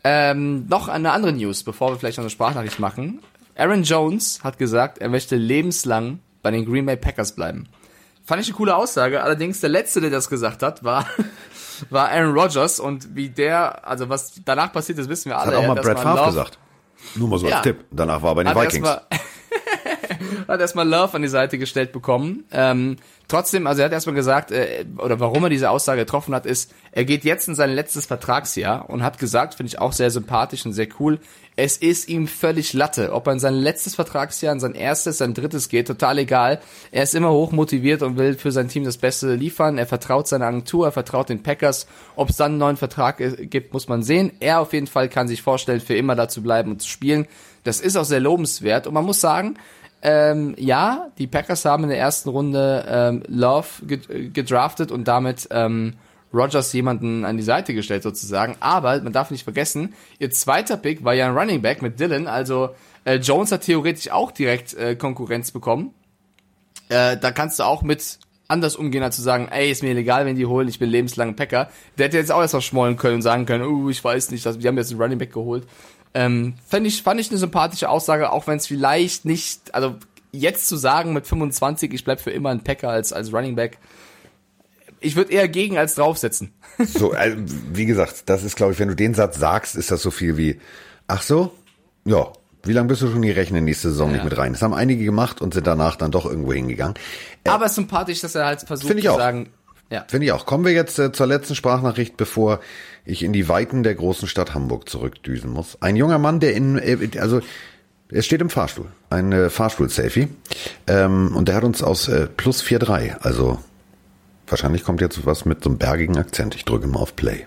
Ähm, 0.05 0.67
noch 0.69 0.89
eine 0.89 1.13
andere 1.13 1.33
News, 1.33 1.65
bevor 1.65 1.91
wir 1.91 1.99
vielleicht 1.99 2.19
noch 2.19 2.25
eine 2.25 2.31
Sprachnachricht 2.31 2.79
machen. 2.79 3.21
Aaron 3.57 3.83
Jones 3.83 4.45
hat 4.45 4.59
gesagt, 4.59 4.99
er 4.99 5.09
möchte 5.09 5.35
lebenslang 5.35 6.21
bei 6.43 6.53
den 6.53 6.65
Green 6.65 6.87
Bay 6.87 6.97
Packers 6.97 7.35
bleiben. 7.35 7.69
Fand 8.25 8.41
ich 8.43 8.49
eine 8.49 8.57
coole 8.57 8.77
Aussage. 8.77 9.23
Allerdings 9.23 9.61
der 9.61 9.71
letzte, 9.71 10.01
der 10.01 10.11
das 10.11 10.29
gesagt 10.29 10.63
hat, 10.63 10.85
war 10.85 11.07
war 11.91 12.11
Aaron 12.11 12.39
Rodgers 12.39 12.81
und 12.81 13.15
wie 13.17 13.29
der, 13.29 13.87
also 13.87 14.09
was 14.09 14.41
danach 14.45 14.73
passiert 14.73 14.99
ist, 14.99 15.09
wissen 15.09 15.31
wir 15.31 15.39
alle. 15.39 15.53
Das 15.53 15.63
hat 15.63 15.71
auch 15.71 15.75
mal 15.75 15.83
Brad 15.83 16.01
Favre 16.01 16.27
gesagt. 16.27 16.59
Nur 17.15 17.29
mal 17.29 17.39
so 17.39 17.49
Ja. 17.49 17.57
als 17.57 17.65
Tipp. 17.65 17.85
Danach 17.91 18.23
war 18.23 18.33
er 18.33 18.35
bei 18.37 18.45
den 18.45 18.55
hat 18.55 18.73
Vikings. 18.73 18.89
hat 20.55 20.61
erstmal 20.61 20.89
Love 20.89 21.15
an 21.15 21.23
die 21.23 21.29
Seite 21.29 21.59
gestellt 21.59 21.93
bekommen. 21.93 22.45
Ähm, 22.51 22.97
trotzdem, 23.29 23.67
also 23.67 23.83
er 23.83 23.87
hat 23.87 23.93
erstmal 23.93 24.15
gesagt, 24.15 24.51
äh, 24.51 24.85
oder 24.99 25.21
warum 25.21 25.45
er 25.45 25.51
diese 25.51 25.71
Aussage 25.71 26.01
getroffen 26.01 26.35
hat, 26.35 26.47
ist, 26.47 26.73
er 26.93 27.05
geht 27.05 27.25
jetzt 27.25 27.49
in 27.49 27.55
sein 27.55 27.71
letztes 27.71 28.07
Vertragsjahr 28.07 28.89
und 28.89 29.03
hat 29.03 29.19
gesagt, 29.19 29.55
finde 29.55 29.69
ich 29.69 29.79
auch 29.79 29.93
sehr 29.93 30.11
sympathisch 30.11 30.65
und 30.65 30.73
sehr 30.73 30.89
cool, 30.99 31.21
es 31.61 31.77
ist 31.77 32.09
ihm 32.09 32.29
völlig 32.29 32.73
Latte, 32.73 33.13
ob 33.13 33.27
er 33.27 33.33
in 33.33 33.41
sein 33.41 33.55
letztes 33.55 33.97
Vertragsjahr, 33.97 34.53
in 34.53 34.61
sein 34.61 34.77
erstes, 34.77 35.19
sein 35.19 35.35
drittes 35.35 35.69
geht, 35.69 35.89
total 35.89 36.19
egal. 36.19 36.61
Er 36.93 37.03
ist 37.03 37.17
immer 37.17 37.33
hoch 37.33 37.51
motiviert 37.51 38.03
und 38.03 38.17
will 38.17 38.35
für 38.35 38.53
sein 38.53 38.69
Team 38.69 38.85
das 38.85 38.97
Beste 38.97 39.35
liefern. 39.35 39.77
Er 39.77 39.87
vertraut 39.87 40.29
seiner 40.29 40.47
Agentur, 40.47 40.87
er 40.87 40.93
vertraut 40.93 41.31
den 41.31 41.43
Packers. 41.43 41.89
Ob 42.15 42.31
es 42.31 42.37
dann 42.37 42.53
einen 42.53 42.59
neuen 42.59 42.77
Vertrag 42.77 43.21
äh, 43.21 43.47
gibt, 43.47 43.73
muss 43.73 43.89
man 43.89 44.05
sehen. 44.05 44.31
Er 44.39 44.61
auf 44.61 44.73
jeden 44.73 44.87
Fall 44.87 45.09
kann 45.09 45.27
sich 45.27 45.43
vorstellen, 45.43 45.81
für 45.81 45.97
immer 45.97 46.15
da 46.15 46.29
zu 46.29 46.45
bleiben 46.45 46.71
und 46.71 46.83
zu 46.83 46.89
spielen. 46.89 47.27
Das 47.65 47.81
ist 47.81 47.97
auch 47.97 48.05
sehr 48.05 48.21
lobenswert 48.21 48.87
und 48.87 48.95
man 48.95 49.05
muss 49.05 49.21
sagen, 49.21 49.59
ähm, 50.03 50.55
ja, 50.59 51.09
die 51.19 51.27
Packers 51.27 51.65
haben 51.65 51.85
in 51.85 51.91
der 51.91 51.99
ersten 51.99 52.29
Runde 52.29 52.85
ähm, 52.89 53.23
Love 53.27 53.67
ged- 53.87 54.33
gedraftet 54.33 54.93
und 54.93 55.09
damit 55.09 55.49
ähm, 55.51 55.95
Rogers 56.33 56.73
jemanden 56.73 57.25
an 57.25 57.37
die 57.37 57.43
Seite 57.43 57.75
gestellt 57.75 58.03
sozusagen. 58.03 58.57
Aber 58.61 59.01
man 59.01 59.13
darf 59.13 59.31
nicht 59.31 59.45
vergessen, 59.45 59.95
ihr 60.19 60.31
zweiter 60.31 60.77
Pick 60.77 61.05
war 61.05 61.15
ja 61.15 61.27
ein 61.27 61.37
Running 61.37 61.63
Back 61.63 61.83
mit 61.83 61.99
Dylan. 61.99 62.27
Also 62.27 62.71
äh, 63.05 63.17
Jones 63.17 63.51
hat 63.51 63.63
theoretisch 63.63 64.11
auch 64.11 64.31
direkt 64.31 64.75
äh, 64.75 64.95
Konkurrenz 64.95 65.51
bekommen. 65.51 65.95
Äh, 66.89 67.17
da 67.17 67.31
kannst 67.31 67.59
du 67.59 67.65
auch 67.65 67.83
mit 67.83 68.19
anders 68.49 68.77
umgehen, 68.77 69.03
als 69.03 69.17
zu 69.17 69.23
sagen, 69.23 69.49
ey, 69.51 69.71
ist 69.71 69.83
mir 69.83 69.95
egal, 69.95 70.25
wenn 70.25 70.37
die 70.37 70.47
holen, 70.47 70.69
ich 70.69 70.79
bin 70.79 70.89
lebenslang 70.89 71.37
Packer. 71.37 71.69
Der 71.99 72.07
hätte 72.07 72.17
jetzt 72.17 72.33
auch 72.33 72.41
erst 72.41 72.55
noch 72.55 72.63
schmollen 72.63 72.97
können 72.97 73.17
und 73.17 73.23
sagen 73.23 73.45
können, 73.45 73.65
uh, 73.65 73.91
ich 73.91 74.03
weiß 74.03 74.31
nicht, 74.31 74.45
wir 74.45 74.69
haben 74.69 74.79
jetzt 74.79 74.91
einen 74.91 75.01
Running 75.01 75.19
Back 75.19 75.35
geholt. 75.35 75.67
Ähm, 76.15 76.55
fand 76.67 76.87
ich, 76.87 77.03
fand 77.03 77.21
ich 77.21 77.31
eine 77.31 77.39
sympathische 77.39 77.89
Aussage, 77.89 78.33
auch 78.33 78.47
wenn 78.47 78.57
es 78.57 78.67
vielleicht 78.67 79.25
nicht, 79.25 79.75
also 79.75 79.97
jetzt 80.33 80.69
zu 80.69 80.77
sagen 80.77 81.13
mit 81.13 81.27
25, 81.27 81.93
ich 81.93 82.05
bleib 82.05 82.21
für 82.21 82.31
immer 82.31 82.51
ein 82.51 82.65
Packer 82.65 82.91
als, 82.91 83.13
als 83.13 83.33
Running 83.33 83.57
Back, 83.57 83.79
ich 85.01 85.17
würde 85.17 85.33
eher 85.33 85.49
gegen 85.49 85.79
als 85.79 85.95
draufsetzen. 85.95 86.53
So, 86.79 87.13
also, 87.13 87.37
wie 87.73 87.87
gesagt, 87.87 88.25
das 88.27 88.43
ist, 88.43 88.57
glaube 88.57 88.73
ich, 88.73 88.79
wenn 88.79 88.89
du 88.89 88.97
den 88.97 89.15
Satz 89.15 89.39
sagst, 89.39 89.77
ist 89.77 89.91
das 89.91 90.03
so 90.03 90.11
viel 90.11 90.37
wie, 90.37 90.61
ach 91.07 91.23
so, 91.23 91.53
ja, 92.05 92.33
wie 92.65 92.73
lange 92.73 92.89
bist 92.89 93.03
du 93.03 93.11
schon 93.11 93.23
hier 93.23 93.37
rechnen 93.37 93.65
nächste 93.65 93.91
Saison 93.91 94.13
nicht 94.13 94.25
mit 94.25 94.37
rein? 94.37 94.53
Das 94.53 94.63
haben 94.63 94.75
einige 94.75 95.05
gemacht 95.05 95.41
und 95.41 95.55
sind 95.55 95.67
danach 95.67 95.97
dann 95.97 96.11
doch 96.11 96.27
irgendwo 96.27 96.53
hingegangen. 96.53 96.95
Aber 97.47 97.65
es 97.65 97.73
ist 97.73 97.77
sympathisch, 97.77 98.21
dass 98.21 98.35
er 98.35 98.47
halt 98.47 98.61
versucht 98.61 99.01
zu 99.01 99.13
auch. 99.13 99.17
sagen, 99.17 99.49
ja. 99.91 100.05
Finde 100.09 100.27
ich 100.27 100.33
auch. 100.33 100.45
Kommen 100.45 100.65
wir 100.65 100.73
jetzt 100.73 100.99
äh, 100.99 101.13
zur 101.13 101.27
letzten 101.27 101.55
Sprachnachricht, 101.55 102.17
bevor 102.17 102.61
ich 103.05 103.23
in 103.23 103.33
die 103.33 103.49
Weiten 103.49 103.83
der 103.83 103.95
großen 103.95 104.29
Stadt 104.29 104.55
Hamburg 104.55 104.89
zurückdüsen 104.89 105.51
muss. 105.51 105.81
Ein 105.81 105.97
junger 105.97 106.19
Mann, 106.19 106.41
der 106.41 106.55
in, 106.55 106.79
äh, 106.79 107.19
also 107.19 107.41
er 108.11 108.23
steht 108.23 108.41
im 108.41 108.51
Fahrstuhl, 108.51 108.91
ein 109.11 109.33
äh, 109.33 109.51
Fahrstuhl-Selfie, 109.51 110.29
ähm, 110.87 111.35
und 111.37 111.49
der 111.49 111.55
hat 111.57 111.65
uns 111.65 111.83
aus 111.83 112.09
äh, 112.09 112.27
plus 112.27 112.63
4,3, 112.63 113.19
also 113.19 113.63
wahrscheinlich 114.47 114.85
kommt 114.85 115.01
jetzt 115.01 115.27
was 115.27 115.45
mit 115.45 115.63
so 115.63 115.71
einem 115.71 115.79
bergigen 115.79 116.17
Akzent. 116.17 116.55
Ich 116.55 116.65
drücke 116.65 116.87
mal 116.87 117.01
auf 117.01 117.17
Play. 117.17 117.47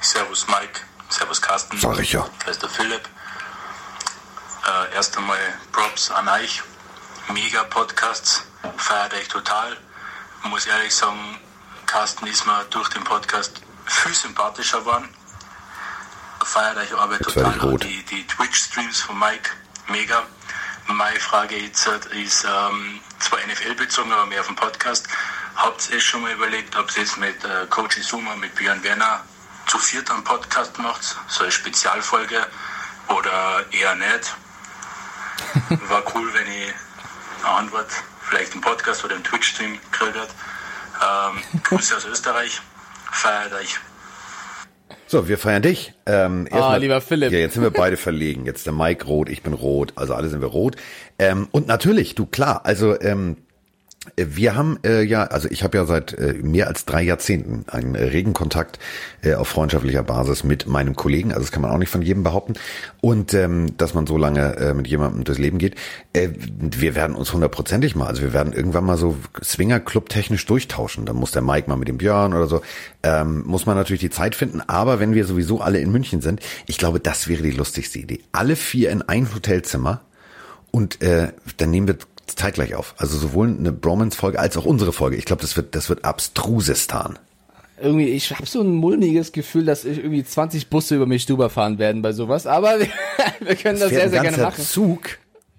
Servus 0.00 0.46
Mike, 0.46 0.80
Servus 1.08 1.40
Carsten. 1.40 1.78
Sag 1.78 2.00
ich 2.00 2.12
ja. 2.12 2.26
Da 2.44 2.50
ist 2.50 2.62
der 2.62 2.68
Philipp. 2.68 3.00
Äh, 3.00 4.94
erst 4.94 5.16
einmal 5.16 5.38
Props 5.72 6.10
an 6.10 6.28
euch. 6.28 6.62
Mega 7.32 7.64
Podcasts, 7.64 8.44
feiert 8.76 9.14
euch 9.14 9.28
total. 9.28 9.76
Muss 10.44 10.66
ehrlich 10.66 10.94
sagen, 10.94 11.38
Carsten 11.88 12.26
ist 12.26 12.46
mir 12.46 12.64
durch 12.68 12.90
den 12.90 13.02
Podcast 13.02 13.62
viel 13.86 14.14
sympathischer 14.14 14.80
geworden. 14.80 15.08
Feiert 16.44 16.76
euch 16.76 16.94
Arbeit 16.94 17.20
Jetzt 17.20 17.34
total. 17.34 17.58
rot. 17.60 17.82
Die, 17.82 18.02
die 18.04 18.26
Twitch-Streams 18.26 19.00
von 19.00 19.18
Mike, 19.18 19.50
mega. 19.88 20.22
Meine 20.86 21.18
Frage 21.18 21.56
jetzt 21.56 21.86
ist 21.86 22.44
ähm, 22.44 23.00
zwar 23.18 23.38
NFL-bezogen, 23.40 24.12
aber 24.12 24.26
mehr 24.26 24.40
auf 24.40 24.46
den 24.46 24.56
Podcast. 24.56 25.08
Habt 25.56 25.88
ihr 25.90 26.00
schon 26.00 26.20
mal 26.22 26.32
überlegt, 26.32 26.76
ob 26.76 26.94
ihr 26.94 27.02
jetzt 27.02 27.16
mit 27.16 27.42
äh, 27.44 27.66
Coach 27.70 27.96
Izuma, 27.96 28.36
mit 28.36 28.54
Björn 28.54 28.82
Werner 28.82 29.24
zu 29.66 29.78
viert 29.78 30.10
einen 30.10 30.24
Podcast 30.24 30.78
macht? 30.78 31.16
So 31.26 31.42
eine 31.42 31.52
Spezialfolge 31.52 32.46
oder 33.08 33.64
eher 33.72 33.94
nicht? 33.94 34.34
War 35.88 36.02
cool, 36.14 36.32
wenn 36.34 36.46
ich 36.52 36.74
eine 37.44 37.54
Antwort, 37.54 37.88
vielleicht 38.28 38.54
im 38.54 38.60
Podcast 38.60 39.04
oder 39.04 39.16
im 39.16 39.24
Twitch-Stream 39.24 39.80
gekriegt 39.90 40.16
hätte. 40.16 40.34
Ähm, 41.02 41.60
Grüße 41.64 41.96
aus 41.96 42.04
Österreich. 42.06 42.60
Feiert 43.12 43.52
euch. 43.54 43.76
So, 45.06 45.26
wir 45.26 45.38
feiern 45.38 45.62
dich. 45.62 45.94
Ähm, 46.06 46.46
erstmal- 46.46 46.80
lieber 46.80 47.00
Philipp. 47.00 47.32
Ja, 47.32 47.38
jetzt 47.38 47.54
sind 47.54 47.62
wir 47.62 47.70
beide 47.70 47.96
verlegen. 48.08 48.44
Jetzt 48.44 48.66
der 48.66 48.72
Mike 48.74 49.06
rot, 49.06 49.28
ich 49.30 49.42
bin 49.42 49.54
rot, 49.54 49.92
also 49.96 50.14
alle 50.14 50.28
sind 50.28 50.40
wir 50.42 50.48
rot. 50.48 50.76
Ähm, 51.18 51.48
und 51.50 51.66
natürlich, 51.66 52.14
du 52.14 52.26
klar, 52.26 52.66
also 52.66 53.00
ähm, 53.00 53.38
wir 54.16 54.54
haben 54.54 54.78
äh, 54.84 55.02
ja, 55.02 55.24
also 55.24 55.48
ich 55.50 55.62
habe 55.62 55.76
ja 55.78 55.84
seit 55.84 56.12
äh, 56.14 56.34
mehr 56.34 56.68
als 56.68 56.84
drei 56.84 57.02
Jahrzehnten 57.02 57.64
einen 57.68 57.94
äh, 57.94 58.04
regen 58.04 58.32
Kontakt 58.32 58.78
äh, 59.22 59.34
auf 59.34 59.48
freundschaftlicher 59.48 60.02
Basis 60.02 60.44
mit 60.44 60.66
meinem 60.66 60.96
Kollegen. 60.96 61.32
Also 61.32 61.42
das 61.42 61.52
kann 61.52 61.62
man 61.62 61.70
auch 61.70 61.78
nicht 61.78 61.90
von 61.90 62.02
jedem 62.02 62.22
behaupten. 62.22 62.54
Und 63.00 63.34
ähm, 63.34 63.76
dass 63.76 63.94
man 63.94 64.06
so 64.06 64.16
lange 64.16 64.56
äh, 64.56 64.74
mit 64.74 64.86
jemandem 64.86 65.24
durchs 65.24 65.40
Leben 65.40 65.58
geht. 65.58 65.74
Äh, 66.12 66.28
wir 66.34 66.94
werden 66.94 67.16
uns 67.16 67.32
hundertprozentig 67.32 67.96
mal, 67.96 68.06
also 68.06 68.22
wir 68.22 68.32
werden 68.32 68.52
irgendwann 68.52 68.84
mal 68.84 68.96
so 68.96 69.16
Swingerclub 69.42 70.08
technisch 70.08 70.46
durchtauschen. 70.46 71.06
Dann 71.06 71.16
muss 71.16 71.32
der 71.32 71.42
Mike 71.42 71.68
mal 71.68 71.76
mit 71.76 71.88
dem 71.88 71.98
Björn 71.98 72.34
oder 72.34 72.46
so. 72.46 72.62
Ähm, 73.02 73.44
muss 73.46 73.66
man 73.66 73.76
natürlich 73.76 74.00
die 74.00 74.10
Zeit 74.10 74.34
finden. 74.34 74.60
Aber 74.66 75.00
wenn 75.00 75.14
wir 75.14 75.24
sowieso 75.24 75.60
alle 75.60 75.80
in 75.80 75.92
München 75.92 76.20
sind, 76.20 76.40
ich 76.66 76.78
glaube, 76.78 77.00
das 77.00 77.28
wäre 77.28 77.42
die 77.42 77.50
lustigste 77.50 77.98
Idee. 77.98 78.20
Alle 78.32 78.56
vier 78.56 78.90
in 78.90 79.02
ein 79.02 79.32
Hotelzimmer 79.34 80.02
und 80.70 81.02
äh, 81.02 81.28
dann 81.56 81.70
nehmen 81.70 81.88
wir 81.88 81.96
zeitgleich 82.30 82.74
auf. 82.74 82.94
Also 82.98 83.16
sowohl 83.18 83.48
eine 83.48 83.72
Bromance-Folge 83.72 84.38
als 84.38 84.56
auch 84.56 84.64
unsere 84.64 84.92
Folge. 84.92 85.16
Ich 85.16 85.24
glaube, 85.24 85.42
das 85.42 85.56
wird, 85.56 85.74
das 85.74 85.88
wird 85.88 86.04
abstrusistan. 86.04 87.18
irgendwie, 87.80 88.08
ich 88.08 88.30
habe 88.34 88.46
so 88.46 88.60
ein 88.60 88.74
mulmiges 88.74 89.32
Gefühl, 89.32 89.64
dass 89.64 89.84
ich 89.84 89.98
irgendwie 89.98 90.24
20 90.24 90.68
Busse 90.70 90.96
über 90.96 91.06
mich 91.06 91.26
drüber 91.26 91.50
fahren 91.50 91.78
werden 91.78 92.02
bei 92.02 92.12
sowas, 92.12 92.46
aber 92.46 92.80
wir, 92.80 92.86
wir 93.40 93.56
können 93.56 93.78
das 93.78 93.88
Fährt 93.90 94.02
sehr, 94.02 94.10
sehr 94.10 94.20
ein 94.20 94.22
gerne 94.24 94.36
ganzer 94.36 94.42
machen. 94.42 94.64
Zug, 94.64 95.00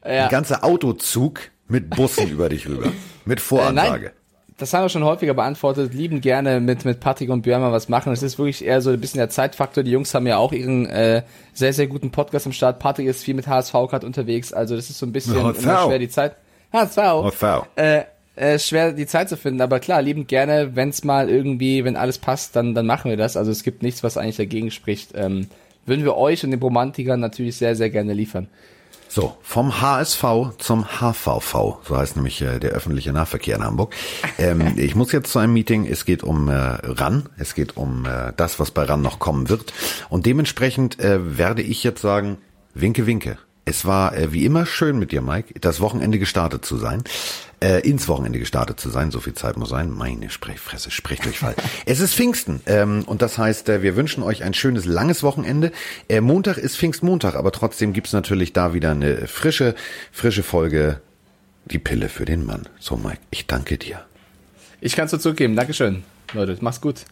Ja. 0.05 0.25
ein 0.25 0.29
ganzer 0.29 0.63
Autozug 0.63 1.39
mit 1.67 1.89
Bussen 1.91 2.27
über 2.31 2.49
dich 2.49 2.67
rüber. 2.67 2.91
Mit 3.25 3.39
Äh, 3.39 3.41
Voransage. 3.41 4.03
nein, 4.05 4.11
das 4.57 4.73
haben 4.73 4.83
wir 4.83 4.89
schon 4.89 5.05
häufiger 5.05 5.33
beantwortet, 5.33 5.93
lieben 5.93 6.19
gerne 6.19 6.59
mit, 6.59 6.83
mit 6.83 6.99
Patrick 6.99 7.29
und 7.29 7.43
Björn 7.43 7.61
mal 7.61 7.71
was 7.71 7.87
machen. 7.87 8.11
Es 8.11 8.21
ist 8.23 8.37
wirklich 8.37 8.65
eher 8.65 8.81
so 8.81 8.89
ein 8.89 8.99
bisschen 8.99 9.19
der 9.19 9.29
Zeitfaktor. 9.29 9.83
Die 9.83 9.91
Jungs 9.91 10.13
haben 10.13 10.27
ja 10.27 10.35
auch 10.35 10.51
ihren 10.51 10.85
äh, 10.87 11.23
sehr, 11.53 11.71
sehr 11.71 11.87
guten 11.87 12.11
Podcast 12.11 12.45
am 12.45 12.51
Start. 12.51 12.79
Patrick 12.79 13.07
ist 13.07 13.23
viel 13.23 13.35
mit 13.35 13.47
HSV 13.47 13.71
gerade 13.71 14.05
unterwegs, 14.05 14.51
also 14.51 14.75
das 14.75 14.89
ist 14.89 14.97
so 14.99 15.05
ein 15.05 15.13
bisschen 15.13 15.33
immer 15.39 15.53
schwer 15.55 15.99
die 15.99 16.09
Zeit. 16.09 16.35
HSV. 16.71 16.97
HSV. 16.97 17.43
Äh, 17.75 18.03
äh, 18.35 18.57
schwer 18.57 18.93
die 18.93 19.05
Zeit 19.05 19.27
zu 19.27 19.35
finden, 19.35 19.59
aber 19.61 19.79
klar, 19.79 20.01
liebend 20.01 20.27
gerne, 20.27 20.75
wenn 20.75 20.89
es 20.89 21.03
mal 21.03 21.29
irgendwie, 21.29 21.83
wenn 21.83 21.97
alles 21.97 22.17
passt, 22.17 22.55
dann, 22.55 22.73
dann 22.73 22.85
machen 22.85 23.09
wir 23.09 23.17
das. 23.17 23.35
Also 23.35 23.51
es 23.51 23.63
gibt 23.63 23.83
nichts, 23.83 24.01
was 24.03 24.17
eigentlich 24.17 24.37
dagegen 24.37 24.71
spricht. 24.71 25.11
Ähm, 25.13 25.47
würden 25.85 26.05
wir 26.05 26.15
euch 26.15 26.43
und 26.43 26.51
den 26.51 26.61
Romantikern 26.61 27.19
natürlich 27.19 27.57
sehr, 27.57 27.75
sehr 27.75 27.89
gerne 27.89 28.13
liefern. 28.13 28.47
So, 29.11 29.35
vom 29.41 29.81
HSV 29.81 30.23
zum 30.59 30.85
HVV, 30.85 31.79
so 31.83 31.97
heißt 31.97 32.15
nämlich 32.15 32.41
äh, 32.43 32.59
der 32.59 32.71
öffentliche 32.71 33.11
Nahverkehr 33.11 33.55
in 33.55 33.63
Hamburg. 33.63 33.95
Ähm, 34.37 34.73
ich 34.77 34.95
muss 34.95 35.11
jetzt 35.11 35.31
zu 35.31 35.39
einem 35.39 35.53
Meeting, 35.53 35.87
es 35.87 36.05
geht 36.05 36.23
um 36.23 36.47
äh, 36.47 36.53
RAN, 36.53 37.27
es 37.37 37.55
geht 37.55 37.75
um 37.75 38.05
äh, 38.05 38.31
das, 38.37 38.59
was 38.59 38.69
bei 38.69 38.83
RAN 38.83 39.01
noch 39.01 39.17
kommen 39.17 39.49
wird. 39.49 39.73
Und 40.09 40.27
dementsprechend 40.27 40.99
äh, 40.99 41.37
werde 41.37 41.63
ich 41.63 41.83
jetzt 41.83 42.01
sagen, 42.01 42.37
winke, 42.75 43.07
winke. 43.07 43.37
Es 43.69 43.85
war 43.85 44.17
äh, 44.17 44.33
wie 44.33 44.45
immer 44.45 44.65
schön 44.65 44.97
mit 44.97 45.11
dir, 45.11 45.21
Mike, 45.21 45.59
das 45.59 45.79
Wochenende 45.79 46.17
gestartet 46.17 46.65
zu 46.65 46.77
sein. 46.77 47.03
Äh, 47.61 47.87
ins 47.87 48.07
Wochenende 48.07 48.39
gestartet 48.39 48.79
zu 48.79 48.89
sein, 48.89 49.11
so 49.11 49.19
viel 49.19 49.35
Zeit 49.35 49.57
muss 49.57 49.69
sein. 49.69 49.91
Meine 49.91 50.31
Sprechfresse, 50.31 50.89
Sprechdurchfall. 50.89 51.53
es 51.85 51.99
ist 51.99 52.15
Pfingsten 52.15 52.61
ähm, 52.65 53.03
und 53.05 53.21
das 53.21 53.37
heißt, 53.37 53.69
äh, 53.69 53.83
wir 53.83 53.95
wünschen 53.95 54.23
euch 54.23 54.43
ein 54.43 54.55
schönes, 54.55 54.85
langes 54.85 55.21
Wochenende. 55.21 55.71
Äh, 56.07 56.19
Montag 56.19 56.57
ist 56.57 56.77
Pfingstmontag, 56.77 57.35
aber 57.35 57.51
trotzdem 57.51 57.93
gibt's 57.93 58.11
natürlich 58.11 58.53
da 58.53 58.73
wieder 58.73 58.89
eine 58.89 59.27
frische, 59.27 59.75
frische 60.11 60.41
Folge. 60.41 61.01
Die 61.65 61.77
Pille 61.77 62.09
für 62.09 62.25
den 62.25 62.47
Mann. 62.47 62.67
So, 62.79 62.97
Mike, 62.97 63.19
ich 63.29 63.45
danke 63.45 63.77
dir. 63.77 64.03
Ich 64.81 64.95
kann's 64.95 65.11
dir 65.11 65.19
zurückgeben. 65.19 65.55
Dankeschön. 65.55 66.03
Leute, 66.33 66.57
mach's 66.61 66.81
gut. 66.81 67.05